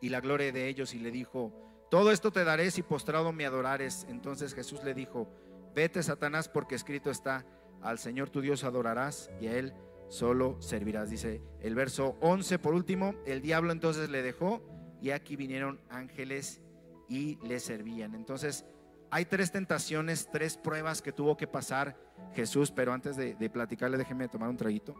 y 0.01 0.09
la 0.09 0.21
gloria 0.21 0.51
de 0.51 0.67
ellos 0.67 0.93
y 0.93 0.99
le 0.99 1.11
dijo, 1.11 1.53
todo 1.89 2.11
esto 2.11 2.31
te 2.31 2.43
daré 2.43 2.71
si 2.71 2.83
postrado 2.83 3.31
me 3.31 3.45
adorares. 3.45 4.05
Entonces 4.09 4.53
Jesús 4.53 4.83
le 4.83 4.93
dijo, 4.93 5.27
vete 5.75 6.03
Satanás 6.03 6.49
porque 6.49 6.75
escrito 6.75 7.09
está, 7.09 7.45
al 7.81 7.99
Señor 7.99 8.29
tu 8.29 8.41
Dios 8.41 8.63
adorarás 8.63 9.29
y 9.41 9.47
a 9.47 9.57
Él 9.57 9.73
solo 10.07 10.61
servirás. 10.61 11.09
Dice 11.09 11.41
el 11.61 11.75
verso 11.75 12.17
11 12.21 12.59
por 12.59 12.73
último, 12.73 13.15
el 13.25 13.41
diablo 13.41 13.71
entonces 13.71 14.09
le 14.09 14.21
dejó 14.21 14.61
y 15.01 15.11
aquí 15.11 15.35
vinieron 15.35 15.81
ángeles 15.89 16.61
y 17.07 17.37
le 17.45 17.59
servían. 17.59 18.15
Entonces 18.15 18.65
hay 19.11 19.25
tres 19.25 19.51
tentaciones, 19.51 20.29
tres 20.31 20.57
pruebas 20.57 21.01
que 21.01 21.11
tuvo 21.11 21.35
que 21.35 21.47
pasar 21.47 21.97
Jesús, 22.33 22.71
pero 22.71 22.93
antes 22.93 23.15
de, 23.15 23.49
platicarle, 23.49 23.97
déjeme 23.97 24.27
tomar 24.27 24.49
un 24.49 24.57
traguito. 24.57 24.95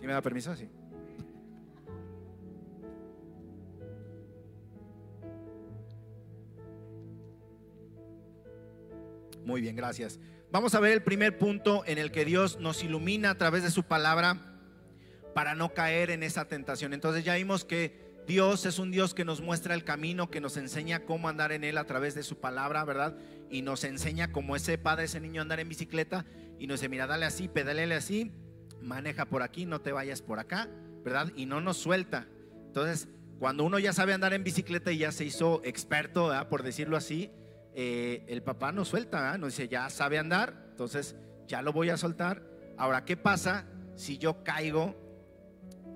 ¿Sí 0.00 0.06
me 0.06 0.12
da 0.12 0.22
permiso? 0.22 0.54
Sí. 0.54 0.68
Muy 9.44 9.60
bien, 9.60 9.76
gracias. 9.76 10.18
Vamos 10.50 10.74
a 10.74 10.80
ver 10.80 10.92
el 10.92 11.02
primer 11.02 11.38
punto 11.38 11.84
en 11.86 11.98
el 11.98 12.10
que 12.10 12.24
Dios 12.24 12.58
nos 12.58 12.82
ilumina 12.82 13.30
a 13.30 13.38
través 13.38 13.62
de 13.62 13.70
su 13.70 13.84
palabra 13.84 14.60
para 15.34 15.54
no 15.54 15.72
caer 15.72 16.10
en 16.10 16.22
esa 16.22 16.46
tentación. 16.46 16.92
Entonces 16.92 17.24
ya 17.24 17.34
vimos 17.34 17.64
que 17.64 18.06
Dios 18.26 18.66
es 18.66 18.80
un 18.80 18.90
Dios 18.90 19.14
que 19.14 19.24
nos 19.24 19.40
muestra 19.40 19.74
el 19.74 19.84
camino, 19.84 20.30
que 20.30 20.40
nos 20.40 20.56
enseña 20.56 21.04
cómo 21.04 21.28
andar 21.28 21.52
en 21.52 21.62
Él 21.62 21.78
a 21.78 21.84
través 21.84 22.16
de 22.16 22.24
su 22.24 22.38
palabra, 22.38 22.84
¿verdad? 22.84 23.16
Y 23.50 23.62
nos 23.62 23.84
enseña 23.84 24.32
como 24.32 24.56
ese 24.56 24.78
padre, 24.78 25.04
ese 25.04 25.20
niño 25.20 25.42
andar 25.42 25.60
en 25.60 25.68
bicicleta 25.68 26.26
y 26.58 26.66
nos 26.66 26.80
dice, 26.80 26.88
mira, 26.88 27.06
dale 27.06 27.26
así, 27.26 27.46
pedalele 27.46 27.94
así, 27.94 28.32
maneja 28.80 29.26
por 29.26 29.42
aquí, 29.42 29.66
no 29.66 29.80
te 29.80 29.92
vayas 29.92 30.22
por 30.22 30.38
acá, 30.38 30.68
¿verdad? 31.04 31.32
Y 31.36 31.46
no 31.46 31.60
nos 31.60 31.76
suelta. 31.76 32.26
Entonces, 32.66 33.08
cuando 33.38 33.64
uno 33.64 33.78
ya 33.78 33.92
sabe 33.92 34.12
andar 34.12 34.32
en 34.32 34.44
bicicleta 34.44 34.92
y 34.92 34.98
ya 34.98 35.12
se 35.12 35.24
hizo 35.24 35.60
experto, 35.64 36.28
¿verdad? 36.28 36.48
por 36.48 36.62
decirlo 36.62 36.96
así, 36.96 37.30
eh, 37.74 38.24
el 38.28 38.42
papá 38.42 38.72
nos 38.72 38.88
suelta, 38.88 39.20
¿verdad? 39.20 39.38
nos 39.38 39.56
dice, 39.56 39.68
ya 39.68 39.90
sabe 39.90 40.18
andar, 40.18 40.68
entonces 40.70 41.16
ya 41.46 41.62
lo 41.62 41.72
voy 41.72 41.90
a 41.90 41.96
soltar. 41.96 42.42
Ahora, 42.78 43.04
¿qué 43.04 43.16
pasa 43.16 43.66
si 43.94 44.18
yo 44.18 44.42
caigo 44.42 45.06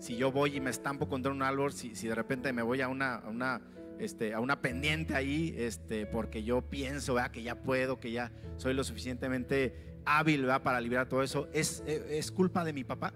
si 0.01 0.17
yo 0.17 0.33
voy 0.33 0.57
y 0.57 0.61
me 0.61 0.71
estampo 0.71 1.09
contra 1.09 1.31
un 1.31 1.43
árbol, 1.43 1.73
si, 1.73 1.91
de 1.91 2.15
repente 2.15 2.53
me 2.53 2.63
voy 2.63 2.81
a 2.81 2.89
una, 2.89 3.61
este, 3.99 4.33
a 4.33 4.41
una 4.41 4.63
pendiente 4.63 5.15
ahí, 5.15 5.55
este, 5.57 6.07
porque 6.07 6.43
yo 6.43 6.63
pienso 6.63 7.17
que 7.31 7.43
ya 7.43 7.63
puedo, 7.63 8.01
que 8.01 8.11
ya 8.11 8.33
soy 8.57 8.73
lo 8.75 8.83
suficientemente 8.83 9.90
hábil 10.05 10.47
para 10.63 10.81
liberar 10.81 11.09
todo 11.09 11.23
eso. 11.23 11.49
¿Es, 11.53 11.83
¿Es 11.87 12.31
culpa 12.31 12.65
de 12.65 12.73
mi 12.73 12.85
papá? 12.85 13.13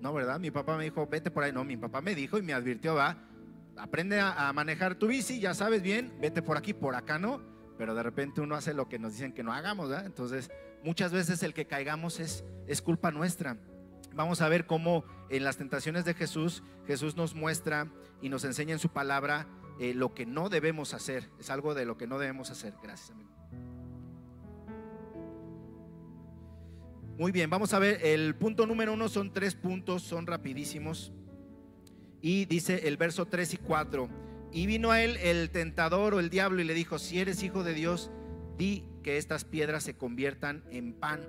No, 0.00 0.12
¿verdad? 0.12 0.40
Mi 0.40 0.50
papá 0.50 0.76
me 0.76 0.84
dijo, 0.84 1.06
vete 1.06 1.30
por 1.30 1.44
ahí. 1.44 1.52
No, 1.52 1.64
mi 1.64 1.76
papá 1.76 2.00
me 2.00 2.14
dijo 2.14 2.36
y 2.36 2.42
me 2.42 2.52
advirtió, 2.52 2.94
va, 2.96 3.16
aprende 3.76 4.20
a, 4.20 4.52
manejar 4.52 4.96
tu 4.96 5.06
bici, 5.06 5.40
ya 5.40 5.54
sabes 5.54 5.82
bien, 5.82 6.12
vete 6.20 6.42
por 6.42 6.56
aquí, 6.56 6.74
por 6.74 6.96
acá 6.96 7.18
no. 7.18 7.40
Pero 7.78 7.94
de 7.94 8.02
repente 8.02 8.40
uno 8.40 8.54
hace 8.54 8.74
lo 8.74 8.88
que 8.88 8.98
nos 8.98 9.12
dicen 9.12 9.32
que 9.32 9.42
no 9.42 9.52
hagamos, 9.52 9.88
¿verdad? 9.88 10.06
Entonces, 10.06 10.50
muchas 10.82 11.12
veces 11.12 11.42
el 11.42 11.54
que 11.54 11.66
caigamos 11.66 12.20
es, 12.20 12.44
es 12.66 12.82
culpa 12.82 13.10
nuestra. 13.10 13.56
Vamos 14.14 14.40
a 14.40 14.48
ver 14.48 14.66
cómo 14.66 15.04
en 15.30 15.44
las 15.44 15.56
tentaciones 15.56 16.04
de 16.04 16.14
Jesús, 16.14 16.62
Jesús 16.86 17.16
nos 17.16 17.34
muestra 17.34 17.88
y 18.20 18.28
nos 18.28 18.44
enseña 18.44 18.72
en 18.72 18.78
su 18.78 18.90
palabra 18.90 19.46
eh, 19.78 19.94
lo 19.94 20.14
que 20.14 20.26
no 20.26 20.48
debemos 20.48 20.94
hacer. 20.94 21.30
Es 21.38 21.48
algo 21.48 21.74
de 21.74 21.86
lo 21.86 21.96
que 21.96 22.06
no 22.06 22.18
debemos 22.18 22.50
hacer. 22.50 22.74
Gracias, 22.82 23.10
amigo. 23.10 23.30
Muy 27.18 27.30
bien, 27.30 27.50
vamos 27.50 27.74
a 27.74 27.78
ver, 27.78 28.00
el 28.04 28.34
punto 28.34 28.66
número 28.66 28.94
uno 28.94 29.08
son 29.08 29.32
tres 29.32 29.54
puntos, 29.54 30.02
son 30.02 30.26
rapidísimos. 30.26 31.12
Y 32.22 32.46
dice 32.46 32.88
el 32.88 32.96
verso 32.96 33.26
3 33.26 33.54
y 33.54 33.56
4, 33.58 34.08
y 34.52 34.66
vino 34.66 34.90
a 34.90 35.02
él 35.02 35.18
el 35.18 35.50
tentador 35.50 36.14
o 36.14 36.20
el 36.20 36.30
diablo 36.30 36.60
y 36.60 36.64
le 36.64 36.72
dijo, 36.72 36.98
si 36.98 37.20
eres 37.20 37.42
hijo 37.42 37.64
de 37.64 37.74
Dios, 37.74 38.10
di 38.56 38.84
que 39.02 39.18
estas 39.18 39.44
piedras 39.44 39.82
se 39.82 39.94
conviertan 39.94 40.64
en 40.70 40.94
pan. 40.94 41.20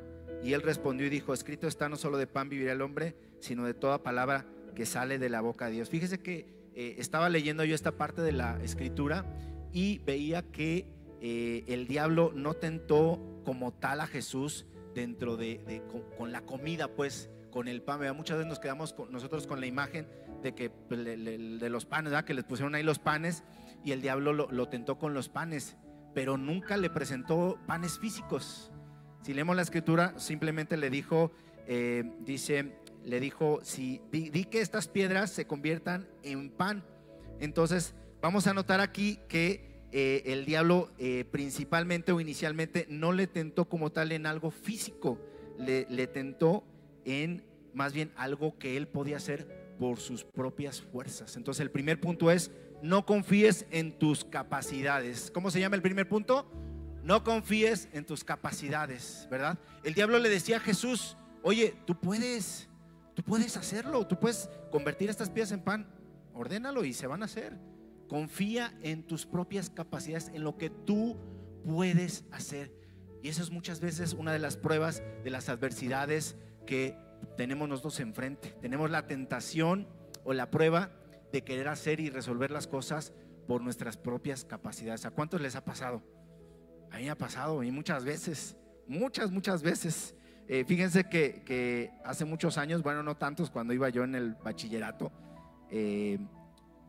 Y 0.44 0.54
él 0.54 0.62
respondió 0.62 1.08
y 1.08 1.10
dijo, 1.10 1.34
escrito 1.34 1.68
está, 1.68 1.90
no 1.90 1.98
solo 1.98 2.18
de 2.18 2.28
pan 2.28 2.48
vivirá 2.48 2.72
el 2.72 2.82
hombre, 2.82 3.16
sino 3.40 3.66
de 3.66 3.74
toda 3.74 4.04
palabra 4.04 4.46
que 4.76 4.86
sale 4.86 5.20
de 5.20 5.30
la 5.30 5.42
boca 5.42 5.66
de 5.66 5.74
Dios. 5.74 5.90
Fíjese 5.90 6.20
que 6.20 6.48
eh, 6.76 6.96
estaba 6.98 7.30
leyendo 7.30 7.66
yo 7.66 7.76
esta 7.76 7.94
parte 7.98 8.22
de 8.22 8.32
la 8.32 8.62
escritura 8.64 9.26
y 9.74 10.00
veía 10.00 10.44
que 10.44 10.88
eh, 11.22 11.64
el 11.68 11.88
diablo 11.88 12.32
no 12.36 12.54
tentó 12.54 13.42
como 13.46 13.74
tal 13.74 14.02
a 14.02 14.08
Jesús 14.08 14.66
dentro 14.94 15.38
de, 15.38 15.82
con, 16.18 16.32
la 16.32 16.42
comida, 16.42 16.88
pues, 16.88 17.30
con 17.52 17.68
el 17.68 17.82
pan. 17.82 18.00
Muchas 18.16 18.38
veces 18.38 18.50
nos 18.50 18.60
quedamos 18.60 18.96
nosotros 19.10 19.48
con 19.48 19.60
la 19.60 19.66
imagen 19.66 20.08
de 20.42 20.54
que 20.54 20.70
pues, 20.70 21.04
de 21.04 21.70
los 21.70 21.86
panes, 21.86 22.14
que 22.24 22.34
les 22.34 22.44
pusieron 22.44 22.76
ahí 22.76 22.84
los 22.84 23.00
panes 23.00 23.44
y 23.84 23.92
el 23.92 24.02
diablo 24.02 24.34
lo, 24.34 24.70
tentó 24.70 24.98
con 24.98 25.14
los 25.14 25.30
panes, 25.30 25.78
pero 26.14 26.38
nunca 26.38 26.78
le 26.78 26.90
presentó 26.90 27.60
panes 27.68 28.00
físicos. 28.00 28.72
Si 29.22 29.34
leemos 29.34 29.56
la 29.56 29.62
escritura, 29.62 30.18
simplemente 30.18 30.78
le 30.78 30.90
dijo, 30.90 31.32
eh, 31.68 32.04
dice, 32.20 32.76
le 33.04 33.20
dijo, 33.20 33.60
si 33.64 34.02
di, 34.12 34.46
que 34.46 34.62
estas 34.62 34.88
piedras 34.88 35.32
se 35.32 35.46
conviertan 35.46 36.08
en 36.24 36.50
pan. 36.50 36.84
Entonces, 37.40 37.96
vamos 38.22 38.48
a 38.48 38.54
notar 38.54 38.80
aquí 38.80 39.20
que 39.28 39.73
eh, 39.96 40.24
el 40.26 40.46
diablo 40.46 40.92
eh, 40.98 41.24
principalmente 41.32 42.12
o 42.12 42.20
inicialmente 42.20 42.88
no 42.90 43.12
le 43.12 43.28
tentó 43.28 43.70
como 43.70 43.92
tal 43.92 44.12
en 44.12 44.26
algo 44.26 44.52
físico, 44.52 45.20
le, 45.58 45.86
tentó 46.08 46.64
en 47.06 47.46
más 47.74 47.94
bien 47.94 48.12
algo 48.16 48.58
que 48.58 48.76
él 48.76 48.88
podía 48.88 49.18
hacer 49.18 49.76
por 49.80 50.00
sus 50.00 50.24
propias 50.24 50.82
fuerzas. 50.82 51.38
Entonces, 51.38 51.62
el 51.62 51.72
primer 51.72 52.00
punto 52.02 52.32
es, 52.32 52.52
no 52.82 53.06
confíes 53.06 53.66
en 53.72 53.98
tus 53.98 54.26
capacidades. 54.26 55.32
¿Cómo 55.32 55.52
se 55.52 55.60
llama 55.60 55.76
el 55.76 55.82
primer 55.82 56.10
punto? 56.10 56.52
No 57.04 57.24
confíes 57.24 57.88
en 57.94 58.06
tus 58.06 58.24
capacidades, 58.24 59.28
¿verdad? 59.30 59.60
El 59.84 59.94
diablo 59.94 60.20
le 60.20 60.30
decía 60.30 60.58
a 60.58 60.60
Jesús, 60.60 61.18
oye, 61.44 61.76
tú 61.86 62.00
puedes, 62.00 62.68
Tú 63.14 63.22
puedes 63.24 63.58
hacerlo, 63.58 64.08
tú 64.08 64.20
puedes 64.20 64.50
convertir 64.72 65.10
estas 65.10 65.30
piezas 65.30 65.52
en 65.54 65.62
pan. 65.62 65.88
Ordénalo 66.34 66.84
y 66.84 66.94
se 66.94 67.06
van 67.08 67.22
a 67.22 67.26
hacer. 67.26 67.58
Confía 68.08 68.78
en 68.82 69.04
tus 69.04 69.26
propias 69.26 69.70
capacidades, 69.70 70.30
en 70.34 70.44
lo 70.44 70.58
que 70.58 70.70
tú 70.70 71.18
puedes 71.66 72.26
hacer. 72.32 72.72
Y 73.22 73.30
eso 73.30 73.42
es 73.42 73.52
muchas 73.52 73.80
veces 73.80 74.14
una 74.14 74.34
de 74.34 74.40
las 74.40 74.58
pruebas 74.58 75.02
de 75.24 75.30
las 75.30 75.50
adversidades 75.50 76.36
que 76.66 76.98
tenemos 77.38 77.70
nosotros 77.70 78.00
enfrente. 78.00 78.50
Tenemos 78.62 78.92
la 78.92 79.08
tentación 79.08 79.88
o 80.24 80.34
la 80.34 80.52
prueba 80.52 80.92
de 81.32 81.44
querer 81.44 81.68
hacer 81.68 82.00
y 82.00 82.10
resolver 82.10 82.52
las 82.52 82.68
cosas 82.68 83.14
por 83.48 83.62
nuestras 83.62 83.98
propias 83.98 84.46
capacidades. 84.46 85.06
¿A 85.06 85.12
cuántos 85.12 85.42
les 85.42 85.56
ha 85.56 85.64
pasado? 85.64 86.04
A 86.92 86.98
mí 86.98 87.06
me 87.06 87.10
ha 87.10 87.18
pasado 87.18 87.64
y 87.64 87.72
muchas 87.72 88.06
veces, 88.06 88.56
muchas, 88.88 89.32
muchas 89.32 89.64
veces. 89.64 90.16
Eh, 90.48 90.66
fíjense 90.68 91.06
que, 91.06 91.92
hace 92.04 92.26
muchos 92.26 92.58
años, 92.58 92.84
bueno, 92.84 93.02
no 93.02 93.16
tantos, 93.16 93.50
cuando 93.50 93.74
iba 93.74 93.90
yo 93.90 94.04
en 94.04 94.16
el 94.16 94.36
bachillerato, 94.36 95.12
eh, 95.72 96.20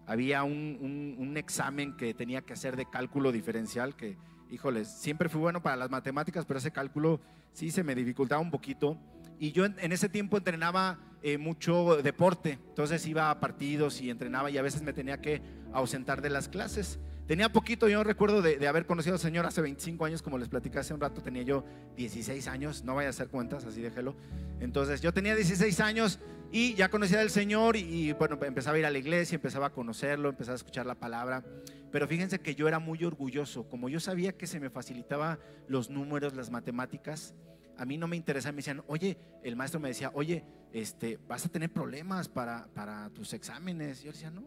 había 0.07 0.43
un, 0.45 1.35
examen 1.37 1.97
que 1.97 2.15
tenía 2.15 2.43
que 2.43 2.53
hacer 2.53 2.77
de 2.77 2.87
cálculo 2.87 3.33
diferencial 3.33 3.97
que, 3.97 4.17
híjoles, 4.51 4.89
siempre 4.89 5.29
fui 5.29 5.41
bueno 5.41 5.63
para 5.63 5.77
las 5.77 5.91
matemáticas, 5.91 6.45
pero 6.47 6.59
ese 6.59 6.71
cálculo 6.71 7.21
sí 7.53 7.71
se 7.71 7.83
me 7.83 7.95
dificultaba 7.95 8.41
un 8.41 8.51
poquito. 8.51 8.97
Y 9.39 9.53
yo 9.53 9.65
en, 9.65 9.93
ese 9.93 10.09
tiempo 10.09 10.37
entrenaba 10.37 10.99
eh, 11.23 11.39
mucho 11.39 11.97
deporte, 12.03 12.59
entonces 12.69 13.05
iba 13.07 13.31
a 13.31 13.41
partidos 13.41 14.01
y 14.01 14.11
entrenaba 14.11 14.51
y 14.51 14.59
a 14.59 14.63
veces 14.63 14.83
me 14.83 14.93
tenía 14.93 15.21
que 15.21 15.43
ausentar 15.73 16.23
de 16.23 16.31
las 16.31 16.49
clases. 16.49 17.01
Tenía 17.27 17.51
poquito, 17.51 17.89
yo 17.89 18.05
recuerdo 18.05 18.43
de, 18.43 18.69
haber 18.69 18.85
conocido 18.85 19.15
al 19.15 19.21
Señor 19.21 19.47
hace 19.47 19.63
25 19.63 20.05
años, 20.05 20.21
como 20.21 20.37
les 20.37 20.49
platicé 20.49 20.79
hace 20.79 20.93
un 20.93 21.01
rato, 21.01 21.23
tenía 21.23 21.43
yo 21.43 21.65
16 21.97 22.47
años, 22.49 22.85
no 22.85 22.95
vaya 22.95 23.09
a 23.09 23.11
hacer 23.11 23.29
cuentas, 23.29 23.65
así 23.65 23.81
déjelo. 23.81 24.15
Entonces 24.61 25.01
yo 25.01 25.13
tenía 25.15 25.35
16 25.35 25.81
años 25.81 26.21
y 26.57 26.75
ya 26.75 26.89
conocía 26.89 27.21
al 27.21 27.31
Señor 27.31 27.75
y, 27.75 28.13
bueno, 28.13 28.39
empezaba 28.41 28.77
a 28.77 28.79
ir 28.79 28.87
a 28.87 28.91
la 28.93 28.99
iglesia, 28.99 29.35
empezaba 29.35 29.67
a 29.67 29.71
conocerlo, 29.71 30.29
empezaba 30.29 30.53
a 30.53 30.59
escuchar 30.59 30.87
la 30.87 30.95
palabra. 30.95 31.43
Pero 31.91 32.07
fíjense 32.07 32.39
que 32.39 32.55
yo 32.55 32.69
era 32.69 32.79
muy 32.79 33.03
orgulloso, 33.03 33.69
como 33.69 33.89
yo 33.89 33.99
sabía 33.99 34.35
que 34.35 34.47
se 34.47 34.61
me 34.61 34.71
facilitaba 34.71 35.41
los 35.67 35.91
números, 35.91 36.37
las 36.37 36.53
matemáticas, 36.53 37.35
a 37.77 37.85
mí 37.85 37.99
no 37.99 38.07
me 38.07 38.15
interesaba, 38.15 38.53
me 38.53 38.59
decían, 38.59 38.85
oye, 38.87 39.19
el 39.43 39.57
maestro 39.57 39.81
me 39.81 39.89
decía, 39.89 40.13
oye, 40.15 40.45
este, 40.73 41.19
vas 41.27 41.45
a 41.45 41.49
tener 41.49 41.73
problemas 41.73 42.29
para, 42.29 42.69
para 42.73 43.11
tus 43.11 43.33
exámenes. 43.33 44.05
Yo 44.05 44.13
decía, 44.13 44.31
no, 44.31 44.43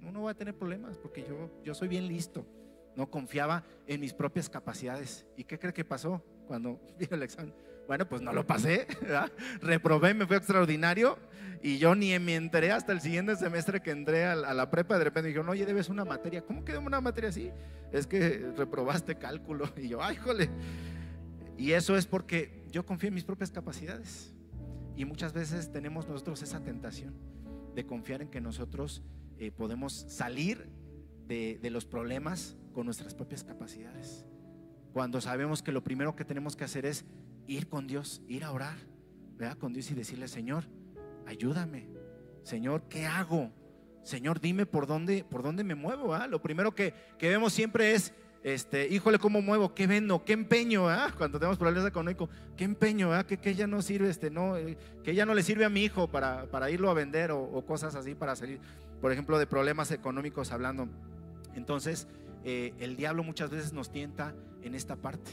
no, 0.00 0.12
no 0.12 0.20
voy 0.20 0.32
a 0.32 0.34
tener 0.34 0.54
problemas 0.54 0.98
porque 0.98 1.24
yo, 1.26 1.50
yo 1.64 1.74
soy 1.74 1.88
bien 1.88 2.08
listo. 2.08 2.44
No 2.94 3.10
confiaba 3.10 3.64
en 3.86 4.02
mis 4.02 4.12
propias 4.12 4.50
capacidades. 4.50 5.24
¿Y 5.38 5.44
qué 5.44 5.58
cree 5.58 5.72
que 5.72 5.82
pasó 5.86 6.22
cuando 6.46 6.78
vi 6.98 7.08
el 7.10 7.22
examen? 7.22 7.54
Bueno, 7.86 8.08
pues 8.08 8.22
no 8.22 8.32
lo 8.32 8.46
pasé, 8.46 8.86
reprobé, 9.60 10.14
me 10.14 10.26
fue 10.26 10.36
extraordinario 10.36 11.18
y 11.62 11.78
yo 11.78 11.94
ni 11.94 12.18
me 12.18 12.34
enteré 12.34 12.72
hasta 12.72 12.92
el 12.92 13.00
siguiente 13.00 13.36
semestre 13.36 13.80
que 13.80 13.92
entré 13.92 14.24
a, 14.24 14.34
la 14.34 14.70
prepa. 14.70 14.98
De 14.98 15.04
repente 15.04 15.28
dijeron, 15.28 15.48
oye, 15.48 15.64
debes 15.64 15.88
una 15.88 16.04
materia. 16.04 16.42
¿Cómo 16.42 16.64
quedó 16.64 16.80
una 16.80 17.00
materia 17.00 17.30
así? 17.30 17.52
Es 17.92 18.08
que 18.08 18.50
reprobaste 18.56 19.14
cálculo. 19.16 19.70
Y 19.76 19.88
yo, 19.88 20.02
ay, 20.02 20.16
jole. 20.16 20.50
Y 21.56 21.72
eso 21.72 21.96
es 21.96 22.06
porque 22.06 22.64
yo 22.72 22.84
confío 22.84 23.08
en 23.08 23.14
mis 23.14 23.22
propias 23.22 23.52
capacidades. 23.52 24.34
Y 24.96 25.04
muchas 25.04 25.32
veces 25.32 25.70
tenemos 25.70 26.08
nosotros 26.08 26.42
esa 26.42 26.60
tentación 26.64 27.14
de 27.76 27.86
confiar 27.86 28.22
en 28.22 28.28
que 28.28 28.40
nosotros 28.40 29.02
eh, 29.38 29.52
podemos 29.52 29.92
salir 29.92 30.68
de, 31.28 31.70
los 31.70 31.86
problemas 31.86 32.56
con 32.72 32.86
nuestras 32.86 33.14
propias 33.14 33.44
capacidades. 33.44 34.26
Cuando 34.92 35.20
sabemos 35.20 35.62
que 35.62 35.72
lo 35.72 35.82
primero 35.82 36.16
que 36.16 36.24
tenemos 36.24 36.56
que 36.56 36.64
hacer 36.64 36.84
es 36.84 37.04
ir 37.46 37.68
con 37.68 37.86
Dios, 37.86 38.22
ir 38.28 38.44
a 38.44 38.52
orar, 38.52 38.76
¿verdad? 39.36 39.58
Con 39.58 39.72
Dios 39.72 39.90
y 39.90 39.94
decirle, 39.94 40.28
Señor, 40.28 40.64
ayúdame. 41.26 41.88
Señor, 42.42 42.82
¿qué 42.88 43.06
hago? 43.06 43.52
Señor, 44.02 44.40
dime 44.40 44.66
por 44.66 44.86
dónde, 44.86 45.24
por 45.24 45.42
dónde 45.42 45.64
me 45.64 45.74
muevo. 45.74 46.16
Lo 46.28 46.42
primero 46.42 46.74
que, 46.74 46.94
vemos 47.20 47.52
siempre 47.52 47.92
es, 47.92 48.12
este, 48.42 48.88
híjole, 48.88 49.18
¿cómo 49.18 49.40
muevo? 49.40 49.74
¿Qué 49.74 49.86
vendo? 49.86 50.24
¿Qué 50.24 50.32
empeño? 50.32 50.86
Cuando 51.18 51.38
tenemos 51.38 51.58
problemas 51.58 51.88
económicos, 51.88 52.28
¿qué 52.56 52.64
empeño? 52.64 53.10
Que, 53.26 53.38
que 53.38 53.54
ya 53.54 53.66
no 53.66 53.82
sirve, 53.82 54.10
este, 54.10 54.30
no, 54.30 54.56
eh, 54.56 54.76
que 55.04 55.14
ya 55.14 55.24
no 55.24 55.34
le 55.34 55.42
sirve 55.42 55.64
a 55.64 55.68
mi 55.68 55.84
hijo 55.84 56.08
para, 56.08 56.46
para 56.50 56.70
irlo 56.70 56.90
a 56.90 56.94
vender 56.94 57.30
o, 57.30 57.42
o 57.42 57.64
cosas 57.64 57.94
así 57.94 58.14
para 58.14 58.34
salir 58.34 58.60
por 59.02 59.10
ejemplo, 59.10 59.36
de 59.36 59.48
problemas 59.48 59.90
económicos 59.90 60.52
hablando. 60.52 60.88
Entonces, 61.56 62.06
eh, 62.44 62.72
el 62.78 62.96
diablo 62.96 63.24
muchas 63.24 63.50
veces 63.50 63.72
nos 63.72 63.90
tienta 63.90 64.32
en 64.62 64.76
esta 64.76 64.94
parte, 64.94 65.32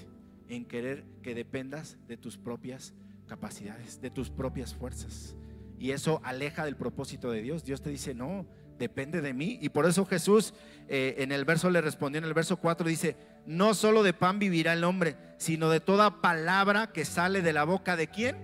en 0.49 0.65
querer 0.65 1.05
que 1.21 1.35
dependas 1.35 1.97
de 2.07 2.17
tus 2.17 2.37
propias 2.37 2.93
capacidades, 3.27 4.01
de 4.01 4.09
tus 4.09 4.29
propias 4.29 4.73
fuerzas. 4.73 5.35
Y 5.77 5.91
eso 5.91 6.19
aleja 6.25 6.65
del 6.65 6.75
propósito 6.75 7.31
de 7.31 7.41
Dios. 7.41 7.63
Dios 7.63 7.81
te 7.81 7.89
dice, 7.89 8.13
no, 8.13 8.45
depende 8.77 9.21
de 9.21 9.33
mí. 9.33 9.59
Y 9.61 9.69
por 9.69 9.85
eso 9.85 10.05
Jesús 10.05 10.53
eh, 10.87 11.15
en 11.19 11.31
el 11.31 11.45
verso 11.45 11.69
le 11.69 11.79
respondió, 11.79 12.17
en 12.17 12.25
el 12.25 12.33
verso 12.33 12.57
4 12.57 12.89
dice, 12.89 13.15
no 13.45 13.73
solo 13.73 14.03
de 14.03 14.13
pan 14.13 14.39
vivirá 14.39 14.73
el 14.73 14.83
hombre, 14.83 15.15
sino 15.37 15.69
de 15.69 15.79
toda 15.79 16.21
palabra 16.21 16.91
que 16.91 17.05
sale 17.05 17.41
de 17.41 17.53
la 17.53 17.63
boca 17.63 17.95
de 17.95 18.07
quién. 18.07 18.35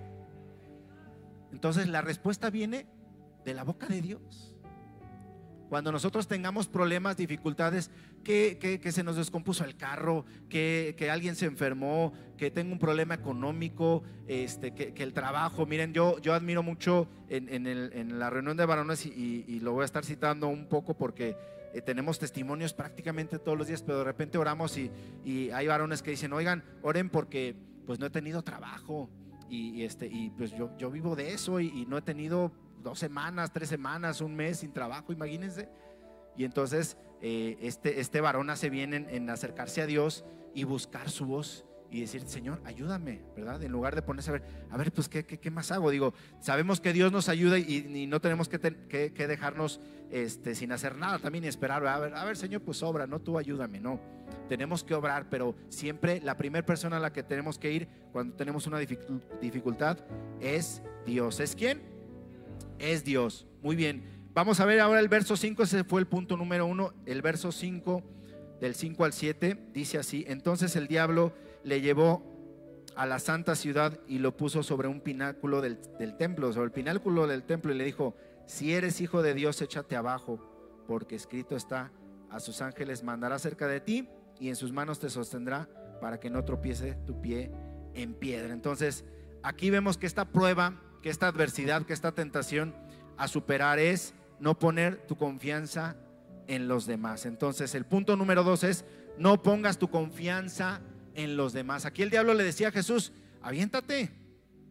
Entonces 1.52 1.88
la 1.88 2.02
respuesta 2.02 2.50
viene 2.50 2.86
de 3.44 3.54
la 3.54 3.64
boca 3.64 3.86
de 3.86 4.00
Dios. 4.00 4.54
Cuando 5.68 5.90
nosotros 5.90 6.28
tengamos 6.28 6.68
problemas, 6.68 7.16
dificultades, 7.16 7.90
que, 8.26 8.92
se 8.92 9.04
nos 9.04 9.16
descompuso 9.16 9.64
el 9.64 9.76
carro, 9.76 10.24
que, 10.48 11.08
alguien 11.10 11.36
se 11.36 11.46
enfermó, 11.46 12.12
que 12.36 12.50
tengo 12.50 12.72
un 12.72 12.78
problema 12.78 13.14
económico, 13.14 14.02
este, 14.26 14.74
que, 14.74 15.02
el 15.02 15.12
trabajo. 15.12 15.64
Miren, 15.64 15.92
yo, 15.92 16.18
yo 16.18 16.34
admiro 16.34 16.62
mucho 16.62 17.08
en, 17.28 18.18
la 18.18 18.28
reunión 18.30 18.56
de 18.56 18.66
varones 18.66 19.06
y, 19.06 19.60
lo 19.60 19.72
voy 19.72 19.82
a 19.82 19.84
estar 19.84 20.04
citando 20.04 20.48
un 20.48 20.66
poco 20.68 20.94
porque 20.94 21.36
eh, 21.72 21.80
tenemos 21.82 22.18
testimonios 22.18 22.74
prácticamente 22.74 23.38
todos 23.38 23.56
los 23.56 23.68
días, 23.68 23.82
pero 23.82 23.98
de 23.98 24.04
repente 24.04 24.38
oramos 24.38 24.76
y, 24.76 24.90
y 25.24 25.50
hay 25.50 25.68
varones 25.68 26.02
que 26.02 26.10
dicen, 26.10 26.32
oigan, 26.32 26.64
oren 26.82 27.10
porque 27.10 27.54
pues 27.86 28.00
no 28.00 28.06
he 28.06 28.10
tenido 28.10 28.42
trabajo 28.42 29.08
y, 29.48 29.84
este, 29.84 30.06
y 30.06 30.30
pues 30.30 30.50
yo, 30.52 30.76
yo 30.78 30.90
vivo 30.90 31.14
de 31.14 31.32
eso 31.32 31.60
y, 31.60 31.68
y 31.68 31.86
no 31.86 31.96
he 31.96 32.02
tenido 32.02 32.50
dos 32.82 32.98
semanas, 32.98 33.52
tres 33.52 33.68
semanas, 33.68 34.20
un 34.20 34.34
mes 34.34 34.58
sin 34.58 34.72
trabajo, 34.72 35.12
imagínense. 35.12 35.68
Y 36.36 36.44
entonces 36.44 36.96
eh, 37.22 37.56
este, 37.60 38.00
este 38.00 38.20
varón 38.20 38.50
hace 38.50 38.70
bien 38.70 38.94
en, 38.94 39.08
en 39.10 39.30
acercarse 39.30 39.82
a 39.82 39.86
Dios 39.86 40.24
y 40.54 40.64
buscar 40.64 41.10
su 41.10 41.26
voz 41.26 41.64
y 41.88 42.00
decir, 42.00 42.22
Señor, 42.26 42.60
ayúdame, 42.64 43.22
¿verdad? 43.36 43.62
En 43.62 43.70
lugar 43.70 43.94
de 43.94 44.02
ponerse 44.02 44.30
a 44.30 44.32
ver, 44.34 44.42
a 44.70 44.76
ver, 44.76 44.92
pues, 44.92 45.08
¿qué, 45.08 45.24
qué, 45.24 45.38
qué 45.38 45.50
más 45.52 45.70
hago? 45.70 45.90
Digo, 45.90 46.14
sabemos 46.40 46.80
que 46.80 46.92
Dios 46.92 47.12
nos 47.12 47.28
ayuda 47.28 47.58
y, 47.58 48.06
no 48.08 48.20
tenemos 48.20 48.48
que, 48.48 48.58
que- 48.58 49.26
dejarnos 49.28 49.80
este, 50.10 50.54
sin 50.56 50.72
hacer 50.72 50.96
nada 50.96 51.18
también 51.20 51.44
y 51.44 51.46
esperar, 51.48 51.86
a 51.86 51.98
ver, 52.00 52.14
a 52.14 52.24
ver, 52.24 52.36
Señor, 52.36 52.62
pues 52.62 52.82
obra, 52.82 53.06
no 53.06 53.20
tú 53.20 53.38
ayúdame, 53.38 53.80
no. 53.80 54.00
Tenemos 54.48 54.82
que 54.82 54.94
obrar, 54.94 55.28
pero 55.30 55.54
siempre 55.68 56.20
la 56.20 56.36
primera 56.36 56.66
persona 56.66 56.96
a 56.96 57.00
la 57.00 57.12
que 57.12 57.22
tenemos 57.22 57.56
que 57.58 57.70
ir 57.72 57.88
cuando 58.12 58.34
tenemos 58.34 58.66
una 58.66 58.80
dificu- 58.80 59.22
dificultad 59.40 59.98
es 60.40 60.82
Dios. 61.06 61.38
¿Es 61.38 61.54
quién? 61.54 61.82
Es 62.80 63.04
Dios. 63.04 63.46
Muy 63.62 63.76
bien. 63.76 64.02
Vamos 64.36 64.60
a 64.60 64.66
ver 64.66 64.80
ahora 64.80 65.00
el 65.00 65.08
verso 65.08 65.34
5, 65.34 65.62
ese 65.62 65.82
fue 65.82 65.98
el 65.98 66.06
punto 66.06 66.36
número 66.36 66.66
uno. 66.66 66.92
El 67.06 67.22
verso 67.22 67.52
5, 67.52 68.02
del 68.60 68.74
5 68.74 69.04
al 69.06 69.14
7, 69.14 69.70
dice 69.72 69.96
así: 69.96 70.26
Entonces 70.28 70.76
el 70.76 70.88
diablo 70.88 71.32
le 71.64 71.80
llevó 71.80 72.22
a 72.96 73.06
la 73.06 73.18
santa 73.18 73.54
ciudad 73.54 73.98
y 74.06 74.18
lo 74.18 74.36
puso 74.36 74.62
sobre 74.62 74.88
un 74.88 75.00
pináculo 75.00 75.62
del, 75.62 75.80
del 75.98 76.18
templo, 76.18 76.52
sobre 76.52 76.66
el 76.66 76.72
pináculo 76.72 77.26
del 77.26 77.44
templo, 77.44 77.72
y 77.72 77.78
le 77.78 77.84
dijo: 77.84 78.14
Si 78.44 78.74
eres 78.74 79.00
hijo 79.00 79.22
de 79.22 79.32
Dios, 79.32 79.62
échate 79.62 79.96
abajo, 79.96 80.38
porque 80.86 81.16
escrito 81.16 81.56
está: 81.56 81.90
A 82.28 82.38
sus 82.38 82.60
ángeles 82.60 83.04
mandará 83.04 83.38
cerca 83.38 83.66
de 83.66 83.80
ti 83.80 84.10
y 84.38 84.50
en 84.50 84.56
sus 84.56 84.70
manos 84.70 84.98
te 84.98 85.08
sostendrá 85.08 85.66
para 85.98 86.20
que 86.20 86.28
no 86.28 86.44
tropiece 86.44 86.98
tu 87.06 87.22
pie 87.22 87.50
en 87.94 88.12
piedra. 88.12 88.52
Entonces, 88.52 89.06
aquí 89.42 89.70
vemos 89.70 89.96
que 89.96 90.04
esta 90.04 90.26
prueba, 90.26 90.78
que 91.00 91.08
esta 91.08 91.26
adversidad, 91.26 91.86
que 91.86 91.94
esta 91.94 92.12
tentación 92.12 92.74
a 93.16 93.28
superar 93.28 93.78
es 93.78 94.12
no 94.40 94.58
poner 94.58 95.06
tu 95.06 95.16
confianza 95.16 95.96
en 96.46 96.68
los 96.68 96.86
demás. 96.86 97.26
Entonces, 97.26 97.74
el 97.74 97.84
punto 97.84 98.16
número 98.16 98.44
dos 98.44 98.64
es 98.64 98.84
no 99.18 99.42
pongas 99.42 99.78
tu 99.78 99.88
confianza 99.88 100.80
en 101.14 101.36
los 101.36 101.52
demás. 101.52 101.86
Aquí 101.86 102.02
el 102.02 102.10
diablo 102.10 102.34
le 102.34 102.44
decía 102.44 102.68
a 102.68 102.72
Jesús, 102.72 103.12
aviéntate 103.42 104.10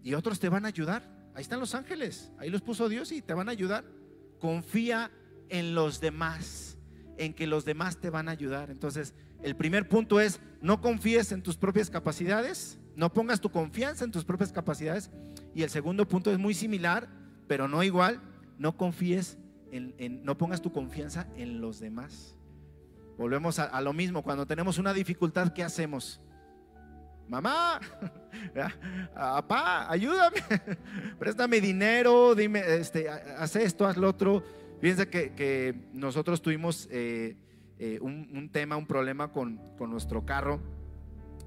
y 0.04 0.13
otros 0.13 0.39
te 0.39 0.49
van 0.49 0.65
a 0.65 0.69
ayudar. 0.69 1.04
Ahí 1.34 1.41
están 1.41 1.60
los 1.60 1.75
ángeles, 1.75 2.32
ahí 2.38 2.49
los 2.49 2.62
puso 2.62 2.88
Dios 2.88 3.12
y 3.12 3.21
te 3.21 3.34
van 3.34 3.49
a 3.49 3.51
ayudar. 3.51 3.84
Confía 4.39 5.12
en 5.49 5.75
los 5.75 5.99
demás, 5.99 6.78
en 7.17 7.34
que 7.34 7.47
los 7.47 7.65
demás 7.65 7.97
te 7.97 8.10
van 8.10 8.30
a 8.30 8.32
ayudar. 8.32 8.69
Entonces, 8.69 9.13
el 9.41 9.56
primer 9.56 9.89
punto 9.89 10.19
es 10.19 10.39
no 10.62 10.82
confíes 10.82 11.32
en 11.32 11.41
tus 11.41 11.58
propias 11.58 11.89
capacidades, 11.89 12.80
no 12.95 13.12
pongas 13.12 13.41
tu 13.41 13.51
confianza 13.51 14.06
en 14.06 14.12
tus 14.12 14.23
propias 14.23 14.51
capacidades. 14.51 15.12
Y 15.54 15.63
el 15.63 15.69
segundo 15.69 16.08
punto 16.08 16.32
es 16.32 16.38
muy 16.38 16.54
similar, 16.54 17.10
pero 17.47 17.67
no 17.67 17.84
igual, 17.84 18.21
no 18.58 18.78
confíes 18.78 19.38
no 19.71 20.38
pongas 20.38 20.62
tu 20.62 20.71
confianza 20.71 21.28
en 21.36 21.62
los 21.62 21.80
demás. 21.80 22.38
Volvemos 23.17 23.60
a, 23.60 23.80
lo 23.82 23.93
mismo, 23.93 24.23
cuando 24.23 24.45
tenemos 24.45 24.78
una 24.78 24.93
dificultad, 24.93 25.54
¿qué 25.54 25.63
hacemos? 25.63 26.21
Mamá, 27.28 27.80
papá, 29.15 29.89
ayúdame, 29.89 30.38
préstame 31.19 31.60
dinero, 31.62 32.36
dime, 32.36 32.62
este, 32.75 33.10
ha- 33.10 33.38
haz 33.39 33.56
esto, 33.56 33.88
haz 33.88 33.97
lo 33.97 34.10
otro. 34.10 34.43
Fíjense 34.82 35.08
que, 35.10 35.88
nosotros 35.93 36.41
tuvimos 36.41 36.88
eh, 36.91 37.38
eh, 37.80 37.99
un, 38.01 38.49
tema, 38.51 38.75
un 38.75 38.86
problema 38.86 39.32
con, 39.32 39.60
con 39.78 39.89
nuestro 39.89 40.25
carro 40.25 40.60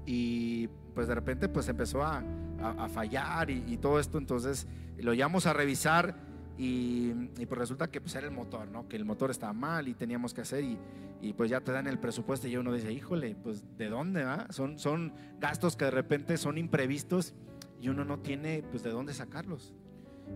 y 0.05 0.67
pues 0.95 1.07
de 1.07 1.15
repente 1.15 1.47
pues 1.47 1.69
empezó 1.69 2.03
a, 2.03 2.23
a- 2.61 2.85
a 2.85 2.89
fallar 2.89 3.49
y, 3.49 3.63
y 3.67 3.77
todo 3.77 3.99
esto, 3.99 4.17
entonces 4.17 4.67
lo 4.97 5.13
llevamos 5.13 5.45
a 5.45 5.53
revisar 5.53 6.15
y, 6.59 7.13
y, 7.37 7.45
pues 7.45 7.57
resulta 7.57 7.89
que 7.89 8.01
pues 8.01 8.13
era 8.15 8.27
el 8.27 8.33
motor, 8.33 8.67
¿no? 8.67 8.89
Que 8.89 8.97
el 8.97 9.05
motor 9.05 9.31
estaba 9.31 9.53
mal 9.53 9.87
y 9.87 9.93
teníamos 9.93 10.33
que 10.33 10.41
hacer 10.41 10.65
y, 10.65 10.77
y, 11.21 11.31
pues 11.31 11.49
ya 11.49 11.61
te 11.61 11.71
dan 11.71 11.87
el 11.87 11.99
presupuesto 11.99 12.49
y 12.49 12.57
uno 12.57 12.73
dice, 12.73 12.91
híjole, 12.91 13.33
pues 13.41 13.63
¿de 13.77 13.87
dónde? 13.87 14.25
va? 14.25 14.45
Son, 14.49 14.77
son 14.77 15.13
gastos 15.39 15.77
que 15.77 15.85
de 15.85 15.91
repente 15.91 16.35
son 16.35 16.57
imprevistos 16.57 17.33
y 17.81 17.87
uno 17.87 18.03
no 18.03 18.19
tiene 18.19 18.61
pues 18.71 18.83
de 18.83 18.89
dónde 18.89 19.13
sacarlos. 19.13 19.73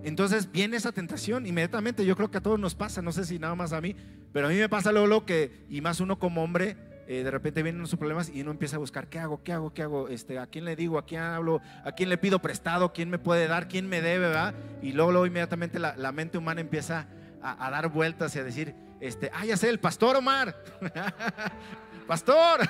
Entonces 0.05 0.49
viene 0.49 0.77
esa 0.77 0.93
tentación 0.93 1.45
inmediatamente, 1.45 2.05
yo 2.05 2.15
creo 2.15 2.31
que 2.31 2.37
a 2.37 2.41
todos 2.41 2.57
nos 2.57 2.73
pasa, 2.73 3.01
no 3.01 3.11
sé 3.11 3.25
si 3.25 3.37
nada 3.37 3.55
más 3.55 3.73
a 3.73 3.81
mí, 3.81 3.93
pero 4.31 4.47
a 4.47 4.49
mí 4.49 4.55
me 4.55 4.69
pasa 4.69 4.93
luego, 4.93 5.07
luego 5.07 5.25
que, 5.25 5.65
y 5.69 5.81
más 5.81 5.99
uno 5.99 6.19
como 6.19 6.41
hombre, 6.41 6.77
eh, 7.07 7.23
de 7.23 7.31
repente 7.31 7.63
vienen 7.63 7.85
sus 7.87 7.99
problemas 7.99 8.29
y 8.29 8.41
uno 8.41 8.51
empieza 8.51 8.77
a 8.77 8.79
buscar, 8.79 9.07
¿qué 9.07 9.19
hago? 9.19 9.43
¿Qué 9.43 9.53
hago? 9.53 9.73
¿Qué 9.73 9.83
hago? 9.83 10.07
Este, 10.07 10.39
¿A 10.39 10.47
quién 10.47 10.65
le 10.65 10.75
digo? 10.75 10.97
¿A 10.97 11.05
quién 11.05 11.21
hablo? 11.21 11.61
¿A 11.83 11.91
quién 11.91 12.09
le 12.09 12.17
pido 12.17 12.39
prestado? 12.39 12.93
¿Quién 12.93 13.09
me 13.09 13.19
puede 13.19 13.47
dar? 13.47 13.67
¿Quién 13.67 13.87
me 13.87 14.01
debe? 14.01 14.27
¿verdad? 14.27 14.53
Y 14.81 14.93
luego, 14.93 15.11
luego 15.11 15.25
inmediatamente 15.25 15.79
la, 15.79 16.11
mente 16.11 16.37
humana 16.37 16.61
empieza 16.61 17.07
a, 17.41 17.65
a 17.65 17.71
dar 17.71 17.89
vueltas 17.89 18.35
y 18.35 18.39
a 18.39 18.43
decir, 18.43 18.75
este, 18.99 19.29
ah, 19.33 19.45
ya 19.45 19.57
sé, 19.57 19.69
el 19.69 19.79
pastor 19.79 20.15
Omar. 20.15 20.55
pastor, 22.07 22.61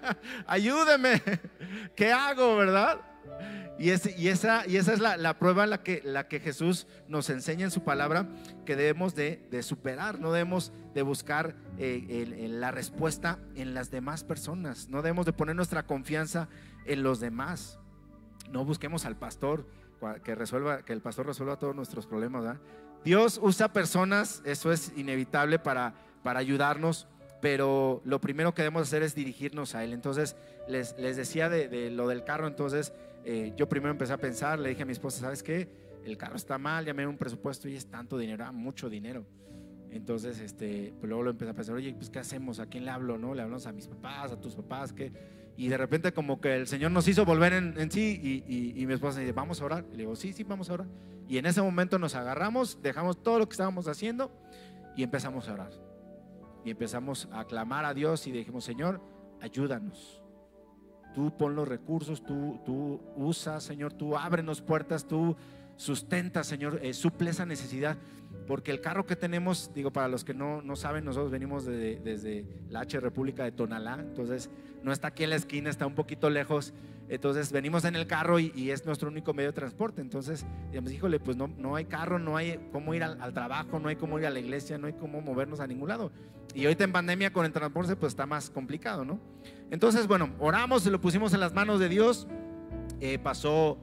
ayúdeme. 0.46 1.22
¿Qué 1.96 2.12
hago? 2.12 2.56
¿Verdad? 2.56 3.00
Y, 3.78 3.90
y 3.90 4.28
esa, 4.28 4.66
y 4.66 4.76
esa 4.76 4.92
es 4.92 4.98
la, 4.98 5.16
la 5.16 5.38
prueba 5.38 5.66
la 5.66 5.82
que, 5.82 6.02
la 6.04 6.26
que 6.26 6.40
Jesús 6.40 6.86
nos 7.06 7.30
enseña 7.30 7.64
en 7.64 7.70
su 7.70 7.84
palabra 7.84 8.26
que 8.66 8.74
debemos 8.74 9.14
de, 9.14 9.46
de 9.50 9.62
superar, 9.62 10.18
no 10.18 10.32
debemos 10.32 10.72
de 10.94 11.02
buscar 11.02 11.54
eh, 11.78 12.46
la 12.50 12.72
respuesta 12.72 13.38
en 13.54 13.74
las 13.74 13.90
demás 13.90 14.24
personas, 14.24 14.88
no 14.88 15.02
debemos 15.02 15.26
de 15.26 15.32
poner 15.32 15.54
nuestra 15.54 15.86
confianza 15.86 16.48
en 16.86 17.02
los 17.02 17.20
demás. 17.20 17.78
No 18.50 18.64
busquemos 18.64 19.04
al 19.04 19.16
pastor 19.16 19.66
que 20.24 20.34
resuelva, 20.34 20.82
que 20.82 20.92
el 20.92 21.02
pastor 21.02 21.26
resuelva 21.26 21.58
todos 21.58 21.76
nuestros 21.76 22.06
problemas. 22.06 22.56
Dios 23.04 23.38
usa 23.42 23.72
personas, 23.72 24.42
eso 24.44 24.72
es 24.72 24.92
inevitable 24.96 25.58
para, 25.58 25.94
para 26.22 26.40
ayudarnos, 26.40 27.06
pero 27.40 28.00
lo 28.04 28.20
primero 28.20 28.54
que 28.54 28.62
debemos 28.62 28.82
hacer 28.82 29.02
es 29.02 29.14
dirigirnos 29.14 29.74
a 29.74 29.84
Él. 29.84 29.92
Entonces, 29.92 30.34
les, 30.66 30.98
les 30.98 31.16
decía 31.16 31.48
de, 31.48 31.68
de 31.68 31.90
lo 31.90 32.08
del 32.08 32.24
carro, 32.24 32.46
entonces 32.46 32.92
eh, 33.24 33.52
yo 33.56 33.68
primero 33.68 33.90
empecé 33.90 34.12
a 34.12 34.18
pensar, 34.18 34.58
le 34.58 34.70
dije 34.70 34.82
a 34.82 34.86
mi 34.86 34.92
esposa, 34.92 35.20
¿sabes 35.20 35.42
qué? 35.42 35.68
El 36.04 36.16
carro 36.16 36.36
está 36.36 36.58
mal, 36.58 36.84
ya 36.84 36.94
me 36.94 36.98
dieron 36.98 37.14
un 37.14 37.18
presupuesto 37.18 37.68
y 37.68 37.76
es 37.76 37.86
tanto 37.86 38.16
dinero, 38.16 38.50
mucho 38.52 38.88
dinero. 38.88 39.26
Entonces, 39.90 40.38
este, 40.40 40.94
pues 40.98 41.08
luego 41.08 41.24
lo 41.24 41.30
empecé 41.30 41.50
a 41.50 41.54
pensar, 41.54 41.74
oye, 41.74 41.94
pues 41.94 42.10
¿qué 42.10 42.18
hacemos? 42.18 42.60
¿A 42.60 42.66
quién 42.66 42.84
le 42.84 42.90
hablo? 42.90 43.18
¿No? 43.18 43.34
Le 43.34 43.42
hablamos 43.42 43.66
a 43.66 43.72
mis 43.72 43.86
papás, 43.88 44.32
a 44.32 44.40
tus 44.40 44.54
papás, 44.54 44.92
¿qué? 44.92 45.12
Y 45.56 45.68
de 45.68 45.76
repente 45.76 46.12
como 46.12 46.40
que 46.40 46.54
el 46.54 46.66
Señor 46.66 46.92
nos 46.92 47.08
hizo 47.08 47.24
volver 47.24 47.52
en, 47.52 47.90
sí 47.90 48.44
y 48.46 48.86
mi 48.86 48.94
esposa 48.94 49.18
dice, 49.18 49.32
vamos 49.32 49.60
a 49.60 49.64
orar. 49.64 49.84
Y 49.88 49.92
le 49.92 49.98
digo, 49.98 50.14
sí, 50.14 50.32
sí, 50.32 50.44
vamos 50.44 50.70
a 50.70 50.74
orar. 50.74 50.86
Y 51.28 51.36
en 51.36 51.46
ese 51.46 51.60
momento 51.60 51.98
nos 51.98 52.14
agarramos, 52.14 52.80
dejamos 52.80 53.22
todo 53.22 53.38
lo 53.38 53.48
que 53.48 53.52
estábamos 53.52 53.86
haciendo 53.86 54.32
y 54.96 55.02
empezamos 55.02 55.48
a 55.48 55.52
orar. 55.52 55.70
Y 56.64 56.70
empezamos 56.70 57.28
a 57.32 57.44
clamar 57.44 57.84
a 57.84 57.92
Dios 57.92 58.26
y 58.26 58.32
dijimos, 58.32 58.64
Señor, 58.64 59.00
ayúdanos. 59.40 60.17
Tú 61.14 61.30
pon 61.36 61.54
los 61.54 61.66
recursos, 61.66 62.22
tú, 62.22 62.58
tú 62.64 63.00
usa, 63.16 63.60
Señor, 63.60 63.92
tú 63.92 64.16
ábrenos 64.16 64.60
puertas, 64.60 65.06
tú 65.06 65.36
sustenta, 65.78 66.44
Señor, 66.44 66.80
eh, 66.82 66.92
suple 66.92 67.30
esa 67.30 67.46
necesidad. 67.46 67.96
Porque 68.46 68.70
el 68.70 68.80
carro 68.80 69.06
que 69.06 69.16
tenemos, 69.16 69.70
digo, 69.74 69.90
para 69.90 70.08
los 70.08 70.24
que 70.24 70.34
no, 70.34 70.62
no 70.62 70.74
saben, 70.76 71.04
nosotros 71.04 71.30
venimos 71.30 71.64
de- 71.64 72.00
desde 72.02 72.44
la 72.68 72.80
H 72.80 72.98
República 73.00 73.44
de 73.44 73.52
Tonalá, 73.52 73.98
entonces 74.00 74.50
no 74.82 74.92
está 74.92 75.08
aquí 75.08 75.24
en 75.24 75.30
la 75.30 75.36
esquina, 75.36 75.70
está 75.70 75.86
un 75.86 75.94
poquito 75.94 76.30
lejos. 76.30 76.72
Entonces 77.10 77.52
venimos 77.52 77.84
en 77.84 77.96
el 77.96 78.06
carro 78.06 78.38
y, 78.38 78.70
es 78.70 78.84
nuestro 78.84 79.08
único 79.08 79.32
medio 79.32 79.50
de 79.50 79.54
transporte. 79.54 80.02
Entonces, 80.02 80.44
digamos, 80.70 80.92
híjole, 80.92 81.20
pues 81.20 81.36
no, 81.36 81.48
no 81.48 81.74
hay 81.74 81.86
carro, 81.86 82.18
no 82.18 82.36
hay 82.36 82.58
cómo 82.70 82.94
ir 82.94 83.02
al, 83.02 83.32
trabajo, 83.32 83.78
no 83.78 83.88
hay 83.88 83.96
cómo 83.96 84.18
ir 84.18 84.26
a 84.26 84.30
la 84.30 84.40
iglesia, 84.40 84.76
no 84.76 84.86
hay 84.86 84.92
cómo 84.94 85.20
movernos 85.22 85.60
a 85.60 85.66
ningún 85.66 85.88
lado. 85.88 86.10
Y 86.54 86.64
ahorita 86.64 86.84
en 86.84 86.92
pandemia 86.92 87.32
con 87.32 87.46
el 87.46 87.52
transporte, 87.52 87.96
pues 87.96 88.12
está 88.12 88.26
más 88.26 88.50
complicado, 88.50 89.04
¿no? 89.04 89.18
Entonces, 89.70 90.06
bueno, 90.06 90.30
oramos, 90.38 90.84
lo 90.86 91.00
pusimos 91.00 91.32
en 91.32 91.40
las 91.40 91.54
manos 91.54 91.80
de 91.80 91.88
Dios. 91.88 92.26
Eh, 93.00 93.18
pasó 93.18 93.78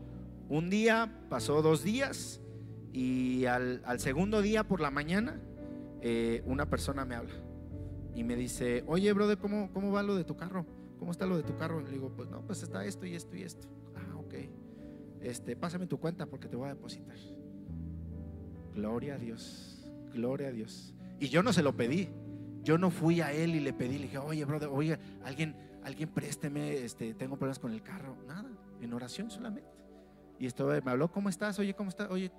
un 0.49 0.69
día, 0.69 1.11
pasó 1.29 1.61
dos 1.61 1.83
días 1.83 2.41
y 2.93 3.45
al, 3.45 3.81
segundo 3.99 4.41
día 4.41 4.63
por 4.63 4.79
la 4.79 4.91
mañana 4.91 5.39
eh, 6.01 6.43
una 6.45 6.69
persona 6.69 7.03
me 7.05 7.15
habla 7.15 7.33
y 8.13 8.23
me 8.23 8.35
dice, 8.35 8.83
oye, 8.87 9.11
brother, 9.11 9.37
¿cómo, 9.37 9.71
¿cómo 9.73 9.91
va 9.91 10.01
lo 10.03 10.15
de 10.15 10.23
tu 10.23 10.37
carro? 10.37 10.65
¿Cómo 10.97 11.11
está 11.11 11.25
lo 11.25 11.35
de 11.35 11.43
tu 11.43 11.55
carro? 11.57 11.81
Le 11.81 11.91
digo, 11.91 12.13
pues 12.15 12.29
no, 12.29 12.41
pues 12.45 12.63
está 12.63 12.85
esto 12.85 13.05
y 13.05 13.13
esto 13.13 13.35
y 13.35 13.43
esto. 13.43 13.67
Ah, 13.95 14.15
ok. 14.15 14.33
Este, 15.21 15.55
pásame 15.55 15.87
tu 15.87 15.99
cuenta 15.99 16.25
porque 16.25 16.47
te 16.47 16.55
voy 16.55 16.67
a 16.67 16.73
depositar. 16.73 17.17
Gloria 18.73 19.15
a 19.15 19.17
Dios, 19.17 19.85
gloria 20.13 20.47
a 20.47 20.51
Dios. 20.51 20.93
Y 21.19 21.27
yo 21.27 21.43
no 21.43 21.51
se 21.51 21.61
lo 21.61 21.75
pedí. 21.75 22.09
Yo 22.63 22.77
no 22.77 22.89
fui 22.89 23.21
a 23.21 23.31
él 23.31 23.53
y 23.53 23.59
le 23.59 23.73
pedí, 23.73 23.97
le 23.97 24.03
dije, 24.05 24.17
oye, 24.17 24.43
brother, 24.43 24.69
oye, 24.71 24.97
alguien, 25.23 25.55
alguien 25.83 26.09
présteme, 26.09 26.77
este, 26.77 27.13
tengo 27.13 27.37
problemas 27.37 27.59
con 27.59 27.71
el 27.71 27.83
carro. 27.83 28.17
Nada, 28.25 28.49
en 28.81 28.93
oración 28.93 29.29
solamente. 29.29 29.74
Y 30.39 30.45
esto 30.45 30.67
me 30.83 30.91
habló, 30.91 31.11
¿cómo 31.11 31.29
estás? 31.29 31.57
Oye, 31.59 31.73
¿cómo 31.73 31.89
estás? 31.89 32.09
Oye, 32.09 32.31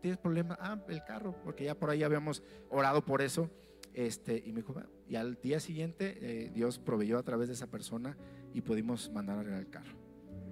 ¿tienes 0.00 0.18
problema? 0.18 0.56
Ah, 0.60 0.78
el 0.88 1.04
carro, 1.04 1.34
porque 1.44 1.64
ya 1.64 1.74
por 1.74 1.90
ahí 1.90 2.02
habíamos 2.02 2.42
orado 2.70 3.04
por 3.04 3.22
eso. 3.22 3.50
Este, 3.94 4.42
y 4.46 4.52
me 4.52 4.60
dijo, 4.62 4.72
"Va". 4.72 4.86
y 5.06 5.16
al 5.16 5.38
día 5.42 5.60
siguiente 5.60 6.18
eh, 6.22 6.50
Dios 6.54 6.78
proveyó 6.78 7.18
a 7.18 7.22
través 7.22 7.48
de 7.48 7.54
esa 7.54 7.66
persona 7.66 8.16
y 8.54 8.62
pudimos 8.62 9.10
mandar 9.12 9.36
a 9.36 9.40
arreglar 9.40 9.60
el 9.60 9.68
carro. 9.70 9.92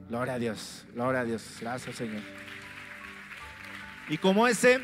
Gloria 0.08 0.34
a 0.34 0.38
Dios, 0.38 0.86
gloria 0.92 1.20
a 1.20 1.24
Dios, 1.24 1.56
gracias 1.58 1.96
Señor. 1.96 2.20
Y 4.10 4.18
como 4.18 4.46
ese, 4.46 4.80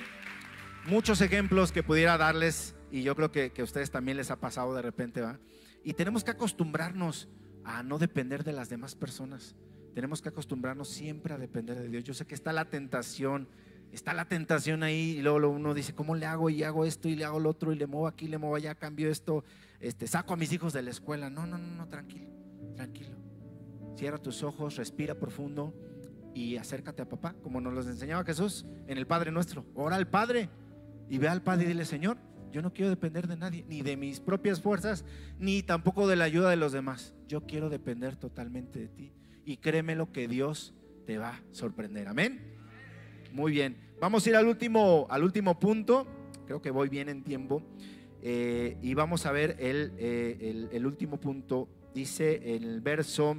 muchos 0.86 1.20
ejemplos 1.20 1.70
que 1.70 1.82
pudiera 1.82 2.16
darles, 2.16 2.74
y 2.90 3.02
yo 3.02 3.14
creo 3.14 3.30
que, 3.30 3.50
que 3.52 3.60
a 3.60 3.64
ustedes 3.64 3.90
también 3.90 4.16
les 4.16 4.30
ha 4.30 4.40
pasado 4.40 4.74
de 4.74 4.80
repente, 4.82 5.20
¿va? 5.20 5.38
Y 5.84 5.92
tenemos 5.92 6.24
que 6.24 6.30
acostumbrarnos 6.30 7.28
a 7.64 7.82
no 7.82 7.98
depender 7.98 8.42
de 8.44 8.52
las 8.52 8.68
demás 8.70 8.94
personas. 8.94 9.54
Tenemos 9.96 10.20
que 10.20 10.28
acostumbrarnos 10.28 10.90
siempre 10.90 11.32
a 11.32 11.38
depender 11.38 11.78
de 11.78 11.88
Dios. 11.88 12.04
Yo 12.04 12.12
sé 12.12 12.26
que 12.26 12.34
está 12.34 12.52
la 12.52 12.66
tentación, 12.66 13.48
está 13.92 14.12
la 14.12 14.26
tentación 14.26 14.82
ahí 14.82 15.16
y 15.16 15.22
luego 15.22 15.48
uno 15.48 15.72
dice, 15.72 15.94
¿cómo 15.94 16.14
le 16.14 16.26
hago? 16.26 16.50
Y 16.50 16.62
hago 16.64 16.84
esto 16.84 17.08
y 17.08 17.16
le 17.16 17.24
hago 17.24 17.40
lo 17.40 17.48
otro 17.48 17.72
y 17.72 17.76
le 17.76 17.86
muevo 17.86 18.06
aquí, 18.06 18.28
le 18.28 18.36
muevo 18.36 18.56
allá, 18.56 18.74
cambio 18.74 19.10
esto, 19.10 19.42
este, 19.80 20.06
saco 20.06 20.34
a 20.34 20.36
mis 20.36 20.52
hijos 20.52 20.74
de 20.74 20.82
la 20.82 20.90
escuela. 20.90 21.30
No, 21.30 21.46
no, 21.46 21.56
no, 21.56 21.66
no, 21.66 21.88
tranquilo, 21.88 22.28
tranquilo. 22.74 23.16
Cierra 23.96 24.18
tus 24.18 24.42
ojos, 24.42 24.76
respira 24.76 25.14
profundo 25.14 25.72
y 26.34 26.58
acércate 26.58 27.00
a 27.00 27.08
papá, 27.08 27.34
como 27.42 27.62
nos 27.62 27.72
los 27.72 27.86
enseñaba 27.86 28.22
Jesús 28.22 28.66
en 28.88 28.98
el 28.98 29.06
Padre 29.06 29.30
nuestro. 29.30 29.64
Ora 29.74 29.96
al 29.96 30.08
Padre 30.08 30.50
y 31.08 31.16
ve 31.16 31.28
al 31.28 31.40
Padre 31.40 31.64
y 31.64 31.68
dile, 31.68 31.86
Señor, 31.86 32.18
yo 32.52 32.60
no 32.60 32.74
quiero 32.74 32.90
depender 32.90 33.28
de 33.28 33.38
nadie, 33.38 33.64
ni 33.66 33.80
de 33.80 33.96
mis 33.96 34.20
propias 34.20 34.60
fuerzas, 34.60 35.06
ni 35.38 35.62
tampoco 35.62 36.06
de 36.06 36.16
la 36.16 36.24
ayuda 36.24 36.50
de 36.50 36.56
los 36.56 36.72
demás. 36.72 37.14
Yo 37.26 37.46
quiero 37.46 37.70
depender 37.70 38.16
totalmente 38.16 38.78
de 38.78 38.88
ti. 38.88 39.14
Y 39.46 39.56
créeme 39.58 39.94
lo 39.94 40.12
que 40.12 40.28
Dios 40.28 40.74
te 41.06 41.16
va 41.16 41.30
a 41.30 41.42
sorprender. 41.52 42.08
Amén. 42.08 42.42
Muy 43.32 43.52
bien. 43.52 43.76
Vamos 44.00 44.26
a 44.26 44.30
ir 44.30 44.36
al 44.36 44.46
último, 44.46 45.06
al 45.08 45.22
último 45.24 45.58
punto. 45.58 46.06
Creo 46.46 46.60
que 46.60 46.70
voy 46.70 46.88
bien 46.90 47.08
en 47.08 47.22
tiempo. 47.24 47.62
Eh, 48.22 48.76
y 48.82 48.92
vamos 48.94 49.24
a 49.24 49.32
ver 49.32 49.56
el, 49.60 49.92
eh, 49.98 50.36
el- 50.40 50.68
el 50.72 50.84
último 50.86 51.18
punto. 51.18 51.68
Dice 51.94 52.56
el 52.56 52.80
verso, 52.82 53.36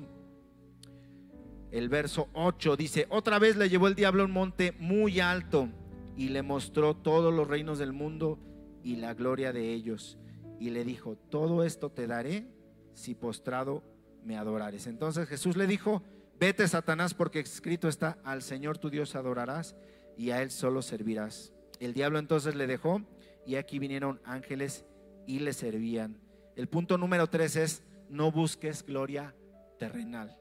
el 1.72 1.90
verso 1.90 2.30
8, 2.34 2.78
dice, 2.78 3.06
otra 3.10 3.38
vez 3.40 3.56
le 3.58 3.70
llevó 3.70 3.88
el 3.88 3.96
diablo 3.96 4.24
a 4.24 4.26
un 4.26 4.32
monte 4.32 4.74
muy 4.80 5.20
alto 5.20 5.70
y 6.16 6.30
le 6.30 6.42
mostró 6.42 6.96
todos 6.96 7.34
los 7.34 7.48
reinos 7.48 7.78
del 7.80 7.92
mundo 7.94 8.40
y 8.84 8.96
la 8.96 9.14
gloria 9.14 9.52
de 9.52 9.74
ellos. 9.74 10.18
Y 10.60 10.70
le 10.70 10.86
dijo, 10.86 11.18
todo 11.30 11.64
esto 11.64 11.92
te 11.92 12.08
daré 12.08 12.48
si 12.94 13.14
postrado 13.14 13.84
me 14.28 14.38
adorares. 14.38 14.86
Entonces 14.88 15.28
Jesús 15.28 15.56
le 15.56 15.66
dijo, 15.66 16.04
vete 16.38 16.68
Satanás 16.68 17.14
porque 17.14 17.40
escrito 17.40 17.88
está, 17.88 18.20
al 18.26 18.42
Señor 18.42 18.78
tu 18.78 18.90
Dios 18.90 19.16
adorarás 19.16 19.76
y 20.18 20.32
a 20.32 20.42
Él 20.42 20.52
solo 20.52 20.82
servirás. 20.82 21.54
El 21.80 21.94
diablo 21.94 22.20
entonces 22.20 22.54
le 22.54 22.68
dejó 22.68 23.02
y 23.46 23.56
aquí 23.56 23.80
vinieron 23.80 24.20
ángeles 24.26 24.86
y 25.26 25.40
le 25.40 25.54
servían. 25.54 26.20
El 26.58 26.68
punto 26.68 26.98
número 26.98 27.28
tres 27.28 27.56
es, 27.56 27.84
no 28.10 28.30
busques 28.32 28.86
gloria 28.86 29.34
terrenal. 29.80 30.38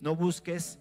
No 0.00 0.16
busques 0.16 0.78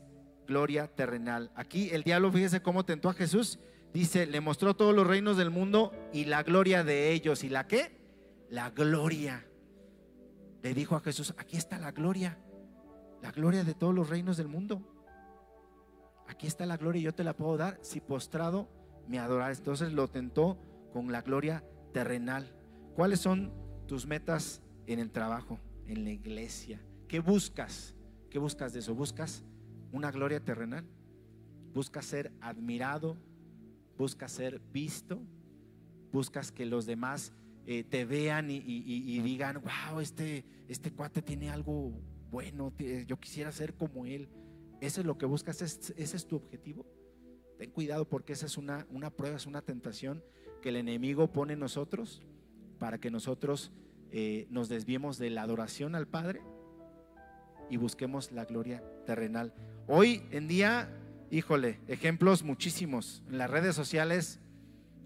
gloria 0.47 0.87
terrenal. 0.87 1.51
Aquí 1.55 1.89
el 1.91 2.03
diablo, 2.03 2.31
fíjese 2.31 2.61
cómo 2.61 2.85
tentó 2.85 3.09
a 3.09 3.13
Jesús. 3.13 3.59
Dice, 3.93 4.25
le 4.25 4.39
mostró 4.39 4.75
todos 4.75 4.95
los 4.95 5.05
reinos 5.05 5.37
del 5.37 5.49
mundo 5.49 5.91
y 6.13 6.25
la 6.25 6.43
gloria 6.43 6.83
de 6.83 7.11
ellos. 7.11 7.43
¿Y 7.43 7.49
la 7.49 7.67
qué? 7.67 7.99
La 8.49 8.69
gloria. 8.69 9.45
Le 10.63 10.73
dijo 10.73 10.95
a 10.95 11.01
Jesús, 11.01 11.35
aquí 11.37 11.57
está 11.57 11.77
la 11.77 11.91
gloria. 11.91 12.39
La 13.21 13.31
gloria 13.31 13.65
de 13.65 13.73
todos 13.73 13.93
los 13.93 14.09
reinos 14.09 14.37
del 14.37 14.47
mundo. 14.47 14.81
Aquí 16.27 16.47
está 16.47 16.65
la 16.65 16.77
gloria 16.77 17.01
y 17.01 17.03
yo 17.03 17.13
te 17.13 17.25
la 17.25 17.35
puedo 17.35 17.57
dar 17.57 17.77
si 17.81 17.99
postrado 17.99 18.69
me 19.07 19.19
adorares. 19.19 19.57
Entonces 19.59 19.91
lo 19.91 20.07
tentó 20.07 20.57
con 20.93 21.11
la 21.11 21.21
gloria 21.21 21.65
terrenal. 21.91 22.55
¿Cuáles 22.95 23.19
son 23.19 23.51
tus 23.87 24.07
metas 24.07 24.61
en 24.87 24.99
el 24.99 25.11
trabajo, 25.11 25.59
en 25.85 26.05
la 26.05 26.11
iglesia? 26.11 26.81
¿Qué 27.09 27.19
buscas? 27.19 27.93
¿Qué 28.29 28.39
buscas 28.39 28.71
de 28.71 28.79
eso? 28.79 28.95
¿Buscas 28.95 29.43
una 29.91 30.11
gloria 30.11 30.39
terrenal? 30.39 30.85
¿Buscas 31.73 32.05
ser 32.05 32.31
admirado? 32.39 33.17
¿Buscas 33.97 34.31
ser 34.31 34.61
visto? 34.71 35.21
¿Buscas 36.13 36.53
que 36.53 36.65
los 36.65 36.85
demás 36.85 37.33
eh, 37.65 37.83
te 37.83 38.05
vean 38.05 38.49
y, 38.51 38.57
y- 38.57 38.83
y- 38.85 39.17
y 39.17 39.21
digan, 39.21 39.61
wow, 39.61 39.99
este, 39.99 40.45
este 40.67 40.91
cuate 40.91 41.21
tiene 41.21 41.49
algo 41.49 41.93
bueno, 42.29 42.71
ti- 42.75 43.05
yo 43.05 43.19
quisiera 43.19 43.51
ser 43.51 43.75
como 43.75 44.05
él? 44.05 44.27
¿Eso 44.81 45.01
es 45.01 45.07
lo 45.07 45.17
que 45.17 45.25
buscas? 45.25 45.61
¿Es- 45.61 45.93
¿Ese 45.95 46.17
es 46.17 46.25
tu 46.27 46.35
objetivo? 46.37 46.85
Ten 47.57 47.69
cuidado 47.71 48.07
porque 48.09 48.33
esa 48.33 48.47
es 48.47 48.57
una, 48.57 48.85
una 48.89 49.09
prueba, 49.11 49.37
es 49.37 49.45
una 49.45 49.61
tentación 49.61 50.23
que 50.61 50.69
el 50.69 50.75
enemigo 50.77 51.31
pone 51.31 51.53
en 51.53 51.59
nosotros 51.59 52.21
para 52.79 52.97
que 52.99 53.11
nosotros 53.11 53.71
eh, 54.11 54.47
nos 54.49 54.67
desviemos 54.69 55.17
de 55.17 55.29
la 55.29 55.43
adoración 55.43 55.95
al 55.95 56.07
Padre 56.07 56.41
y 57.69 57.77
busquemos 57.77 58.31
la 58.31 58.45
gloria 58.45 58.83
terrenal. 59.05 59.53
Hoy 59.87 60.23
en 60.31 60.47
día, 60.47 60.89
híjole, 61.31 61.79
ejemplos 61.87 62.43
muchísimos. 62.43 63.23
En 63.27 63.37
las 63.37 63.49
redes 63.49 63.75
sociales, 63.75 64.39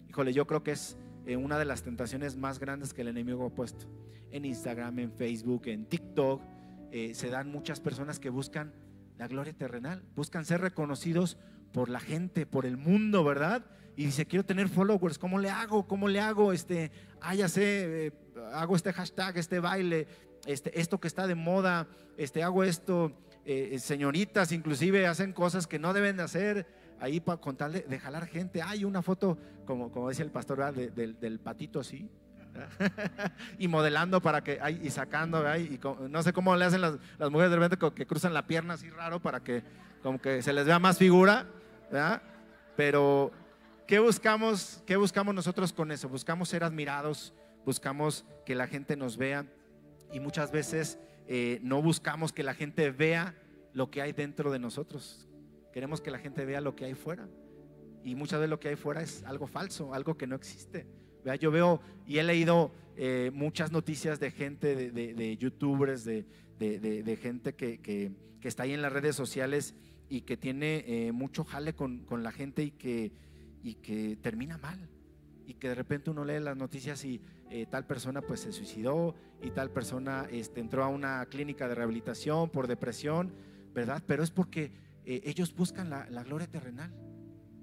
híjole, 0.10 0.34
yo 0.34 0.48
creo 0.48 0.63
que 0.63 0.72
es 0.72 0.98
eh, 1.28 1.36
una 1.36 1.60
de 1.60 1.66
las 1.66 1.84
tentaciones 1.84 2.38
más 2.38 2.58
grandes 2.58 2.94
que 2.94 3.02
el 3.02 3.10
enemigo 3.10 3.46
ha 3.46 3.50
puesto. 3.50 3.86
En 4.32 4.46
Instagram, 4.46 4.98
en 5.00 5.12
Facebook, 5.12 5.63
en 5.66 5.86
TikTok, 5.86 6.42
eh, 6.90 7.13
se 7.16 7.30
dan 7.30 7.52
muchas 7.52 7.82
personas 7.82 8.18
que 8.18 8.30
buscan 8.30 8.74
la 9.18 9.28
gloria 9.28 9.52
terrenal, 9.52 10.06
buscan 10.16 10.46
ser 10.46 10.62
reconocidos 10.62 11.38
por 11.74 11.90
la 11.90 12.00
gente, 12.00 12.46
por 12.46 12.66
el 12.66 12.78
mundo, 12.78 13.26
¿verdad? 13.26 13.66
Y 13.98 14.06
dice, 14.06 14.26
quiero 14.26 14.46
tener 14.46 14.70
followers, 14.70 15.18
¿cómo 15.18 15.38
le 15.38 15.50
hago? 15.50 15.86
¿Cómo 15.86 16.08
le 16.08 16.22
hago? 16.22 16.54
Este, 16.54 16.92
ah, 17.20 17.36
ya 17.36 17.50
sé, 17.50 18.06
eh, 18.06 18.12
hago 18.54 18.78
este 18.78 18.94
hashtag, 18.94 19.38
este 19.38 19.60
baile, 19.60 20.08
este, 20.46 20.80
esto 20.80 20.98
que 20.98 21.10
está 21.10 21.28
de 21.28 21.36
moda, 21.36 21.90
este, 22.16 22.42
hago 22.42 22.63
esto, 22.63 23.12
señoritas 23.78 24.52
inclusive 24.52 25.08
hacen 25.08 25.32
cosas 25.32 25.68
que 25.68 25.80
no 25.80 25.94
deben 25.94 26.18
de 26.18 26.24
hacer 26.24 26.68
ahí 27.00 27.20
para 27.20 27.40
contarle, 27.40 27.82
de 27.82 28.00
jalar 28.00 28.28
gente. 28.28 28.62
Hay 28.62 28.84
una 28.84 29.02
foto, 29.02 29.38
como, 29.66 29.92
como 29.92 30.10
decía 30.10 30.26
el 30.26 30.32
pastor. 30.32 30.74
De- 30.74 30.90
del- 30.92 31.40
patito 31.40 31.80
así. 31.80 32.10
y 33.60 33.68
modelando 33.68 34.22
para 34.22 34.44
que 34.44 34.58
ay, 34.62 34.80
y 34.84 34.90
sacando 34.90 35.44
¿verdad? 35.44 35.60
y 35.60 35.80
no 36.10 36.24
sé 36.24 36.34
cómo 36.34 36.56
le 36.56 36.66
hacen 36.66 36.82
las, 36.82 36.96
las 37.20 37.30
mujeres 37.30 37.52
de 37.52 37.58
repente 37.58 37.94
que 37.94 38.08
cruzan 38.08 38.34
la 38.34 38.48
pierna 38.48 38.74
así 38.74 38.90
raro 38.90 39.22
para 39.22 39.42
que 39.44 39.62
como 40.02 40.20
que 40.20 40.42
se 40.42 40.54
les 40.54 40.66
vea 40.66 40.80
más 40.80 40.98
figura 40.98 41.46
¿verdad? 41.92 42.22
pero 42.76 43.32
¿qué 43.86 44.00
buscamos 44.00 44.82
qué 44.88 44.96
buscamos 44.96 45.36
nosotros 45.36 45.72
con 45.72 45.92
eso? 45.92 46.10
buscamos 46.10 46.50
ser 46.50 46.64
admirados 46.64 47.32
buscamos 47.64 48.26
que 48.44 48.56
la 48.56 48.66
gente 48.66 48.96
nos 48.96 49.18
vea 49.18 49.46
y 50.12 50.20
muchas 50.20 50.52
veces 50.52 50.98
eh, 51.28 51.60
no 51.62 51.82
buscamos 51.84 52.34
que 52.34 52.42
la 52.42 52.56
gente 52.56 52.90
vea 52.90 53.36
lo 53.74 53.92
que 53.92 54.02
hay 54.02 54.14
dentro 54.14 54.52
de 54.52 54.58
nosotros 54.58 55.28
queremos 55.78 56.02
que 56.02 56.10
la 56.10 56.18
gente 56.18 56.44
vea 56.44 56.60
lo 56.60 56.76
que 56.76 56.86
hay 56.86 56.96
fuera 56.96 57.30
y 58.04 58.16
muchas 58.16 58.40
veces 58.40 58.50
lo 58.50 58.60
que 58.60 58.70
hay 58.70 58.76
fuera 58.76 59.04
es 59.04 59.24
algo 59.26 59.46
falso 59.46 59.94
algo 59.94 60.18
que 60.18 60.26
no 60.26 60.36
existe 60.36 60.88
Vea, 61.24 61.36
Yo 61.36 61.52
veo 61.52 61.82
y 62.08 62.18
he 62.18 62.24
leído 62.24 62.72
eh, 62.96 63.30
muchas 63.32 63.72
noticias 63.72 64.20
de 64.20 64.32
gente, 64.32 64.76
de, 64.76 65.13
de- 65.13 65.38
youtubers, 65.38 66.04
de, 66.04 66.26
de- 66.58 67.18
gente 67.22 67.54
que, 67.54 67.78
que- 67.80 68.12
que 68.42 68.48
está 68.48 68.63
ahí 68.63 68.74
en 68.74 68.82
las 68.82 68.92
redes 68.92 69.16
sociales 69.16 69.76
y 70.10 70.22
que 70.22 70.36
tiene 70.36 70.84
eh, 70.88 71.12
mucho 71.12 71.44
jale 71.44 71.74
con, 71.76 72.06
con 72.06 72.24
la 72.24 72.32
gente 72.32 72.63
y 72.63 72.72
que, 72.72 73.12
y 73.62 73.76
que 73.76 74.18
termina 74.20 74.58
mal. 74.58 74.90
Y 75.46 75.54
que 75.56 75.70
de 75.70 75.76
repente 75.76 76.10
uno 76.10 76.26
lee 76.26 76.40
las 76.40 76.58
noticias 76.58 77.06
y 77.06 77.22
eh, 77.52 77.68
tal 77.70 77.86
persona 77.86 78.22
pues 78.24 78.40
se 78.40 78.52
suicidó 78.52 79.13
y 79.44 79.52
tal 79.52 79.70
persona 79.70 80.28
este, 80.32 80.60
entró 80.60 80.84
a 80.84 80.88
una 80.88 81.24
clínica 81.28 81.68
de 81.68 81.76
rehabilitación 81.76 82.50
por 82.50 82.66
depresión, 82.68 83.32
¿verdad? 83.76 84.02
Pero 84.08 84.24
es 84.24 84.32
porque 84.32 84.72
eh, 85.08 85.22
ellos 85.24 85.56
buscan 85.56 85.89
la, 85.89 86.04
gloria 86.24 86.48
terrenal. 86.48 86.91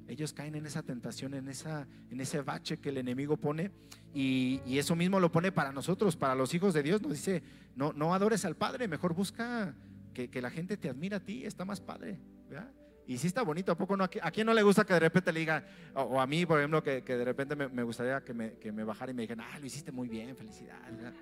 Ellos 0.08 0.32
caen 0.32 0.54
en 0.54 0.64
esa 0.66 0.82
tentación, 0.82 1.34
en, 1.34 1.48
esa, 1.48 1.86
en 2.10 2.20
ese 2.20 2.40
bache 2.40 2.78
que 2.78 2.88
el 2.88 2.98
enemigo 2.98 3.36
pone 3.36 3.70
y, 4.14 4.60
eso 4.78 4.96
mismo 4.96 5.20
lo 5.20 5.30
pone 5.30 5.52
para 5.52 5.72
nosotros, 5.72 6.16
para 6.16 6.34
los 6.34 6.54
hijos 6.54 6.72
de 6.74 6.82
Dios. 6.82 7.02
Nos 7.02 7.12
dice, 7.12 7.42
no, 7.76 7.92
no 7.92 8.14
adores 8.14 8.44
al 8.46 8.56
Padre, 8.56 8.88
mejor 8.88 9.14
busca 9.14 9.74
que, 10.14 10.28
que 10.30 10.40
la 10.40 10.50
gente 10.50 10.76
te 10.78 10.88
admira 10.88 11.18
a 11.18 11.20
ti, 11.20 11.44
está 11.44 11.64
más 11.64 11.80
padre. 11.80 12.18
¿verdad? 12.48 12.70
Y 13.06 13.18
sí 13.18 13.26
está 13.26 13.42
bonito, 13.42 13.72
¿a 13.72 13.76
poco 13.76 13.96
no? 13.96 14.04
¿A 14.04 14.10
qui- 14.10 14.20
¿A 14.22 14.30
quién 14.30 14.46
no 14.46 14.54
le 14.54 14.62
gusta 14.62 14.84
que 14.84 14.94
de 14.94 15.00
repente 15.00 15.32
le 15.32 15.40
digan, 15.40 15.64
o, 15.94 16.20
a 16.20 16.26
mí, 16.26 16.46
por 16.46 16.58
ejemplo, 16.58 16.82
que, 16.82 17.02
que 17.02 17.16
de 17.16 17.24
repente 17.24 17.54
me, 17.56 17.82
gustaría 17.82 18.22
que 18.22 18.32
me, 18.32 18.54
que 18.54 18.72
me 18.72 18.84
bajara 18.84 19.10
y 19.10 19.14
me 19.14 19.22
dijeran, 19.22 19.46
ah, 19.52 19.58
lo 19.58 19.66
hiciste 19.66 19.92
muy 19.92 20.08
bien, 20.08 20.34
felicidades. 20.36 20.96
¿verdad? 20.96 21.12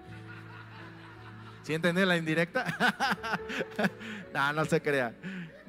¿Sí 1.63 1.75
entendés 1.75 2.07
la 2.07 2.17
indirecta? 2.17 2.65
no, 4.35 4.53
no 4.53 4.65
se 4.65 4.81
crea. 4.81 5.15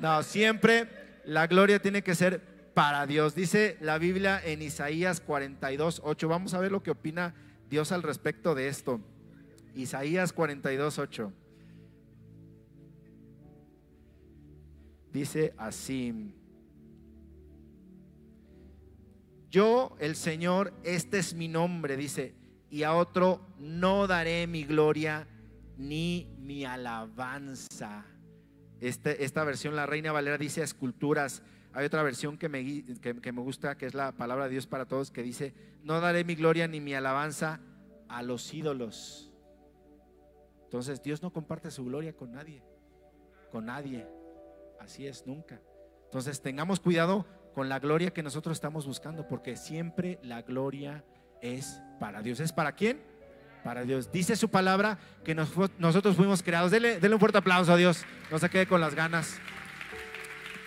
No, 0.03 0.21
siempre 0.21 0.89
la 1.23 1.47
gloria 1.47 1.81
tiene 1.81 2.03
que 2.03 2.13
ser 2.13 2.41
para 2.73 3.07
Dios. 3.07 3.35
Dice 3.35 3.77
la 3.79 3.97
Biblia 3.97 4.41
en 4.43 4.61
Isaías 4.61 5.21
42, 5.21 6.01
8. 6.03 6.27
Vamos 6.27 6.53
a 6.53 6.59
ver 6.59 6.73
lo 6.73 6.83
que 6.83 6.91
opina 6.91 7.33
Dios 7.69 7.93
al 7.93 8.03
respecto 8.03 8.53
de 8.53 8.67
esto. 8.67 8.99
Isaías 9.75 10.33
42, 10.33 10.99
8. 10.99 11.31
Dice 15.13 15.53
así. 15.57 16.33
Yo, 19.49 19.95
el 19.99 20.17
Señor, 20.17 20.73
este 20.83 21.19
es 21.19 21.33
mi 21.33 21.47
nombre, 21.47 21.95
dice, 21.95 22.35
y 22.69 22.83
a 22.83 22.93
otro 22.93 23.47
no 23.57 24.05
daré 24.07 24.47
mi 24.47 24.65
gloria 24.65 25.25
ni 25.77 26.27
mi 26.39 26.65
alabanza. 26.65 28.03
Este, 28.83 29.23
esta 29.23 29.45
versión, 29.45 29.77
la 29.77 29.85
Reina 29.85 30.11
Valera, 30.11 30.37
dice 30.37 30.61
esculturas. 30.61 31.41
Hay 31.71 31.85
otra 31.85 32.03
versión 32.03 32.37
que 32.37 32.49
me, 32.49 32.83
que 33.01 33.31
me 33.31 33.41
gusta, 33.41 33.77
que 33.77 33.85
es 33.85 33.93
la 33.93 34.11
palabra 34.11 34.43
de 34.43 34.51
Dios 34.51 34.67
para 34.67 34.85
todos, 34.85 35.09
que 35.09 35.23
dice, 35.23 35.53
no 35.83 36.01
daré 36.01 36.25
mi 36.25 36.35
gloria 36.35 36.67
ni 36.67 36.81
mi 36.81 36.93
alabanza 36.93 37.61
a 38.09 38.21
los 38.23 38.53
ídolos. 38.53 39.31
Entonces 40.65 41.01
Dios 41.01 41.21
no 41.21 41.31
comparte 41.31 41.71
su 41.71 41.85
gloria 41.85 42.11
con 42.11 42.33
nadie, 42.33 42.61
con 43.53 43.67
nadie. 43.67 44.05
Así 44.81 45.07
es, 45.07 45.25
nunca. 45.25 45.61
Entonces 46.03 46.41
tengamos 46.41 46.81
cuidado 46.81 47.25
con 47.53 47.69
la 47.69 47.79
gloria 47.79 48.11
que 48.11 48.21
nosotros 48.21 48.57
estamos 48.57 48.85
buscando, 48.85 49.29
porque 49.29 49.55
siempre 49.55 50.19
la 50.23 50.41
gloria 50.41 51.05
es 51.41 51.81
para 52.01 52.21
Dios. 52.21 52.41
¿Es 52.41 52.51
para 52.51 52.73
quién? 52.73 53.01
Para 53.63 53.83
Dios. 53.83 54.11
Dice 54.11 54.35
su 54.35 54.49
palabra 54.49 54.97
que 55.23 55.33
nosotros 55.35 56.15
fuimos 56.15 56.43
creados. 56.43 56.71
Dele, 56.71 56.99
un 57.01 57.19
fuerte 57.19 57.37
aplauso 57.37 57.73
a 57.73 57.77
Dios. 57.77 58.03
No 58.29 58.39
se 58.39 58.49
quede 58.49 58.67
con 58.67 58.81
las 58.81 58.93
ganas. 58.93 59.37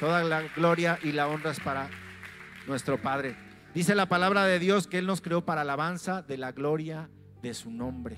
Toda 0.00 0.24
la 0.24 0.42
gloria 0.54 0.98
y 1.02 1.12
la 1.12 1.28
honra 1.28 1.50
es 1.50 1.60
para 1.60 1.88
nuestro 2.66 3.00
Padre. 3.00 3.36
Dice 3.74 3.94
la 3.94 4.06
palabra 4.06 4.46
de 4.46 4.58
Dios 4.58 4.86
que 4.86 4.98
Él 4.98 5.06
nos 5.06 5.20
creó 5.20 5.44
para 5.44 5.60
alabanza 5.60 6.22
de 6.22 6.38
la 6.38 6.52
gloria 6.52 7.10
de 7.42 7.52
su 7.54 7.70
nombre. 7.70 8.16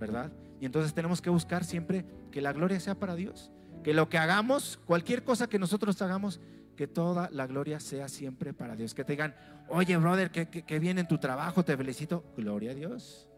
¿Verdad? 0.00 0.32
Y 0.60 0.66
entonces 0.66 0.94
tenemos 0.94 1.20
que 1.20 1.30
buscar 1.30 1.64
siempre 1.64 2.04
que 2.30 2.40
la 2.40 2.52
gloria 2.52 2.80
sea 2.80 2.96
para 2.96 3.14
Dios. 3.14 3.50
Que 3.84 3.94
lo 3.94 4.08
que 4.08 4.18
hagamos, 4.18 4.80
cualquier 4.84 5.24
cosa 5.24 5.48
que 5.48 5.58
nosotros 5.58 6.00
hagamos, 6.02 6.40
que 6.76 6.86
toda 6.86 7.28
la 7.30 7.46
gloria 7.46 7.80
sea 7.80 8.08
siempre 8.08 8.52
para 8.52 8.76
Dios. 8.76 8.94
Que 8.94 9.04
te 9.04 9.12
digan, 9.12 9.34
oye, 9.68 9.96
brother, 9.96 10.30
que, 10.30 10.48
que, 10.48 10.78
viene 10.78 11.02
en 11.02 11.08
tu 11.08 11.18
trabajo, 11.18 11.64
te 11.64 11.76
felicito. 11.76 12.24
Gloria 12.36 12.72
a 12.72 12.74
Dios, 12.74 13.28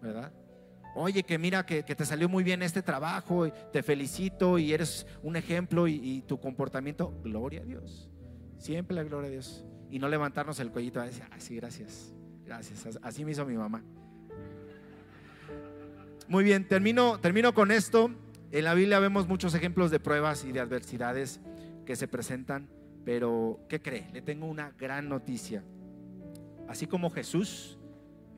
¿verdad? 0.00 0.32
Oye, 0.94 1.22
que 1.22 1.38
mira 1.38 1.64
que, 1.64 1.82
te 1.82 2.04
salió 2.04 2.28
muy 2.28 2.42
bien 2.42 2.62
este 2.62 2.82
trabajo, 2.82 3.48
te 3.72 3.82
felicito 3.82 4.58
y 4.58 4.72
eres 4.72 5.06
un 5.22 5.36
ejemplo 5.36 5.86
y, 5.86 6.22
tu 6.26 6.40
comportamiento, 6.40 7.14
gloria 7.22 7.60
a 7.60 7.64
Dios. 7.64 8.10
Siempre 8.58 8.96
la 8.96 9.04
gloria 9.04 9.28
a 9.28 9.30
Dios. 9.30 9.64
Y 9.88 9.98
no 9.98 10.08
levantarnos 10.08 10.58
el 10.60 10.70
cuellito 10.70 11.00
a 11.00 11.04
decir, 11.04 11.22
ah, 11.30 11.36
sí, 11.38 11.56
gracias, 11.56 12.12
gracias. 12.44 12.98
Así 13.02 13.24
me 13.24 13.32
hizo 13.32 13.44
mi 13.46 13.56
mamá. 13.56 13.82
Muy 16.28 16.44
bien, 16.44 16.66
termino, 16.66 17.18
termino 17.18 17.54
con 17.54 17.70
esto. 17.70 18.10
En 18.52 18.64
la 18.64 18.74
Biblia 18.74 18.98
vemos 18.98 19.28
muchos 19.28 19.54
ejemplos 19.54 19.90
de 19.90 20.00
pruebas 20.00 20.44
y 20.44 20.52
de 20.52 20.60
adversidades 20.60 21.40
que 21.84 21.96
se 21.96 22.08
presentan, 22.08 22.68
pero 23.04 23.60
¿qué 23.68 23.80
cree? 23.80 24.08
Le 24.12 24.22
tengo 24.22 24.46
una 24.46 24.70
gran 24.72 25.08
noticia. 25.08 25.64
Así 26.68 26.86
como 26.86 27.10
Jesús, 27.10 27.79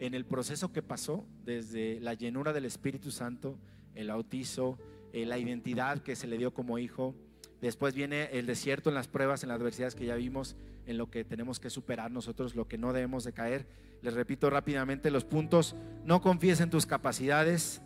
en 0.02 0.14
el 0.14 0.24
proceso 0.24 0.72
que 0.72 0.82
pasó, 0.82 1.24
desde 1.44 2.00
la 2.00 2.14
llenura 2.14 2.52
del 2.52 2.64
Espíritu 2.64 3.12
Santo, 3.12 3.56
el 3.94 4.08
bautizo, 4.08 4.76
eh, 5.12 5.24
la 5.24 5.38
identidad 5.38 6.00
que 6.00 6.16
se 6.16 6.26
le 6.26 6.38
dio 6.38 6.52
como 6.52 6.80
hijo, 6.80 7.14
después 7.60 7.94
viene 7.94 8.24
el 8.32 8.46
desierto 8.46 8.88
en 8.88 8.96
las 8.96 9.06
pruebas, 9.06 9.44
en 9.44 9.50
las 9.50 9.60
adversidades 9.60 9.94
que 9.94 10.04
ya 10.04 10.16
vimos, 10.16 10.56
en 10.86 10.98
lo 10.98 11.08
que 11.08 11.24
tenemos 11.24 11.60
que 11.60 11.70
superar 11.70 12.10
nosotros, 12.10 12.56
lo 12.56 12.66
que 12.66 12.78
no 12.78 12.92
debemos 12.92 13.22
de 13.22 13.32
caer. 13.32 13.68
Les 14.02 14.14
repito 14.14 14.50
rápidamente 14.50 15.12
los 15.12 15.24
puntos, 15.24 15.76
no 16.04 16.20
confíes 16.20 16.60
en 16.60 16.70
tus 16.70 16.84
capacidades, 16.84 17.80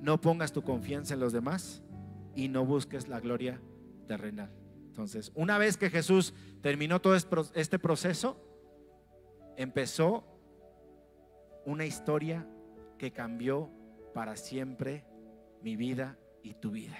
no 0.00 0.22
pongas 0.22 0.52
tu 0.52 0.62
confianza 0.62 1.12
en 1.12 1.20
los 1.20 1.34
demás 1.34 1.82
y 2.34 2.48
no 2.48 2.64
busques 2.64 3.08
la 3.08 3.20
gloria 3.20 3.60
terrenal. 4.06 4.50
Entonces, 4.86 5.32
una 5.34 5.58
vez 5.58 5.76
que 5.76 5.90
Jesús 5.90 6.32
terminó 6.62 7.02
todo 7.02 7.14
este 7.14 7.78
proceso, 7.78 8.42
empezó 9.58 10.37
una 11.68 11.84
historia 11.84 12.46
que 12.96 13.12
cambió 13.12 13.70
para 14.14 14.36
siempre 14.36 15.04
mi 15.62 15.76
vida 15.76 16.16
y 16.42 16.54
tu 16.54 16.70
vida. 16.70 16.96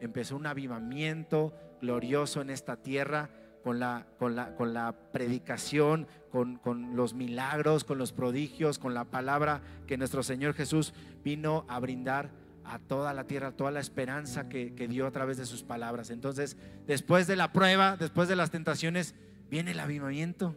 Empezó 0.00 0.36
un 0.36 0.46
avivamiento 0.46 1.52
glorioso 1.82 2.40
en 2.40 2.48
esta 2.48 2.76
tierra 2.76 3.28
con 3.62 3.78
la, 3.78 4.06
con 4.18 4.34
la, 4.34 4.56
con 4.56 4.72
la 4.72 4.94
predicación, 5.12 6.06
con, 6.30 6.56
con, 6.56 6.96
los 6.96 7.12
milagros, 7.12 7.84
con 7.84 7.98
los 7.98 8.12
prodigios, 8.12 8.78
con 8.78 8.94
la 8.94 9.04
palabra 9.04 9.60
que 9.86 9.98
nuestro 9.98 10.22
Señor 10.22 10.54
Jesús 10.54 10.94
vino 11.22 11.66
a 11.68 11.78
brindar 11.78 12.30
a 12.64 12.78
toda 12.78 13.12
la 13.12 13.24
tierra, 13.24 13.52
toda 13.52 13.70
la 13.70 13.80
esperanza 13.80 14.48
que, 14.48 14.74
que 14.74 14.88
dio 14.88 15.06
a 15.06 15.10
través 15.10 15.36
de 15.36 15.44
sus 15.44 15.62
palabras. 15.62 16.08
Entonces, 16.08 16.56
después 16.86 17.26
de 17.26 17.36
la 17.36 17.52
prueba, 17.52 17.96
después 17.98 18.28
de 18.28 18.36
las 18.36 18.50
tentaciones, 18.50 19.14
viene 19.50 19.72
el 19.72 19.80
avivamiento. 19.80 20.56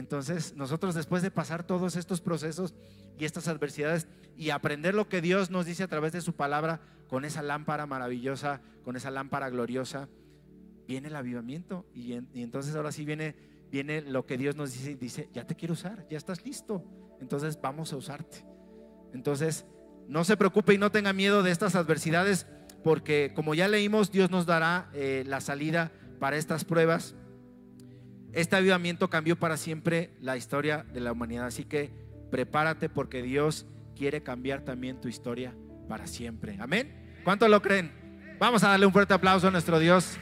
Entonces, 0.00 0.56
nosotros 0.56 0.94
después 0.94 1.22
de 1.22 1.30
pasar 1.30 1.62
todos 1.62 1.94
estos 1.94 2.22
procesos 2.22 2.74
y 3.18 3.26
estas 3.26 3.48
adversidades 3.48 4.08
y 4.34 4.48
aprender 4.48 4.94
lo 4.94 5.10
que 5.10 5.20
Dios 5.20 5.50
nos 5.50 5.66
dice 5.66 5.82
a 5.82 5.88
través 5.88 6.12
de 6.12 6.22
su 6.22 6.32
palabra, 6.32 6.80
con 7.06 7.26
esa 7.26 7.42
lámpara 7.42 7.84
maravillosa, 7.84 8.62
con 8.82 8.96
esa 8.96 9.10
lámpara 9.10 9.50
gloriosa, 9.50 10.08
viene 10.88 11.08
el 11.08 11.16
avivamiento 11.16 11.84
y, 11.94 12.14
entonces 12.34 12.74
ahora 12.74 12.92
sí 12.92 13.04
viene, 13.04 13.36
viene 13.70 14.00
lo 14.00 14.24
que 14.24 14.38
Dios 14.38 14.56
nos 14.56 14.72
dice, 14.72 14.96
dice, 14.96 15.28
ya 15.34 15.46
te 15.46 15.54
quiero 15.54 15.74
usar, 15.74 16.06
ya 16.08 16.16
estás 16.16 16.46
listo, 16.46 16.82
entonces 17.20 17.60
vamos 17.60 17.92
a 17.92 17.96
usarte. 17.96 18.46
Entonces, 19.12 19.66
no 20.08 20.24
se 20.24 20.38
preocupe 20.38 20.72
y 20.72 20.78
no 20.78 20.90
tenga 20.90 21.12
miedo 21.12 21.42
de 21.42 21.50
estas 21.50 21.74
adversidades, 21.74 22.46
porque 22.82 23.32
como 23.36 23.54
ya 23.54 23.68
leímos, 23.68 24.10
Dios 24.10 24.30
nos 24.30 24.46
dará 24.46 24.88
eh, 24.94 25.24
la 25.26 25.42
salida 25.42 25.92
para 26.18 26.38
estas 26.38 26.64
pruebas. 26.64 27.14
Este 28.32 28.56
avivamiento 28.56 29.10
cambió 29.10 29.36
para 29.36 29.56
siempre 29.56 30.10
la 30.20 30.36
historia 30.36 30.84
de 30.92 31.00
la 31.00 31.12
humanidad, 31.12 31.46
así 31.46 31.64
que 31.64 31.90
prepárate 32.30 32.88
porque 32.88 33.22
Dios 33.22 33.66
quiere 33.96 34.22
cambiar 34.22 34.62
también 34.62 35.00
tu 35.00 35.08
historia 35.08 35.54
para 35.88 36.06
siempre. 36.06 36.56
Amén. 36.60 37.18
¿Cuánto 37.24 37.48
lo 37.48 37.60
creen? 37.60 37.90
Vamos 38.38 38.62
a 38.64 38.68
darle 38.68 38.86
un 38.86 38.92
fuerte 38.92 39.12
aplauso 39.12 39.48
a 39.48 39.50
nuestro 39.50 39.78
Dios. 39.78 40.16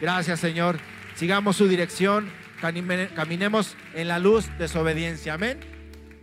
Gracias, 0.00 0.40
Señor. 0.40 0.78
Sigamos 1.14 1.56
su 1.56 1.68
dirección, 1.68 2.30
caminemos 2.60 3.76
en 3.94 4.08
la 4.08 4.18
luz 4.18 4.50
de 4.58 4.66
su 4.66 4.78
obediencia. 4.78 5.34
Amén. 5.34 5.60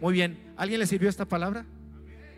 Muy 0.01 0.13
bien. 0.13 0.53
¿Alguien 0.57 0.79
le 0.79 0.88
sirvió 0.88 1.07
esta 1.07 1.25
palabra? 1.25 1.65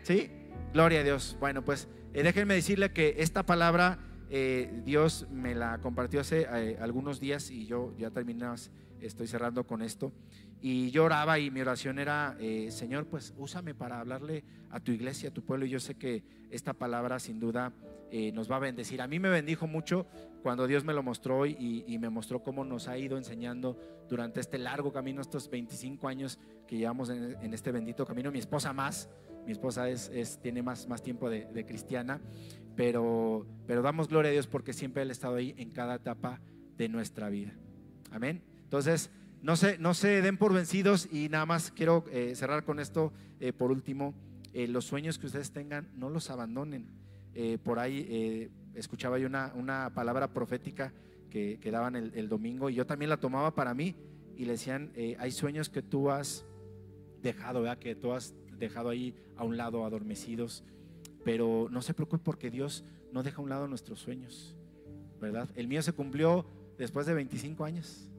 ¿Sí? 0.02 0.30
Gloria 0.72 1.00
a 1.00 1.02
Dios. 1.02 1.36
Bueno, 1.40 1.64
pues 1.64 1.88
eh, 2.12 2.22
déjenme 2.22 2.54
decirle 2.54 2.92
que 2.92 3.16
esta 3.18 3.44
palabra 3.44 3.98
eh, 4.30 4.70
Dios 4.84 5.26
me 5.32 5.54
la 5.54 5.78
compartió 5.78 6.20
hace 6.20 6.46
eh, 6.52 6.78
algunos 6.80 7.18
días 7.18 7.50
y 7.50 7.66
yo 7.66 7.94
ya 7.98 8.10
terminé, 8.10 8.46
estoy 9.02 9.26
cerrando 9.26 9.66
con 9.66 9.82
esto. 9.82 10.12
Y 10.60 10.90
yo 10.90 11.04
oraba 11.04 11.38
y 11.38 11.50
mi 11.50 11.60
oración 11.60 11.98
era, 11.98 12.36
Señor, 12.68 13.06
pues 13.06 13.34
úsame 13.36 13.74
para 13.74 14.00
hablarle 14.00 14.44
a 14.70 14.80
tu 14.80 14.92
iglesia, 14.92 15.30
a 15.30 15.32
tu 15.32 15.42
pueblo. 15.42 15.66
Y 15.66 15.70
yo 15.70 15.80
sé 15.80 15.94
que 15.94 16.22
esta 16.50 16.72
palabra 16.72 17.18
sin 17.18 17.40
duda 17.40 17.72
nos 18.32 18.50
va 18.50 18.56
a 18.56 18.60
bendecir. 18.60 19.00
A 19.00 19.06
mí 19.06 19.18
me 19.18 19.30
bendijo 19.30 19.66
mucho 19.66 20.06
cuando 20.42 20.66
Dios 20.66 20.84
me 20.84 20.92
lo 20.92 21.02
mostró 21.02 21.46
y, 21.46 21.98
me 22.00 22.10
mostró 22.10 22.42
cómo 22.42 22.64
nos 22.64 22.88
ha 22.88 22.98
ido 22.98 23.18
enseñando 23.18 23.78
durante 24.08 24.40
este 24.40 24.58
largo 24.58 24.92
camino, 24.92 25.20
estos 25.20 25.48
25 25.50 26.08
años 26.08 26.38
que 26.66 26.76
llevamos 26.76 27.10
en, 27.10 27.54
este 27.54 27.72
bendito 27.72 28.06
camino. 28.06 28.32
Mi 28.32 28.38
esposa 28.38 28.72
más, 28.72 29.08
mi 29.44 29.52
esposa 29.52 29.88
es, 29.88 30.38
tiene 30.42 30.62
más, 30.62 30.88
más 30.88 31.02
tiempo 31.02 31.28
de, 31.28 31.64
cristiana, 31.66 32.20
pero, 32.74 33.46
pero 33.66 33.82
damos 33.82 34.08
gloria 34.08 34.30
a 34.30 34.32
Dios 34.32 34.46
porque 34.46 34.72
siempre 34.72 35.02
Él 35.02 35.10
ha 35.10 35.12
estado 35.12 35.36
ahí 35.36 35.54
en 35.58 35.70
cada 35.70 35.96
etapa 35.96 36.40
de 36.76 36.88
nuestra 36.88 37.28
vida. 37.28 37.52
Amén. 38.10 38.49
Entonces, 38.70 39.10
no 39.42 39.56
se, 39.56 39.78
no 39.78 39.94
se 39.94 40.22
den 40.22 40.36
por 40.36 40.54
vencidos 40.54 41.08
y 41.10 41.28
nada 41.28 41.44
más 41.44 41.72
quiero 41.72 42.04
eh, 42.12 42.36
cerrar 42.36 42.64
con 42.64 42.78
esto 42.78 43.12
eh, 43.40 43.52
por 43.52 43.72
último. 43.72 44.14
Eh, 44.52 44.68
los 44.68 44.84
sueños 44.84 45.18
que 45.18 45.26
ustedes 45.26 45.50
tengan, 45.50 45.88
no 45.96 46.08
los 46.08 46.30
abandonen. 46.30 46.86
por 47.64 47.80
ahí 47.80 48.48
escuchaba 48.74 49.18
yo 49.18 49.26
una, 49.26 49.52
una 49.56 49.92
palabra 49.92 50.32
profética 50.32 50.92
que, 51.30 51.58
que 51.60 51.70
daban 51.72 51.96
el, 51.96 52.28
domingo 52.28 52.70
y 52.70 52.74
yo 52.74 52.86
también 52.86 53.08
la 53.08 53.16
tomaba 53.16 53.56
para 53.56 53.74
mí 53.74 53.96
y 54.36 54.44
le 54.44 54.52
decían, 54.52 54.92
hay 55.18 55.32
sueños 55.32 55.68
que 55.68 55.82
tú 55.82 56.10
has 56.10 56.44
dejado, 57.20 57.62
¿verdad? 57.62 57.78
que 57.78 57.96
tú 57.96 58.12
has 58.12 58.34
dejado 58.56 58.90
ahí 58.90 59.16
a 59.36 59.42
un 59.42 59.56
lado 59.56 59.84
adormecidos, 59.84 60.62
pero 61.24 61.66
no 61.72 61.82
se 61.82 61.92
preocupe 61.92 62.22
porque 62.22 62.50
Dios 62.52 62.84
no 63.12 63.24
deja 63.24 63.38
a 63.38 63.40
un 63.42 63.48
lado 63.48 63.66
nuestros 63.66 63.98
sueños, 63.98 64.56
¿verdad? 65.20 65.48
El 65.56 65.66
mío 65.66 65.82
se 65.82 65.92
cumplió 65.92 66.46
después 66.78 67.06
de 67.06 67.14
25 67.14 67.64
años, 67.64 68.09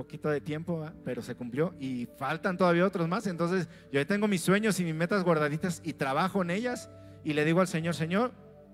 poquito 0.00 0.30
de 0.30 0.40
tiempo, 0.40 0.90
pero 1.04 1.20
se 1.20 1.34
cumplió 1.34 1.74
y 1.78 2.06
faltan 2.16 2.56
todavía 2.56 2.86
otros 2.86 3.06
más, 3.06 3.26
entonces 3.26 3.68
yo 3.92 4.06
tengo 4.06 4.26
mis 4.28 4.40
sueños 4.40 4.80
y 4.80 4.84
mis 4.84 4.94
metas 4.94 5.22
guardaditas 5.22 5.82
y 5.84 5.92
trabajo 5.92 6.40
en 6.40 6.50
ellas 6.50 6.88
y 7.22 7.34
le 7.34 7.44
digo 7.44 7.60
al 7.60 7.68
Señor, 7.68 7.94
Señor, 7.94 8.32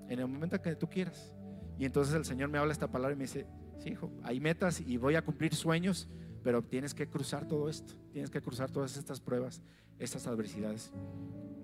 en 0.08 0.20
el 0.20 0.28
momento 0.28 0.62
que 0.62 0.76
tú 0.76 0.88
quieras. 0.88 1.34
Y 1.78 1.84
entonces 1.84 2.14
el 2.14 2.24
Señor 2.24 2.48
me 2.48 2.58
habla 2.58 2.72
esta 2.72 2.88
palabra 2.88 3.14
y 3.14 3.16
me 3.16 3.24
dice, 3.24 3.46
sí, 3.78 3.90
hijo, 3.90 4.12
hay 4.22 4.38
metas 4.38 4.80
y 4.80 4.96
voy 4.98 5.16
a 5.16 5.22
cumplir 5.22 5.54
sueños, 5.54 6.08
pero 6.44 6.62
tienes 6.62 6.94
que 6.94 7.08
cruzar 7.08 7.48
todo 7.48 7.68
esto, 7.68 7.94
tienes 8.12 8.30
que 8.30 8.40
cruzar 8.40 8.70
todas 8.70 8.96
estas 8.96 9.20
pruebas, 9.20 9.62
estas 9.98 10.28
adversidades. 10.28 10.92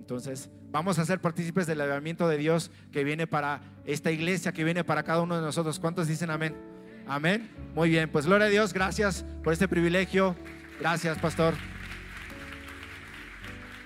Entonces, 0.00 0.50
vamos 0.72 0.98
a 0.98 1.04
ser 1.04 1.20
partícipes 1.20 1.68
del 1.68 1.80
avivamiento 1.80 2.28
de 2.28 2.36
Dios 2.36 2.72
que 2.90 3.04
viene 3.04 3.28
para 3.28 3.62
esta 3.84 4.10
iglesia, 4.10 4.52
que 4.52 4.64
viene 4.64 4.82
para 4.82 5.04
cada 5.04 5.22
uno 5.22 5.36
de 5.36 5.42
nosotros. 5.42 5.78
¿Cuántos 5.78 6.08
dicen 6.08 6.30
amén? 6.30 6.71
Amén. 7.06 7.50
Muy 7.74 7.88
bien, 7.90 8.10
pues 8.10 8.26
gloria 8.26 8.46
a 8.46 8.50
Dios, 8.50 8.72
gracias 8.72 9.24
por 9.42 9.52
este 9.52 9.68
privilegio. 9.68 10.36
Gracias, 10.78 11.18
pastor. 11.18 11.54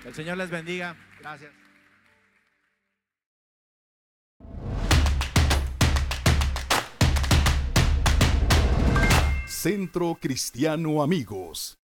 El 0.05 0.15
Señor 0.15 0.37
les 0.37 0.51
bendiga. 0.51 0.97
Gracias. 1.21 1.53
Centro 9.47 10.17
Cristiano 10.21 11.03
Amigos. 11.03 11.77